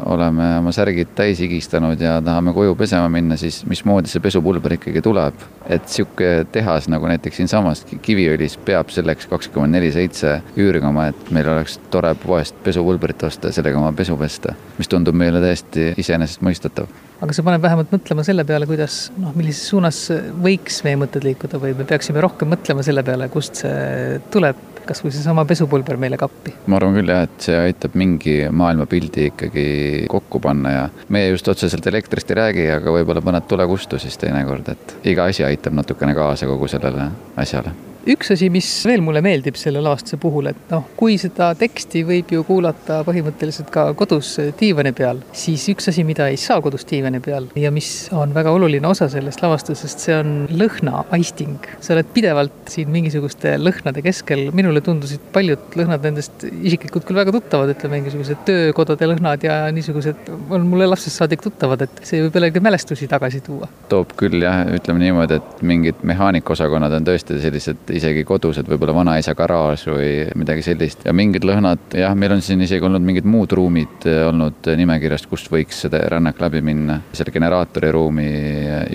oleme 0.09 0.57
oma 0.59 0.73
särgid 0.75 1.13
täis 1.15 1.41
higistanud 1.43 2.01
ja 2.01 2.17
tahame 2.25 2.53
koju 2.53 2.75
pesema 2.79 3.09
minna, 3.11 3.37
siis 3.37 3.61
mismoodi 3.69 4.11
see 4.11 4.23
pesupulber 4.23 4.77
ikkagi 4.77 5.01
tuleb. 5.01 5.47
et 5.69 5.87
sihuke 5.87 6.45
tehas 6.51 6.87
nagu 6.91 7.07
näiteks 7.07 7.37
siinsamas 7.37 7.85
Kiviõlis 8.01 8.57
peab 8.65 8.89
selleks 8.91 9.27
kakskümmend 9.29 9.75
neli 9.75 9.91
seitse 9.93 10.39
üürgama, 10.59 11.07
et 11.11 11.31
meil 11.31 11.47
oleks 11.51 11.77
tore 11.93 12.13
poest 12.15 12.57
pesupulbrit 12.63 13.23
osta 13.23 13.51
ja 13.51 13.55
sellega 13.55 13.79
oma 13.79 13.90
oma 13.91 13.99
pesu 13.99 14.17
pesta, 14.19 14.55
mis 14.79 14.89
tundub 14.91 15.17
meile 15.17 15.41
täiesti 15.43 15.91
iseenesestmõistetav. 16.01 16.89
aga 17.21 17.35
see 17.35 17.45
paneb 17.45 17.61
vähemalt 17.61 17.91
mõtlema 17.93 18.23
selle 18.25 18.45
peale, 18.47 18.65
kuidas 18.69 19.11
noh, 19.19 19.35
millises 19.37 19.67
suunas 19.69 19.99
võiks 20.41 20.81
meie 20.87 20.97
mõtted 21.01 21.25
liikuda 21.27 21.59
või 21.61 21.75
me 21.77 21.85
peaksime 21.89 22.23
rohkem 22.23 22.49
mõtlema 22.53 22.85
selle 22.85 23.03
peale, 23.05 23.27
kust 23.33 23.61
see 23.61 24.21
tuleb 24.33 24.69
kasvõi 24.87 25.11
seesama 25.13 25.43
pesupulber 25.45 25.99
meile 26.01 26.17
kappi. 26.17 26.55
ma 26.71 26.79
arvan 26.79 26.97
küll 26.97 27.11
jah, 27.13 27.27
et 27.27 27.45
see 27.49 27.59
aitab 27.67 27.99
mingi 27.99 28.39
maailmapildi 28.63 29.27
ikkagi 29.29 29.67
kokku 30.11 30.41
panna 30.41 30.73
ja 30.73 30.89
meie 31.13 31.29
just 31.29 31.51
otseselt 31.51 31.85
elektrist 31.91 32.31
ei 32.31 32.41
räägi, 32.41 32.67
aga 32.79 32.97
võib-olla 32.97 33.23
paned 33.25 33.47
tule 33.51 33.67
kustu 33.69 34.01
siis 34.01 34.17
teinekord, 34.21 34.73
et 34.73 34.97
iga 35.13 35.29
asi 35.29 35.45
aitab 35.45 35.77
natukene 35.77 36.17
kaasa 36.17 36.49
kogu 36.49 36.71
sellele 36.71 37.11
asjale 37.43 37.90
üks 38.09 38.31
asi, 38.33 38.49
mis 38.53 38.67
veel 38.87 39.03
mulle 39.05 39.21
meeldib 39.23 39.57
selle 39.59 39.81
lavastuse 39.83 40.17
puhul, 40.21 40.49
et 40.51 40.71
noh, 40.71 40.85
kui 40.97 41.17
seda 41.21 41.51
teksti 41.57 42.03
võib 42.07 42.31
ju 42.33 42.43
kuulata 42.47 43.01
põhimõtteliselt 43.07 43.69
ka 43.73 43.85
kodus 43.97 44.33
diivani 44.59 44.93
peal, 44.97 45.21
siis 45.37 45.67
üks 45.73 45.91
asi, 45.91 46.05
mida 46.07 46.27
ei 46.31 46.39
saa 46.41 46.61
kodus 46.63 46.85
diivani 46.89 47.21
peal 47.23 47.49
ja 47.59 47.71
mis 47.73 48.09
on 48.15 48.33
väga 48.35 48.53
oluline 48.55 48.87
osa 48.89 49.09
sellest 49.11 49.43
lavastusest, 49.43 50.05
see 50.05 50.17
on 50.17 50.33
lõhnaaisting. 50.49 51.69
sa 51.79 51.93
oled 51.95 52.09
pidevalt 52.15 52.71
siin 52.73 52.89
mingisuguste 52.93 53.53
lõhnade 53.61 54.03
keskel, 54.05 54.47
minule 54.55 54.81
tundusid 54.85 55.29
paljud 55.33 55.77
lõhnad 55.77 56.05
nendest 56.07 56.45
isiklikult 56.49 57.05
küll 57.07 57.21
väga 57.21 57.35
tuttavad, 57.35 57.75
ütleme 57.75 57.99
mingisugused 57.99 58.41
töökodade 58.47 59.09
lõhnad 59.11 59.45
ja 59.45 59.59
niisugused 59.75 60.31
on 60.49 60.65
mulle 60.69 60.89
lapsest 60.89 61.21
saadik 61.21 61.43
tuttavad, 61.45 61.85
et 61.85 62.01
see 62.07 62.23
võib 62.25 62.39
jällegi 62.39 62.63
mälestusi 62.63 63.09
tagasi 63.11 63.43
tuua. 63.45 63.69
toob 63.91 64.15
küll 64.17 64.41
jah, 64.41 64.63
ütleme 64.73 65.03
niimoodi, 65.03 65.37
et 65.41 65.63
mingid 65.67 66.01
mehaanikaosakonnad 66.07 66.97
on 66.97 67.07
tõesti 67.11 67.37
sellised 67.41 67.90
isegi 67.95 68.23
kodus, 68.27 68.59
et 68.61 68.69
võib-olla 68.69 68.95
vanaisa 68.95 69.35
garaaž 69.37 69.85
või 69.91 70.11
midagi 70.39 70.65
sellist. 70.65 71.05
ja 71.05 71.13
mingid 71.15 71.45
lõhnad, 71.47 71.97
jah, 71.97 72.15
meil 72.15 72.35
on 72.37 72.43
siin 72.45 72.61
isegi 72.65 72.85
olnud 72.87 73.03
mingid 73.05 73.27
muud 73.29 73.51
ruumid 73.57 74.07
eh, 74.09 74.23
olnud 74.27 74.71
nimekirjas, 74.77 75.27
kust 75.31 75.51
võiks 75.51 75.83
seda 75.85 76.03
rännak 76.11 76.39
läbi 76.41 76.63
minna. 76.65 77.01
selle 77.13 77.33
generaatori 77.33 77.91
ruumi 77.91 78.29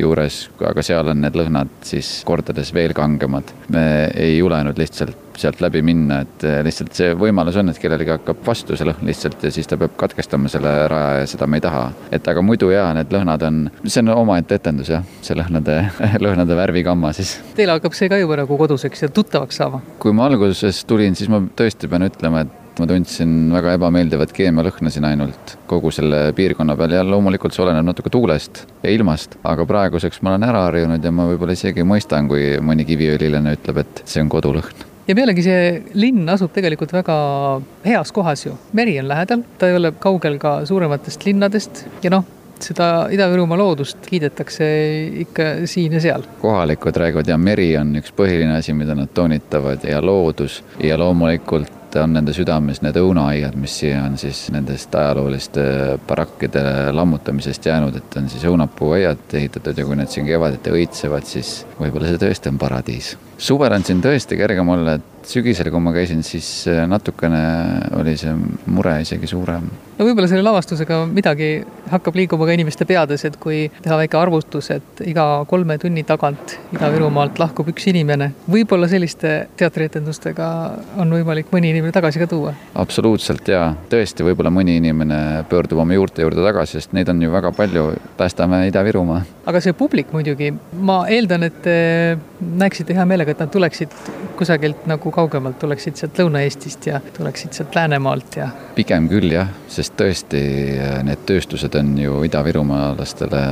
juures, 0.00 0.46
aga 0.60 0.84
seal 0.86 1.12
on 1.12 1.22
need 1.24 1.38
lõhnad 1.38 1.78
siis 1.86 2.18
kordades 2.26 2.72
veel 2.74 2.96
kangemad. 2.96 3.54
me 3.68 3.86
ei 4.14 4.38
julenud 4.38 4.78
lihtsalt 4.78 5.25
sealt 5.40 5.60
läbi 5.64 5.82
minna, 5.86 6.20
et 6.26 6.46
eh, 6.46 6.58
lihtsalt 6.66 6.96
see 6.96 7.14
võimalus 7.18 7.58
on, 7.60 7.70
et 7.72 7.80
kellelegi 7.80 8.14
hakkab 8.14 8.42
vastu 8.46 8.76
see 8.76 8.88
lõhn 8.88 9.06
lihtsalt 9.08 9.46
ja 9.46 9.52
siis 9.54 9.68
ta 9.70 9.78
peab 9.80 9.96
katkestama 10.00 10.50
selle 10.52 10.72
raja 10.92 11.22
ja 11.22 11.30
seda 11.30 11.48
me 11.50 11.60
ei 11.60 11.64
taha. 11.64 11.86
et 12.12 12.28
aga 12.32 12.44
muidu 12.44 12.70
jaa, 12.74 12.90
need 12.96 13.12
lõhnad 13.14 13.46
on, 13.48 13.62
see 13.84 14.02
on 14.04 14.12
omaette 14.16 14.60
etendus 14.60 14.92
jah, 14.92 15.06
see 15.22 15.38
lõhnade, 15.38 15.78
lõhnade 16.26 16.58
värvigamma 16.58 17.12
siis. 17.16 17.36
Teil 17.56 17.72
hakkab 17.74 17.96
see 17.96 18.10
ka 18.12 18.20
juba 18.20 18.40
nagu 18.42 18.60
koduseks 18.62 19.06
ja 19.06 19.12
tuttavaks 19.12 19.62
saama? 19.62 19.82
kui 20.02 20.14
ma 20.16 20.30
alguses 20.30 20.84
tulin, 20.88 21.18
siis 21.18 21.32
ma 21.32 21.42
tõesti 21.56 21.90
pean 21.90 22.06
ütlema, 22.08 22.46
et 22.46 22.62
ma 22.80 22.86
tundsin 22.88 23.30
väga 23.52 23.76
ebameeldivat 23.78 24.32
keemialõhna 24.36 24.90
siin 24.92 25.06
ainult 25.08 25.54
kogu 25.70 25.92
selle 25.94 26.32
piirkonna 26.36 26.76
peal 26.76 26.96
ja 26.98 27.04
loomulikult 27.06 27.56
see 27.56 27.64
oleneb 27.64 27.86
natuke 27.86 28.12
tuulest 28.12 28.64
ja 28.82 28.92
ilmast, 28.92 29.38
aga 29.48 29.64
praeguseks 29.68 30.20
ma 30.22 30.34
olen 30.34 30.44
ära 30.48 30.66
harjunud 30.66 31.04
ja 31.04 31.14
ma 31.14 31.28
võib-olla 31.30 31.56
isegi 31.56 31.86
mõistan, 31.88 32.28
kui 32.28 32.58
mõni 32.60 32.84
kiviõlilane 32.88 33.56
ütleb, 33.56 33.80
et 33.84 34.04
see 34.04 34.24
on 34.24 34.32
kodulõhn 34.32 34.95
ja 35.06 35.14
pealegi 35.14 35.44
see 35.46 35.66
linn 35.98 36.28
asub 36.32 36.52
tegelikult 36.54 36.94
väga 36.96 37.16
heas 37.86 38.12
kohas 38.14 38.46
ju, 38.46 38.56
meri 38.76 38.98
on 39.00 39.10
lähedal, 39.10 39.44
ta 39.58 39.70
ei 39.70 39.78
ole 39.78 39.92
kaugel 40.02 40.40
ka 40.42 40.58
suurematest 40.66 41.26
linnadest 41.28 41.86
ja 42.04 42.12
noh, 42.14 42.26
seda 42.62 43.06
Ida-Virumaa 43.12 43.58
loodust 43.60 44.06
kiidetakse 44.08 44.66
ikka 45.26 45.48
siin 45.68 45.92
ja 45.92 46.00
seal. 46.00 46.24
kohalikud 46.40 46.96
räägivad 46.96 47.28
ja 47.28 47.38
meri 47.38 47.74
on 47.78 47.94
üks 48.00 48.14
põhiline 48.16 48.56
asi, 48.58 48.74
mida 48.74 48.96
nad 48.96 49.12
toonitavad 49.14 49.84
ja 49.84 50.00
loodus. 50.04 50.62
Ja 50.80 50.98
loomulikult 50.98 51.96
on 52.00 52.16
nende 52.16 52.32
südames 52.36 52.82
need 52.84 52.96
õunaaiad, 53.00 53.56
mis 53.60 53.78
siia 53.80 54.02
on 54.04 54.16
siis 54.20 54.46
nendest 54.52 54.94
ajalooliste 54.94 55.62
barakkide 56.08 56.64
lammutamisest 56.96 57.68
jäänud, 57.70 57.96
et 57.96 58.18
on 58.20 58.28
siis 58.32 58.44
õunapuuaiad 58.48 59.36
ehitatud 59.40 59.78
ja 59.78 59.86
kui 59.86 60.00
need 60.00 60.12
siin 60.12 60.28
kevaditi 60.28 60.74
õitsevad, 60.80 61.28
siis 61.28 61.62
võib-olla 61.80 62.12
see 62.12 62.24
tõesti 62.26 62.52
on 62.52 62.60
paradiis 62.60 63.14
suvel 63.38 63.72
on 63.76 63.84
siin 63.84 64.00
tõesti 64.04 64.38
kergem 64.38 64.68
olla, 64.72 64.96
et 64.96 65.16
sügisel, 65.26 65.70
kui 65.74 65.82
ma 65.82 65.92
käisin, 65.94 66.22
siis 66.26 66.48
äh, 66.70 66.84
natukene 66.88 67.40
oli 67.98 68.14
see 68.18 68.32
mure 68.70 68.94
isegi 69.02 69.28
suurem. 69.30 69.66
no 69.98 70.06
võib-olla 70.06 70.28
selle 70.30 70.44
lavastusega 70.46 71.00
midagi 71.10 71.48
hakkab 71.90 72.18
liikuma 72.18 72.46
ka 72.46 72.54
inimeste 72.54 72.86
peades, 72.88 73.24
et 73.26 73.38
kui 73.42 73.66
teha 73.82 73.98
väike 74.02 74.18
arvutus, 74.20 74.70
et 74.74 75.02
iga 75.08 75.26
kolme 75.50 75.78
tunni 75.82 76.04
tagant 76.06 76.56
Ida-Virumaalt 76.76 77.40
lahkub 77.42 77.72
üks 77.74 77.88
inimene, 77.90 78.32
võib-olla 78.50 78.88
selliste 78.90 79.34
teatrietendustega 79.58 80.50
on 81.02 81.16
võimalik 81.18 81.50
mõni 81.54 81.72
inimene 81.74 81.94
tagasi 81.96 82.22
ka 82.22 82.30
tuua? 82.30 82.54
absoluutselt 82.78 83.48
jaa, 83.50 83.72
tõesti, 83.90 84.26
võib-olla 84.26 84.54
mõni 84.54 84.78
inimene 84.80 85.42
pöördub 85.50 85.82
oma 85.82 85.98
juurte 85.98 86.22
juurde 86.22 86.44
tagasi, 86.46 86.78
sest 86.78 86.94
neid 86.96 87.10
on 87.10 87.22
ju 87.22 87.34
väga 87.34 87.52
palju, 87.56 87.90
päästame 88.20 88.66
Ida-Virumaa. 88.70 89.24
Aga 89.46 89.62
see 89.62 89.74
publik 89.78 90.10
muidugi, 90.14 90.50
ma 90.86 90.98
eeldan, 91.12 91.46
et 91.46 91.58
te 91.64 91.76
näeksite 92.40 92.96
hea 92.96 93.06
meelega, 93.08 93.34
et 93.34 93.42
nad 93.44 93.52
tuleksid 93.52 93.94
kusagilt 94.36 94.84
nagu 94.90 95.12
kaugemalt, 95.14 95.58
tuleksid 95.62 95.96
sealt 96.00 96.18
Lõuna-Eestist 96.20 96.88
ja 96.90 97.00
tuleksid 97.16 97.56
sealt 97.56 97.76
Läänemaalt 97.78 98.38
ja. 98.40 98.50
pigem 98.76 99.08
küll 99.10 99.30
jah, 99.32 99.50
sest 99.72 99.96
tõesti 100.00 100.42
need 101.06 101.24
tööstused 101.28 101.78
on 101.78 101.94
ju 102.00 102.20
idavirumaalastele 102.26 103.42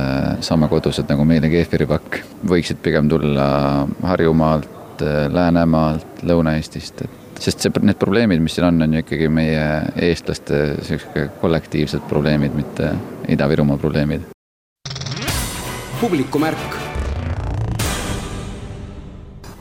sama 0.45 0.69
kodused 0.71 1.09
nagu 1.11 1.25
meile 1.27 1.49
keefiripakk. 1.53 2.21
võiksid 2.45 2.83
pigem 2.83 3.09
tulla 3.09 3.47
Harjumaalt, 4.03 5.01
Läänemaalt, 5.31 6.23
Lõuna-Eestist, 6.27 7.07
et 7.07 7.23
sest 7.39 7.65
see, 7.65 7.73
need 7.83 7.99
probleemid, 7.99 8.43
mis 8.43 8.55
siin 8.55 8.69
on, 8.69 8.85
on 8.85 8.95
ju 8.95 9.03
ikkagi 9.03 9.31
meie 9.31 9.65
eestlaste 10.09 10.61
sihuke 10.85 11.27
kollektiivsed 11.41 12.07
probleemid, 12.09 12.55
mitte 12.55 12.93
Ida-Virumaa 13.31 13.81
probleemid. 13.81 14.34
Publikumärk 16.01 16.75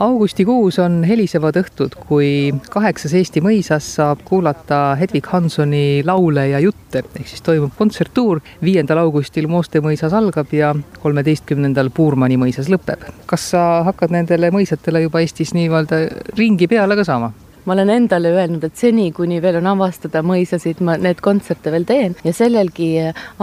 augustikuus 0.05 0.79
on 0.79 1.05
helisevad 1.07 1.57
õhtud, 1.61 1.95
kui 2.09 2.53
kaheksas 2.71 3.15
Eesti 3.15 3.43
mõisas 3.45 3.87
saab 3.97 4.25
kuulata 4.27 4.97
Hedvig 4.99 5.27
Hansoni 5.31 6.03
laule 6.07 6.49
ja 6.51 6.61
jutte, 6.63 7.05
ehk 7.15 7.31
siis 7.31 7.45
toimub 7.47 7.77
kontserttuur. 7.79 8.41
viiendal 8.65 8.99
augustil 9.05 9.49
Mooste 9.49 9.81
mõisas 9.81 10.13
algab 10.13 10.53
ja 10.53 10.75
kolmeteistkümnendal 11.03 11.91
Puurmani 11.95 12.37
mõisas 12.37 12.69
lõpeb. 12.69 13.07
kas 13.27 13.51
sa 13.51 13.83
hakkad 13.85 14.11
nendele 14.11 14.51
mõisatele 14.51 15.07
juba 15.07 15.21
Eestis 15.21 15.55
nii-öelda 15.55 16.09
ringi 16.37 16.69
peale 16.69 16.97
ka 16.97 17.05
saama? 17.05 17.33
Ma 17.65 17.73
olen 17.73 17.91
endale 17.91 18.33
öelnud, 18.33 18.65
et 18.65 18.77
seni, 18.77 19.11
kuni 19.13 19.41
veel 19.43 19.59
on 19.61 19.69
avastada 19.75 20.23
mõisasid, 20.27 20.81
ma 20.85 20.97
need 21.01 21.21
kontserte 21.25 21.73
veel 21.73 21.87
teen. 21.89 22.17
Ja 22.25 22.33
sellelgi 22.37 22.91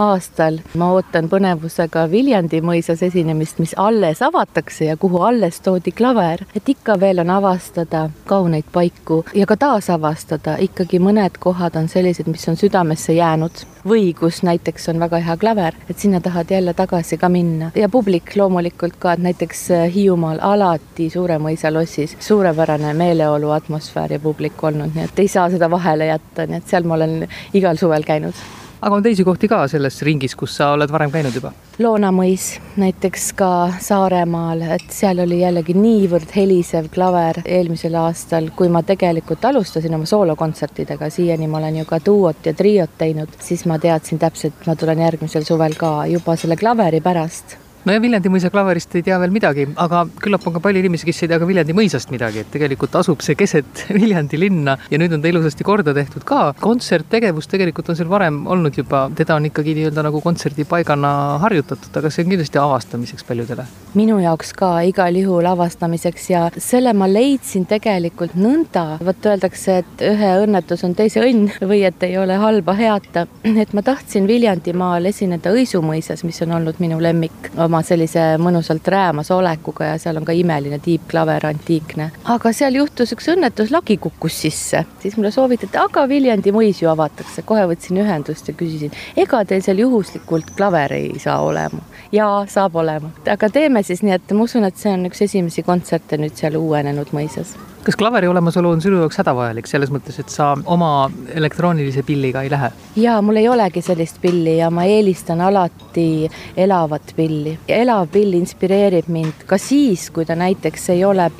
aastal 0.00 0.60
ma 0.78 0.92
ootan 0.94 1.28
põnevusega 1.32 2.06
Viljandi 2.10 2.62
mõisas 2.64 3.02
esinemist, 3.02 3.58
mis 3.62 3.74
alles 3.76 4.22
avatakse 4.22 4.86
ja 4.90 4.96
kuhu 4.96 5.22
alles 5.26 5.60
toodi 5.64 5.92
klaver, 5.92 6.44
et 6.54 6.68
ikka 6.68 6.98
veel 7.00 7.22
on 7.24 7.30
avastada 7.30 8.08
kauneid 8.30 8.68
paiku 8.72 9.22
ja 9.34 9.46
ka 9.46 9.56
taasavastada, 9.56 10.56
ikkagi 10.62 11.02
mõned 11.02 11.38
kohad 11.42 11.76
on 11.76 11.88
sellised, 11.88 12.30
mis 12.30 12.48
on 12.48 12.56
südamesse 12.60 13.16
jäänud. 13.18 13.66
Või 13.82 14.12
kus 14.14 14.44
näiteks 14.46 14.84
on 14.92 15.00
väga 15.02 15.18
hea 15.26 15.34
klaver, 15.36 15.74
et 15.90 15.98
sinna 15.98 16.20
tahad 16.22 16.50
jälle 16.54 16.70
tagasi 16.78 17.16
ka 17.18 17.28
minna. 17.28 17.72
Ja 17.74 17.88
publik 17.90 18.36
loomulikult 18.38 18.94
ka, 19.02 19.16
et 19.16 19.24
näiteks 19.24 19.64
Hiiumaal 19.94 20.38
alati 20.38 21.08
Suure 21.10 21.40
mõisa 21.42 21.72
lossis 21.74 22.14
suurepärane 22.20 22.94
meeleolu 22.94 23.50
atmosfäär 23.50 24.11
ja 24.12 24.22
publik 24.22 24.62
olnud, 24.64 24.94
nii 24.94 25.08
et 25.08 25.22
ei 25.22 25.28
saa 25.28 25.48
seda 25.52 25.70
vahele 25.70 26.10
jätta, 26.12 26.48
nii 26.48 26.62
et 26.62 26.74
seal 26.74 26.88
ma 26.88 26.98
olen 27.00 27.22
igal 27.58 27.80
suvel 27.80 28.04
käinud. 28.06 28.36
Aga 28.82 28.96
on 28.98 29.02
teisi 29.04 29.22
kohti 29.22 29.46
ka 29.46 29.60
selles 29.70 30.00
ringis, 30.02 30.32
kus 30.34 30.56
sa 30.58 30.72
oled 30.74 30.90
varem 30.90 31.12
käinud 31.12 31.36
juba? 31.38 31.52
Loonamõis, 31.78 32.48
näiteks 32.82 33.28
ka 33.38 33.50
Saaremaal, 33.78 34.64
et 34.74 34.88
seal 34.90 35.22
oli 35.22 35.38
jällegi 35.38 35.76
niivõrd 35.78 36.34
helisev 36.34 36.90
klaver 36.90 37.38
eelmisel 37.44 37.94
aastal, 38.00 38.50
kui 38.58 38.66
ma 38.74 38.82
tegelikult 38.82 39.46
alustasin 39.52 39.94
oma 39.94 40.10
soolokontsertidega, 40.10 41.12
siiani 41.14 41.46
ma 41.46 41.62
olen 41.62 41.78
ju 41.78 41.86
ka 41.86 42.02
duot 42.02 42.50
ja 42.50 42.58
triot 42.58 42.98
teinud, 42.98 43.38
siis 43.38 43.62
ma 43.70 43.78
teadsin 43.78 44.18
täpselt, 44.18 44.66
ma 44.66 44.74
tulen 44.74 45.06
järgmisel 45.06 45.46
suvel 45.46 45.78
ka 45.78 46.00
juba 46.10 46.34
selle 46.34 46.58
klaveri 46.58 47.00
pärast 47.00 47.61
no 47.84 47.94
ja 47.94 48.02
Viljandi 48.02 48.30
mõisa 48.30 48.50
klaverist 48.52 48.94
ei 48.98 49.04
tea 49.06 49.18
veel 49.22 49.32
midagi, 49.34 49.66
aga 49.80 50.04
küllap 50.22 50.46
on 50.46 50.56
ka 50.56 50.62
palju 50.62 50.82
inimesi, 50.82 51.06
kes 51.08 51.24
ei 51.24 51.30
tea 51.32 51.38
ka 51.42 51.48
Viljandi 51.48 51.74
mõisast 51.76 52.12
midagi, 52.14 52.44
et 52.44 52.50
tegelikult 52.54 52.94
asub 53.00 53.22
see 53.24 53.36
keset 53.38 53.84
Viljandi 53.98 54.38
linna 54.38 54.76
ja 54.90 55.00
nüüd 55.00 55.16
on 55.16 55.22
ta 55.24 55.30
ilusasti 55.30 55.66
korda 55.66 55.94
tehtud 55.96 56.26
ka. 56.28 56.42
kontserttegevus 56.62 57.50
tegelikult 57.50 57.90
on 57.90 57.98
seal 57.98 58.10
varem 58.10 58.42
olnud 58.46 58.78
juba, 58.78 59.04
teda 59.18 59.36
on 59.38 59.48
ikkagi 59.50 59.74
nii-öelda 59.78 60.04
nagu 60.06 60.20
kontserdipaigana 60.22 61.12
harjutatud, 61.42 61.90
aga 61.98 62.10
see 62.10 62.24
on 62.24 62.34
kindlasti 62.34 62.60
avastamiseks 62.62 63.26
paljudele. 63.28 63.66
minu 63.98 64.18
jaoks 64.22 64.54
ka 64.58 64.72
igal 64.86 65.18
juhul 65.18 65.46
avastamiseks 65.50 66.30
ja 66.30 66.44
selle 66.56 66.94
ma 66.94 67.08
leidsin 67.10 67.66
tegelikult 67.70 68.36
nõnda, 68.38 68.98
vot 69.04 69.30
öeldakse, 69.32 69.80
et 69.82 70.06
ühe 70.12 70.30
õnnetus 70.44 70.86
on 70.86 70.94
teise 70.98 71.24
õnn 71.24 71.50
või 71.70 71.82
et 71.88 72.06
ei 72.06 72.16
ole 72.18 72.38
halba 72.38 72.76
heata, 72.78 73.26
et 73.44 73.74
ma 73.74 73.82
tahtsin 73.82 74.30
Viljandimaal 74.30 75.10
esineda 75.10 75.50
Õisu 75.52 75.82
mõisas, 75.84 76.22
mis 76.24 76.38
on 76.46 76.54
olnud 76.60 76.78
minu 76.82 77.00
lemmik 77.02 77.50
oma 77.72 77.80
sellise 77.86 78.36
mõnusalt 78.42 78.88
räämas 78.92 79.30
olekuga 79.32 79.92
ja 79.92 79.98
seal 80.00 80.20
on 80.20 80.26
ka 80.28 80.34
imeline 80.36 80.78
tiibklaver, 80.82 81.46
antiikne. 81.48 82.10
aga 82.34 82.52
seal 82.52 82.76
juhtus 82.76 83.14
üks 83.16 83.30
õnnetus, 83.32 83.72
lagi 83.72 83.96
kukkus 84.02 84.42
sisse, 84.44 84.84
siis 85.00 85.16
mulle 85.16 85.32
soovitati, 85.32 85.80
aga 85.80 86.04
Viljandi 86.08 86.52
mõis 86.52 86.82
ju 86.82 86.90
avatakse, 86.92 87.46
kohe 87.48 87.64
võtsin 87.70 88.02
ühendust 88.04 88.50
ja 88.50 88.56
küsisin, 88.58 88.92
ega 89.16 89.44
teil 89.48 89.64
seal 89.64 89.80
juhuslikult 89.86 90.52
klaver 90.56 90.98
ei 90.98 91.18
saa 91.22 91.40
olema? 91.46 91.80
jaa, 92.12 92.44
saab 92.52 92.76
olema, 92.76 93.12
aga 93.36 93.48
teeme 93.48 93.82
siis 93.86 94.04
nii, 94.04 94.18
et 94.20 94.36
ma 94.36 94.44
usun, 94.44 94.68
et 94.68 94.76
see 94.76 94.92
on 94.92 95.08
üks 95.08 95.24
esimesi 95.24 95.64
kontserte 95.64 96.20
nüüd 96.20 96.36
seal 96.36 96.60
uuenenud 96.60 97.16
mõisas 97.16 97.56
kas 97.84 97.96
klaveri 97.96 98.28
olemasolu 98.28 98.70
on 98.70 98.80
sinu 98.82 99.00
jaoks 99.02 99.18
hädavajalik 99.18 99.66
selles 99.66 99.90
mõttes, 99.90 100.18
et 100.22 100.30
sa 100.30 100.52
oma 100.64 101.10
elektroonilise 101.34 102.04
pilliga 102.06 102.42
ei 102.42 102.50
lähe? 102.52 102.70
jaa, 102.96 103.18
mul 103.22 103.40
ei 103.42 103.48
olegi 103.48 103.82
sellist 103.82 104.20
pilli 104.22 104.58
ja 104.58 104.70
ma 104.70 104.84
eelistan 104.88 105.40
alati 105.40 106.30
elavat 106.56 107.14
pilli. 107.16 107.58
elav 107.68 108.08
pill 108.12 108.38
inspireerib 108.38 109.10
mind 109.12 109.46
ka 109.46 109.58
siis, 109.58 110.10
kui 110.10 110.26
ta 110.28 110.38
näiteks 110.38 110.90
ei 110.94 111.04
ole 111.04 111.30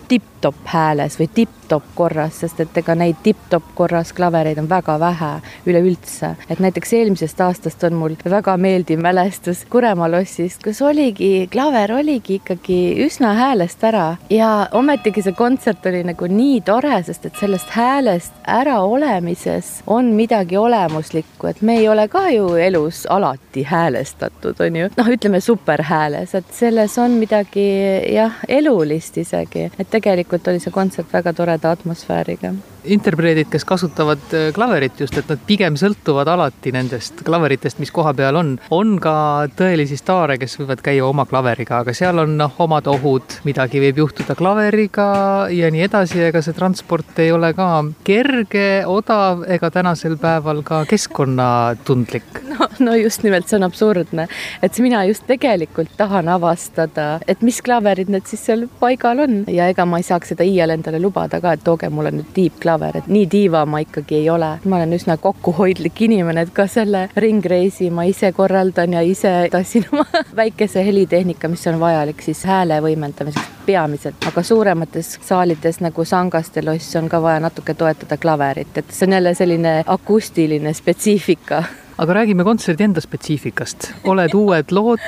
tipp-topp 0.42 0.66
hääles 0.66 1.18
või 1.20 1.28
tipp-topp 1.34 1.84
korras, 1.94 2.40
sest 2.42 2.60
et 2.60 2.78
ega 2.80 2.94
neid 2.98 3.20
tipp-topp 3.22 3.74
korras 3.78 4.10
klavereid 4.12 4.58
on 4.58 4.68
väga 4.68 4.98
vähe 4.98 5.30
üleüldse. 5.66 6.34
et 6.50 6.58
näiteks 6.58 6.92
eelmisest 6.92 7.40
aastast 7.40 7.84
on 7.84 7.94
mul 7.94 8.16
väga 8.24 8.56
meeldiv 8.56 8.98
mälestus 8.98 9.64
Kuremaa 9.70 10.10
lossist, 10.10 10.62
kus 10.62 10.82
oligi, 10.82 11.48
klaver 11.52 11.92
oligi 11.92 12.40
ikkagi 12.40 13.04
üsna 13.06 13.34
häälest 13.34 13.84
ära 13.84 14.16
ja 14.30 14.68
ometigi 14.72 15.22
see 15.22 15.32
kontsert 15.32 15.86
oli 15.86 16.02
nagu 16.02 16.26
nii 16.26 16.60
tore, 16.60 17.02
sest 17.02 17.26
et 17.26 17.38
sellest 17.38 17.70
häälest 17.70 18.32
äraolemises 18.48 19.82
on 19.86 20.10
midagi 20.18 20.56
olemuslikku, 20.56 21.46
et 21.46 21.62
me 21.62 21.78
ei 21.78 21.88
ole 21.88 22.08
ka 22.08 22.28
ju 22.30 22.54
elus 22.54 23.06
alati 23.06 23.62
häälestatud, 23.62 24.58
on 24.58 24.76
ju. 24.76 24.90
noh, 24.96 25.12
ütleme 25.14 25.40
superhääles, 25.40 26.34
et 26.34 26.50
selles 26.50 26.98
on 26.98 27.14
midagi 27.22 27.68
jah, 28.14 28.42
elulist 28.48 29.16
isegi, 29.22 29.70
et 29.78 29.90
tegelikult 29.90 30.31
oli 30.32 30.60
see 30.62 30.74
kontsert 30.74 31.12
väga 31.12 31.32
toreda 31.36 31.74
atmosfääriga 31.76 32.54
interpreedid, 32.84 33.46
kes 33.50 33.64
kasutavad 33.64 34.32
äh, 34.34 34.50
klaverit 34.54 35.00
just, 35.00 35.16
et 35.18 35.28
nad 35.30 35.40
pigem 35.46 35.76
sõltuvad 35.78 36.28
alati 36.32 36.72
nendest 36.74 37.22
klaveritest, 37.26 37.78
mis 37.82 37.92
koha 37.94 38.12
peal 38.16 38.36
on. 38.38 38.56
on 38.74 38.96
ka 39.02 39.14
tõelisi 39.58 39.98
staare, 40.00 40.38
kes 40.40 40.58
võivad 40.60 40.82
käia 40.84 41.06
oma 41.06 41.26
klaveriga, 41.28 41.82
aga 41.82 41.94
seal 41.96 42.22
on 42.22 42.36
noh, 42.40 42.54
omad 42.62 42.88
ohud, 42.90 43.38
midagi 43.46 43.82
võib 43.82 44.02
juhtuda 44.02 44.36
klaveriga 44.38 45.06
ja 45.52 45.70
nii 45.72 45.86
edasi, 45.86 46.22
ega 46.28 46.42
see 46.42 46.56
transport 46.56 47.22
ei 47.22 47.32
ole 47.34 47.52
ka 47.56 47.68
kerge, 48.06 48.66
odav 48.88 49.44
ega 49.50 49.70
tänasel 49.74 50.18
päeval 50.20 50.64
ka 50.66 50.82
keskkonnatundlik. 50.90 52.42
no, 52.50 52.61
no 52.86 52.96
just 52.98 53.22
nimelt, 53.22 53.48
see 53.48 53.60
on 53.60 53.68
absurdne, 53.68 54.28
et 54.62 54.82
mina 54.82 55.04
just 55.08 55.26
tegelikult 55.30 55.94
tahan 55.96 56.28
avastada, 56.32 57.20
et 57.28 57.42
mis 57.42 57.62
klaverid 57.62 58.10
need 58.12 58.26
siis 58.28 58.44
seal 58.50 58.66
paigal 58.80 59.22
on. 59.22 59.42
Ja 59.52 59.68
ega 59.70 59.86
ma 59.86 60.00
ei 60.02 60.06
saaks 60.06 60.34
seda 60.34 60.46
iial 60.46 60.74
endale 60.74 61.00
lubada 61.02 61.40
ka, 61.42 61.54
et 61.54 61.64
tooge 61.64 61.90
mulle 61.92 62.14
nüüd 62.14 62.32
tiibklaver 62.34 62.72
klaver, 62.72 62.98
et 62.98 63.08
nii 63.12 63.26
diiva 63.30 63.64
ma 63.66 63.80
ikkagi 63.82 64.16
ei 64.20 64.30
ole. 64.30 64.58
ma 64.64 64.76
olen 64.76 64.92
üsna 64.92 65.16
kokkuhoidlik 65.16 66.00
inimene, 66.02 66.42
et 66.46 66.52
ka 66.54 66.66
selle 66.66 67.08
ringreisi 67.16 67.90
ma 67.90 68.04
ise 68.04 68.32
korraldan 68.32 68.92
ja 68.92 69.02
ise 69.02 69.48
tassin 69.50 69.86
oma 69.92 70.06
väikese 70.40 70.84
helitehnika, 70.84 71.48
mis 71.48 71.66
on 71.66 71.80
vajalik 71.80 72.22
siis 72.22 72.44
hääle 72.44 72.80
võimendamiseks 72.82 73.50
peamiselt, 73.66 74.24
aga 74.26 74.42
suuremates 74.42 75.18
saalides 75.22 75.80
nagu 75.80 76.04
Sangaste 76.04 76.64
loss 76.64 76.96
on 76.96 77.08
ka 77.08 77.22
vaja 77.22 77.40
natuke 77.40 77.74
toetada 77.74 78.16
klaverit, 78.16 78.76
et 78.76 78.90
see 78.90 79.06
on 79.06 79.18
jälle 79.18 79.34
selline 79.34 79.76
akustiline 79.86 80.72
spetsiifika 80.74 81.64
aga 82.02 82.14
räägime 82.14 82.44
kontserdi 82.44 82.84
enda 82.84 83.00
spetsiifikast. 83.00 83.92
oled 84.04 84.34
uued 84.34 84.72
lood 84.74 85.04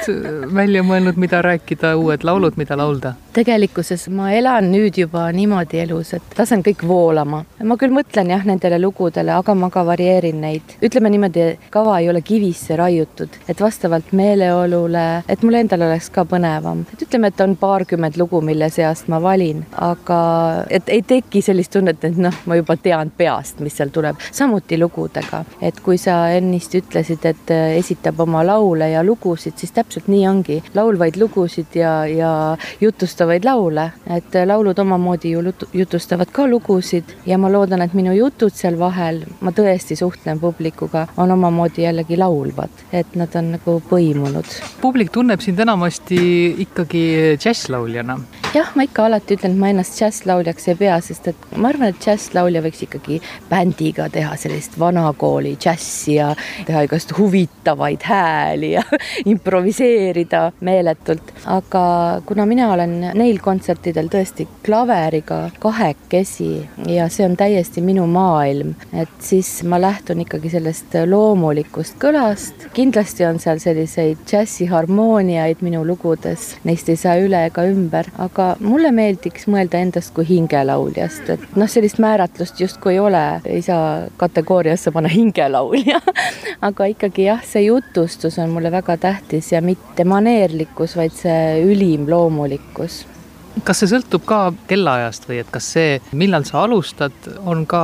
välja 0.54 0.82
mõelnud, 0.86 1.18
mida 1.18 1.42
rääkida, 1.42 1.96
uued 1.98 2.22
laulud, 2.22 2.54
mida 2.56 2.76
laulda? 2.78 3.14
tegelikkuses 3.34 4.06
ma 4.14 4.28
elan 4.30 4.68
nüüd 4.70 4.98
juba 5.00 5.24
niimoodi 5.34 5.80
elus, 5.82 6.12
et 6.14 6.36
lasen 6.38 6.62
kõik 6.62 6.84
voolama. 6.86 7.42
ma 7.66 7.76
küll 7.80 7.94
mõtlen 7.94 8.30
jah 8.30 8.44
nendele 8.46 8.78
lugudele, 8.78 9.32
aga 9.34 9.54
ma 9.58 9.70
ka 9.74 9.82
varieerin 9.86 10.38
neid. 10.40 10.76
ütleme 10.82 11.10
niimoodi, 11.10 11.48
kava 11.74 11.98
ei 11.98 12.08
ole 12.10 12.22
kivisse 12.22 12.76
raiutud, 12.78 13.40
et 13.48 13.60
vastavalt 13.60 14.12
meeleolule, 14.12 15.24
et 15.28 15.42
mul 15.42 15.58
endal 15.58 15.82
oleks 15.88 16.10
ka 16.14 16.24
põnevam. 16.30 16.84
et 16.92 17.02
ütleme, 17.08 17.32
et 17.34 17.40
on 17.40 17.56
paarkümmend 17.56 18.20
lugu, 18.22 18.40
mille 18.40 18.70
seast 18.70 19.08
ma 19.08 19.18
valin, 19.22 19.64
aga 19.72 20.20
et 20.70 20.88
ei 20.88 21.02
teki 21.02 21.42
sellist 21.42 21.74
tunnet, 21.74 22.04
et 22.04 22.16
noh, 22.16 22.38
ma 22.46 22.60
juba 22.60 22.76
tean 22.76 23.10
peast, 23.10 23.58
mis 23.60 23.74
seal 23.74 23.90
tuleb. 23.90 24.22
samuti 24.30 24.78
lugudega, 24.78 25.44
et 25.60 25.80
kui 25.82 25.98
sa 25.98 26.28
ennist 26.30 26.78
ütlesid, 26.84 27.24
et 27.26 27.52
esitab 27.78 28.20
oma 28.24 28.44
laule 28.46 28.90
ja 28.92 29.02
lugusid, 29.04 29.56
siis 29.60 29.72
täpselt 29.74 30.08
nii 30.12 30.26
ongi. 30.28 30.60
laulvaid 30.74 31.16
lugusid 31.20 31.74
ja, 31.78 32.06
ja 32.06 32.30
jutustavaid 32.80 33.44
laule, 33.44 33.90
et 34.06 34.38
laulud 34.46 34.78
omamoodi 34.78 35.34
ju 35.34 35.42
jutustavad 35.72 36.30
ka 36.32 36.46
lugusid 36.46 37.16
ja 37.26 37.38
ma 37.38 37.50
loodan, 37.52 37.82
et 37.82 37.94
minu 37.94 38.14
jutud 38.14 38.54
seal 38.54 38.78
vahel, 38.78 39.24
ma 39.40 39.52
tõesti 39.54 39.96
suhtlen 39.98 40.40
publikuga, 40.40 41.06
on 41.16 41.34
omamoodi 41.34 41.86
jällegi 41.86 42.18
laulvad, 42.20 42.86
et 42.92 43.14
nad 43.18 43.34
on 43.34 43.54
nagu 43.56 43.80
põimunud. 43.90 44.56
publik 44.80 45.12
tunneb 45.12 45.40
sind 45.40 45.60
enamasti 45.60 46.18
ikkagi 46.66 47.04
džässlauljana. 47.38 48.18
Jah, 48.54 48.70
ma 48.78 48.84
ikka 48.86 49.08
alati 49.08 49.34
ütlen, 49.34 49.54
et 49.56 49.58
ma 49.58 49.68
ennast 49.72 49.96
džässlauljaks 49.98 50.68
ei 50.70 50.76
pea, 50.78 50.98
sest 51.02 51.26
et 51.32 51.46
ma 51.58 51.70
arvan, 51.72 51.90
et 51.90 51.98
džässlaulja 52.02 52.62
võiks 52.62 52.84
ikkagi 52.86 53.18
bändiga 53.50 54.06
teha 54.14 54.36
sellist 54.38 54.76
vanakooli 54.78 55.56
džässi 55.58 56.14
ja 56.18 56.28
teha 56.66 56.84
igast 56.86 57.14
huvitavaid 57.18 58.06
hääli 58.06 58.70
ja 58.76 58.84
improviseerida 59.32 60.44
meeletult, 60.66 61.32
aga 61.50 61.84
kuna 62.26 62.46
mina 62.46 62.70
olen 62.76 62.94
neil 63.18 63.40
kontsertidel 63.42 64.10
tõesti 64.12 64.46
klaveriga 64.66 65.40
kahekesi 65.58 66.52
ja 66.94 67.08
see 67.10 67.26
on 67.26 67.34
täiesti 67.40 67.82
minu 67.82 68.06
maailm, 68.10 68.76
et 68.94 69.18
siis 69.24 69.50
ma 69.66 69.80
lähtun 69.82 70.22
ikkagi 70.22 70.52
sellest 70.54 70.94
loomulikust 71.10 71.98
kõlast. 72.02 72.68
kindlasti 72.74 73.26
on 73.26 73.42
seal 73.42 73.58
selliseid 73.62 74.22
džässiharmooniaid 74.30 75.66
minu 75.66 75.82
lugudes, 75.86 76.52
neist 76.64 76.88
ei 76.92 77.00
saa 77.00 77.18
üle 77.18 77.46
ega 77.48 77.66
ümber, 77.66 78.12
aga 78.18 78.43
mulle 78.64 78.90
meeldiks 78.94 79.48
mõelda 79.50 79.80
endast 79.82 80.14
kui 80.16 80.26
hingelauljast, 80.28 81.30
et 81.34 81.56
noh, 81.58 81.70
sellist 81.70 82.00
määratlust 82.02 82.60
justkui 82.60 82.94
ei 82.96 83.00
ole, 83.02 83.22
ei 83.44 83.62
saa 83.64 84.04
kategooriasse 84.20 84.92
panna 84.94 85.12
hingelaulja. 85.12 86.00
Aga 86.68 86.90
ikkagi 86.92 87.28
jah, 87.28 87.42
see 87.46 87.66
jutustus 87.68 88.38
on 88.42 88.54
mulle 88.54 88.72
väga 88.74 88.96
tähtis 89.00 89.52
ja 89.52 89.62
mitte 89.64 90.06
maneerlikkus, 90.08 90.96
vaid 91.00 91.16
see 91.16 91.64
ülim 91.64 92.08
loomulikkus. 92.10 93.04
Kas 93.64 93.78
see 93.80 93.92
sõltub 93.92 94.24
ka 94.26 94.38
kellaajast 94.68 95.28
või 95.28 95.38
et 95.44 95.50
kas 95.54 95.68
see, 95.76 96.00
millal 96.18 96.42
sa 96.48 96.64
alustad, 96.64 97.14
on 97.46 97.62
ka 97.70 97.82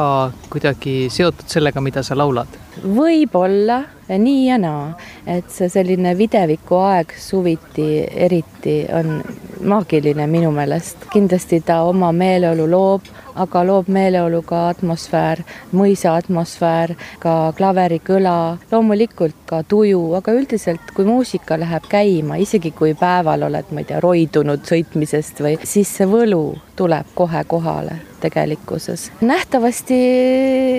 kuidagi 0.50 1.04
seotud 1.12 1.46
sellega, 1.52 1.82
mida 1.84 2.02
sa 2.06 2.18
laulad? 2.18 2.58
Võib-olla 2.84 3.82
nii 4.10 4.46
ja 4.48 4.58
naa, 4.58 4.90
et 5.26 5.50
see 5.52 5.68
selline 5.70 6.16
videviku 6.18 6.80
aeg 6.82 7.14
suviti 7.18 8.02
eriti 8.10 8.82
on 8.92 9.20
maagiline 9.60 10.26
minu 10.26 10.50
meelest. 10.54 11.06
kindlasti 11.12 11.60
ta 11.66 11.82
oma 11.82 12.12
meeleolu 12.12 12.66
loob, 12.70 13.10
aga 13.34 13.62
loob 13.66 13.88
meeleolu 13.92 14.42
ka 14.46 14.68
atmosfäär, 14.70 15.44
mõisa 15.76 16.16
atmosfäär, 16.18 16.94
ka 17.22 17.52
klaverikõla, 17.56 18.58
loomulikult 18.72 19.36
ka 19.46 19.62
tuju, 19.62 20.14
aga 20.18 20.34
üldiselt, 20.34 20.94
kui 20.94 21.04
muusika 21.04 21.58
läheb 21.60 21.86
käima, 21.90 22.40
isegi 22.40 22.72
kui 22.76 22.94
päeval 22.98 23.46
oled, 23.50 23.70
ma 23.70 23.84
ei 23.84 23.90
tea, 23.92 24.00
roidunud 24.00 24.66
sõitmisest 24.66 25.44
või, 25.44 25.58
siis 25.62 25.92
see 26.00 26.08
võlu 26.10 26.44
tuleb 26.80 27.06
kohe 27.14 27.44
kohale 27.44 27.92
tegelikkuses. 28.20 29.12
nähtavasti 29.20 29.96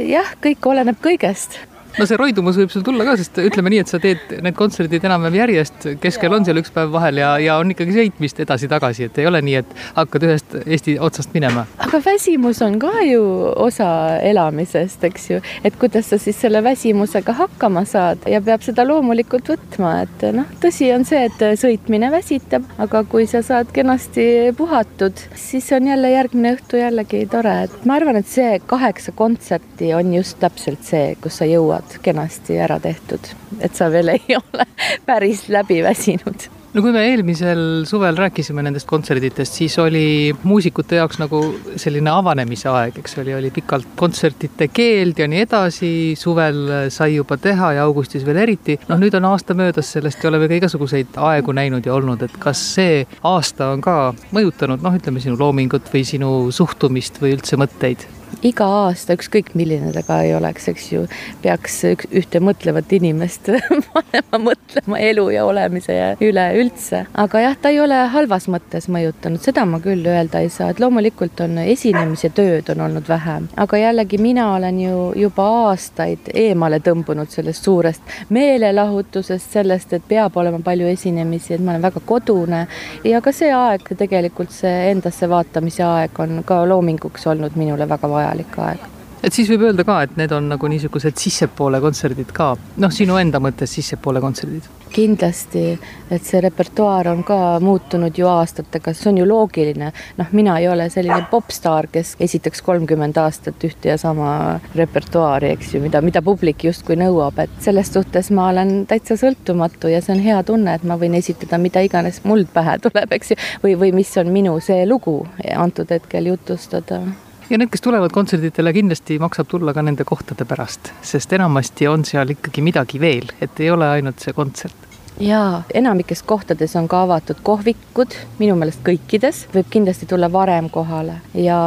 jah, 0.09 0.31
kõik 0.41 0.65
oleneb 0.65 0.97
kõigest 0.97 1.59
no 1.99 2.07
see 2.07 2.17
roidumus 2.19 2.57
võib 2.59 2.71
sul 2.71 2.83
tulla 2.85 3.05
ka, 3.07 3.15
sest 3.19 3.39
ütleme 3.43 3.71
nii, 3.73 3.81
et 3.83 3.91
sa 3.91 3.99
teed 4.01 4.35
need 4.43 4.55
kontserdid 4.57 5.03
enam-vähem 5.07 5.39
järjest, 5.41 5.87
keskel 6.03 6.33
on 6.35 6.45
seal 6.47 6.61
üks 6.61 6.71
päev 6.73 6.91
vahel 6.93 7.19
ja, 7.21 7.33
ja 7.41 7.57
on 7.61 7.73
ikkagi 7.73 7.95
sõitmist 7.95 8.39
edasi-tagasi, 8.43 9.09
et 9.09 9.19
ei 9.21 9.27
ole 9.29 9.41
nii, 9.43 9.57
et 9.61 9.75
hakkad 9.97 10.27
ühest 10.27 10.55
Eesti 10.61 10.95
otsast 11.03 11.35
minema. 11.35 11.65
aga 11.83 12.01
väsimus 12.05 12.61
on 12.65 12.77
ka 12.81 12.93
ju 13.05 13.23
osa 13.65 13.89
elamisest, 14.23 15.03
eks 15.09 15.29
ju, 15.33 15.41
et 15.67 15.77
kuidas 15.81 16.11
sa 16.11 16.19
siis 16.21 16.39
selle 16.41 16.63
väsimusega 16.63 17.35
hakkama 17.41 17.83
saad 17.89 18.23
ja 18.29 18.41
peab 18.45 18.63
seda 18.65 18.85
loomulikult 18.87 19.51
võtma, 19.51 19.93
et 20.05 20.27
noh, 20.35 20.47
tõsi 20.63 20.91
on 20.95 21.05
see, 21.07 21.25
et 21.27 21.45
sõitmine 21.59 22.11
väsitab, 22.13 22.67
aga 22.81 23.03
kui 23.11 23.27
sa 23.29 23.43
saad 23.45 23.73
kenasti 23.75 24.25
puhatud, 24.57 25.25
siis 25.35 25.67
on 25.75 25.91
jälle 25.91 26.13
järgmine 26.15 26.55
õhtu 26.55 26.79
jällegi 26.79 27.25
tore, 27.31 27.57
et 27.67 27.85
ma 27.85 27.99
arvan, 27.99 28.21
et 28.21 28.29
see 28.31 28.59
kaheksa 28.67 29.15
kontserti 29.15 29.91
on 29.97 30.15
just 30.15 30.39
täpselt 30.41 30.87
see, 30.87 31.15
kus 31.21 31.41
sa 31.41 31.49
jõuad 31.49 31.80
osad 31.82 32.01
kenasti 32.03 32.57
ära 32.61 32.79
tehtud, 32.79 33.34
et 33.59 33.75
sa 33.75 33.91
veel 33.91 34.15
ei 34.15 34.38
ole 34.41 34.65
päris 35.05 35.47
läbi 35.49 35.82
väsinud 35.84 36.49
no 36.71 36.82
kui 36.82 36.93
me 36.95 37.01
eelmisel 37.03 37.84
suvel 37.88 38.15
rääkisime 38.15 38.63
nendest 38.63 38.88
kontserditest, 38.88 39.57
siis 39.59 39.73
oli 39.82 40.32
muusikute 40.47 41.01
jaoks 41.01 41.19
nagu 41.19 41.41
selline 41.75 42.13
avanemise 42.13 42.69
aeg, 42.71 43.01
eks 43.01 43.17
oli, 43.19 43.34
oli 43.36 43.51
pikalt 43.51 43.89
kontsertide 43.99 44.69
keeld 44.71 45.19
ja 45.19 45.27
nii 45.27 45.41
edasi, 45.43 45.91
suvel 46.15 46.61
sai 46.93 47.17
juba 47.17 47.36
teha 47.41 47.73
ja 47.75 47.84
augustis 47.89 48.23
veel 48.27 48.39
eriti. 48.45 48.77
noh, 48.88 49.01
nüüd 49.01 49.17
on 49.19 49.27
aasta 49.34 49.57
möödas 49.57 49.91
sellest 49.97 50.23
ja 50.23 50.32
oleme 50.32 50.47
ka 50.47 50.61
igasuguseid 50.61 51.19
aegu 51.19 51.51
näinud 51.51 51.86
ja 51.86 51.97
olnud, 51.97 52.23
et 52.23 52.39
kas 52.39 52.63
see 52.77 53.03
aasta 53.19 53.73
on 53.75 53.84
ka 53.84 53.97
mõjutanud, 54.32 54.79
noh, 54.79 54.95
ütleme 54.95 55.19
sinu 55.19 55.36
loomingut 55.39 55.91
või 55.91 56.07
sinu 56.07 56.34
suhtumist 56.55 57.19
või 57.19 57.36
üldse 57.36 57.59
mõtteid? 57.59 58.07
Iga 58.45 58.65
aasta, 58.86 59.15
ükskõik 59.17 59.53
milline 59.57 59.91
ta 59.93 60.03
ka 60.05 60.21
ei 60.25 60.34
oleks, 60.36 60.67
eks 60.71 60.88
ju, 60.93 61.03
peaks 61.43 61.82
ühte 62.09 62.41
mõtlevat 62.43 62.91
inimest 62.97 63.51
panema 63.93 64.39
mõtlema 64.45 64.99
elu 65.03 65.27
ja 65.36 65.45
olemise 65.45 65.97
üle 66.23 66.45
üldse. 66.61 67.05
aga 67.13 67.43
jah, 67.43 67.57
ta 67.61 67.69
ei 67.73 67.79
ole 67.84 67.97
halvas 68.13 68.47
mõttes 68.51 68.88
mõjutanud, 68.91 69.41
seda 69.43 69.65
ma 69.69 69.82
küll 69.84 70.05
öelda 70.07 70.41
ei 70.41 70.49
saa, 70.49 70.71
et 70.71 70.82
loomulikult 70.82 71.43
on 71.45 71.59
esinemise 71.63 72.32
tööd 72.36 72.71
on 72.73 72.86
olnud 72.88 73.07
vähem, 73.09 73.49
aga 73.57 73.77
jällegi 73.77 74.17
mina 74.21 74.47
olen 74.55 74.79
ju 74.82 75.11
juba 75.21 75.47
aastaid 75.67 76.32
eemale 76.34 76.82
tõmbunud 76.82 77.29
sellest 77.29 77.67
suurest 77.67 78.17
meelelahutusest, 78.29 79.51
sellest, 79.51 79.93
et 79.93 80.07
peab 80.07 80.38
olema 80.38 80.61
palju 80.63 80.89
esinemisi, 80.89 81.55
et 81.55 81.61
ma 81.63 81.75
olen 81.75 81.86
väga 81.86 82.03
kodune 82.05 82.65
ja 83.05 83.21
ka 83.21 83.34
see 83.36 83.51
aeg, 83.53 83.86
tegelikult 83.97 84.53
see 84.55 84.91
endasse 84.91 85.29
vaatamise 85.29 85.86
aeg 85.86 86.19
on 86.23 86.41
ka 86.47 86.63
loominguks 86.65 87.27
olnud 87.27 87.57
minule 87.59 87.89
väga 87.89 88.09
vajalik 88.09 88.20
vajalik 88.22 88.59
aeg. 88.69 88.89
Et 89.22 89.34
siis 89.34 89.49
võib 89.51 89.67
öelda 89.67 89.86
ka, 89.86 89.99
et 90.01 90.15
need 90.17 90.32
on 90.34 90.47
nagu 90.49 90.69
niisugused 90.69 91.19
sissepoole 91.22 91.78
kontserdid 91.82 92.32
ka, 92.34 92.55
noh, 92.82 92.93
sinu 92.93 93.19
enda 93.22 93.41
mõttes 93.43 93.74
sissepoole 93.78 94.22
kontserdid? 94.24 94.69
kindlasti, 94.91 95.80
et 96.11 96.26
see 96.28 96.41
repertuaar 96.43 97.07
on 97.13 97.22
ka 97.24 97.38
muutunud 97.63 98.17
ju 98.17 98.28
aastatega, 98.28 98.91
see 98.91 99.07
on 99.11 99.22
ju 99.22 99.28
loogiline. 99.30 99.93
noh, 100.17 100.34
mina 100.36 100.57
ei 100.59 100.67
ole 100.67 100.89
selline 100.91 101.30
popstaar, 101.32 101.88
kes 101.88 102.17
esitaks 102.19 102.59
kolmkümmend 102.65 103.15
aastat 103.17 103.63
ühte 103.63 103.93
ja 103.93 103.97
sama 103.97 104.59
repertuaari, 104.76 105.53
eks 105.55 105.74
ju, 105.76 105.82
mida, 105.86 106.01
mida 106.03 106.22
publik 106.22 106.65
justkui 106.67 106.99
nõuab, 106.99 107.39
et 107.39 107.55
selles 107.63 107.93
suhtes 107.93 108.34
ma 108.36 108.49
olen 108.51 108.86
täitsa 108.89 109.15
sõltumatu 109.15 109.93
ja 109.93 110.03
see 110.03 110.17
on 110.17 110.24
hea 110.28 110.43
tunne, 110.43 110.76
et 110.76 110.84
ma 110.84 110.99
võin 110.99 111.15
esitada 111.15 111.61
mida 111.61 111.88
iganes 111.88 112.24
muld 112.28 112.51
pähe 112.51 112.78
tuleb, 112.84 113.15
eks 113.15 113.32
ju, 113.32 113.41
või, 113.63 113.80
või 113.80 113.95
mis 114.01 114.15
on 114.19 114.36
minu 114.36 114.59
see 114.59 114.84
lugu 114.89 115.22
antud 115.55 115.88
hetkel 115.95 116.34
jutustada 116.34 117.05
ja 117.51 117.57
need, 117.59 117.69
kes 117.71 117.83
tulevad 117.83 118.13
kontserditele, 118.15 118.71
kindlasti 118.73 119.17
maksab 119.19 119.49
tulla 119.51 119.73
ka 119.75 119.83
nende 119.83 120.05
kohtade 120.07 120.47
pärast, 120.47 120.93
sest 121.03 121.33
enamasti 121.35 121.89
on 121.91 122.05
seal 122.07 122.31
ikkagi 122.37 122.63
midagi 122.63 123.01
veel, 123.01 123.27
et 123.43 123.59
ei 123.59 123.69
ole 123.73 123.89
ainult 123.97 124.23
see 124.23 124.35
kontsert 124.37 124.90
jaa, 125.22 125.63
enamikes 125.74 126.24
kohtades 126.28 126.74
on 126.76 126.88
ka 126.89 127.03
avatud 127.05 127.41
kohvikud, 127.45 128.15
minu 128.39 128.55
meelest 128.59 128.82
kõikides, 128.86 129.43
võib 129.53 129.69
kindlasti 129.74 130.07
tulla 130.09 130.30
varem 130.32 130.69
kohale 130.74 131.19
ja 131.38 131.57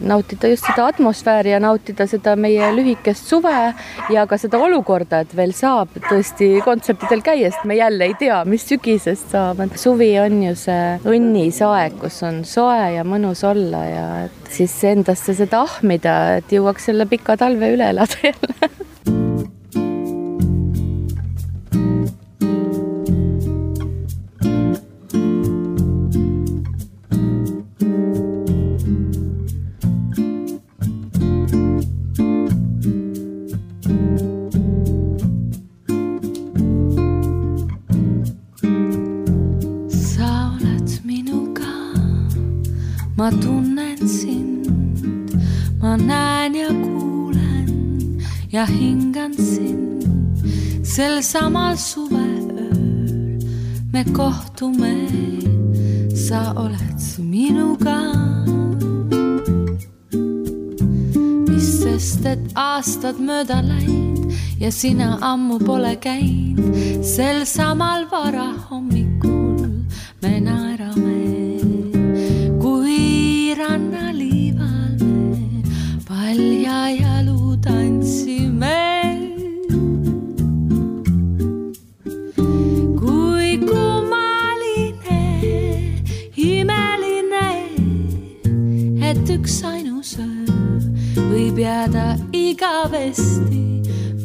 nautida 0.00 0.48
just 0.52 0.66
seda 0.68 0.88
atmosfääri 0.92 1.52
ja 1.54 1.60
nautida 1.62 2.06
seda 2.10 2.34
meie 2.40 2.70
lühikest 2.76 3.28
suve 3.30 3.56
ja 4.12 4.26
ka 4.30 4.38
seda 4.40 4.60
olukorda, 4.64 5.22
et 5.24 5.36
veel 5.36 5.52
saab 5.56 5.92
tõesti 6.08 6.50
kontsertidel 6.64 7.24
käia, 7.24 7.50
sest 7.52 7.68
me 7.68 7.78
jälle 7.78 8.08
ei 8.08 8.16
tea, 8.20 8.40
mis 8.48 8.66
sügisest 8.68 9.34
saab, 9.34 9.60
et 9.66 9.76
suvi 9.80 10.12
on 10.22 10.40
ju 10.48 10.54
see 10.64 11.14
õnnis 11.16 11.60
aeg, 11.66 11.98
kus 12.00 12.22
on 12.26 12.42
soe 12.48 12.94
ja 12.96 13.04
mõnus 13.04 13.44
olla 13.46 13.84
ja 13.88 14.06
et 14.24 14.54
siis 14.54 14.74
endasse 14.88 15.36
seda 15.36 15.64
ahmida, 15.66 16.38
et 16.40 16.56
jõuaks 16.56 16.90
selle 16.90 17.08
pika 17.10 17.36
talve 17.40 17.74
üle 17.76 17.92
elada 17.94 18.24
jälle 18.24 18.72
ma 43.24 43.30
tunnen 43.30 44.08
sind, 44.08 44.68
ma 45.80 45.96
näen 45.96 46.54
ja 46.54 46.68
kuulen 46.68 48.20
ja 48.52 48.66
hingan 48.66 49.32
sind. 49.32 50.04
sel 50.82 51.22
samal 51.22 51.78
suveööl 51.80 53.40
me 53.92 54.04
kohtume, 54.12 54.92
sa 56.26 56.52
oled 56.52 57.00
minuga. 57.18 57.96
mis 61.48 61.68
sest, 61.80 62.26
et 62.26 62.44
aastad 62.54 63.16
mööda 63.16 63.62
läinud 63.64 64.36
ja 64.60 64.68
sina 64.72 65.16
ammu 65.32 65.58
pole 65.64 65.96
käinud 65.96 67.00
sel 67.00 67.46
samal 67.48 68.04
varahommikul 68.12 69.33
üksainus 89.44 90.16
öö 90.18 91.20
võib 91.28 91.58
jääda 91.60 92.16
igavesti 92.32 93.60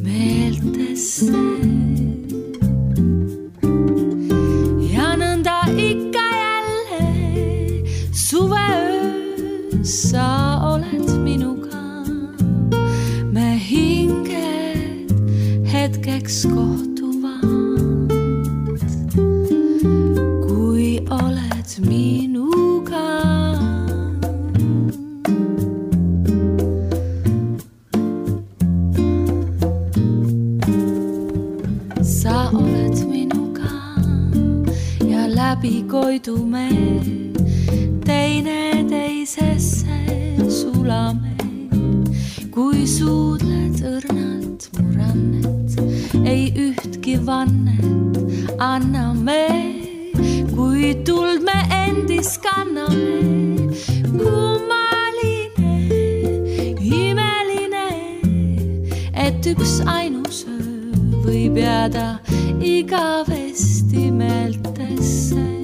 meeltesse. 0.04 1.79
Ei 46.30 46.54
ühtki 46.56 47.16
vannet 47.26 48.18
anname, 48.62 49.46
kui 50.56 50.94
tuld 51.06 51.42
me 51.48 51.58
endis 51.84 52.38
kanname. 52.46 53.74
kummaline, 54.20 55.74
imeline, 57.02 57.88
et 59.14 59.46
üks 59.54 59.80
ainus 59.98 60.46
öö 60.48 60.70
võib 61.26 61.58
jääda 61.58 62.08
igavesti 62.62 64.10
meeltesse. 64.12 65.59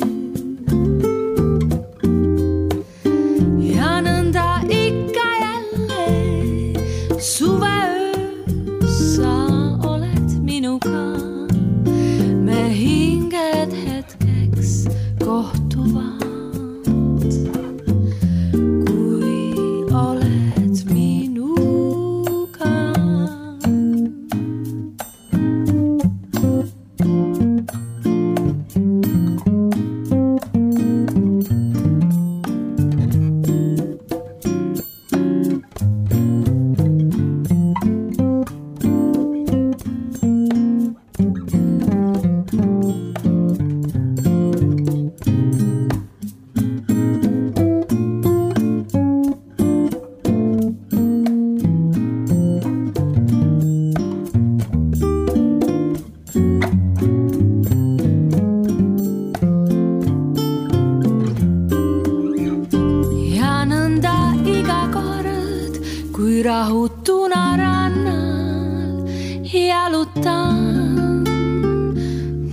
Kui 66.15 66.43
rahutuna 66.43 67.57
rannal 67.59 69.03
jalutan 69.51 70.59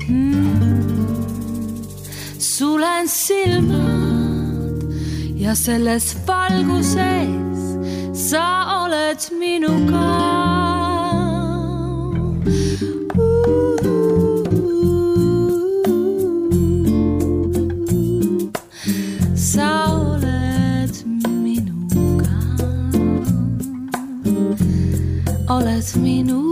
hmm.. 0.03 1.77
sulen 2.39 3.07
silmad 3.09 4.83
ja 5.45 5.55
selles 5.55 6.17
valguses 6.27 7.63
sa 8.29 8.47
oled 8.83 9.31
minuga. 9.39 10.52
Oled 25.97 26.52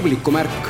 publikumärk 0.00 0.69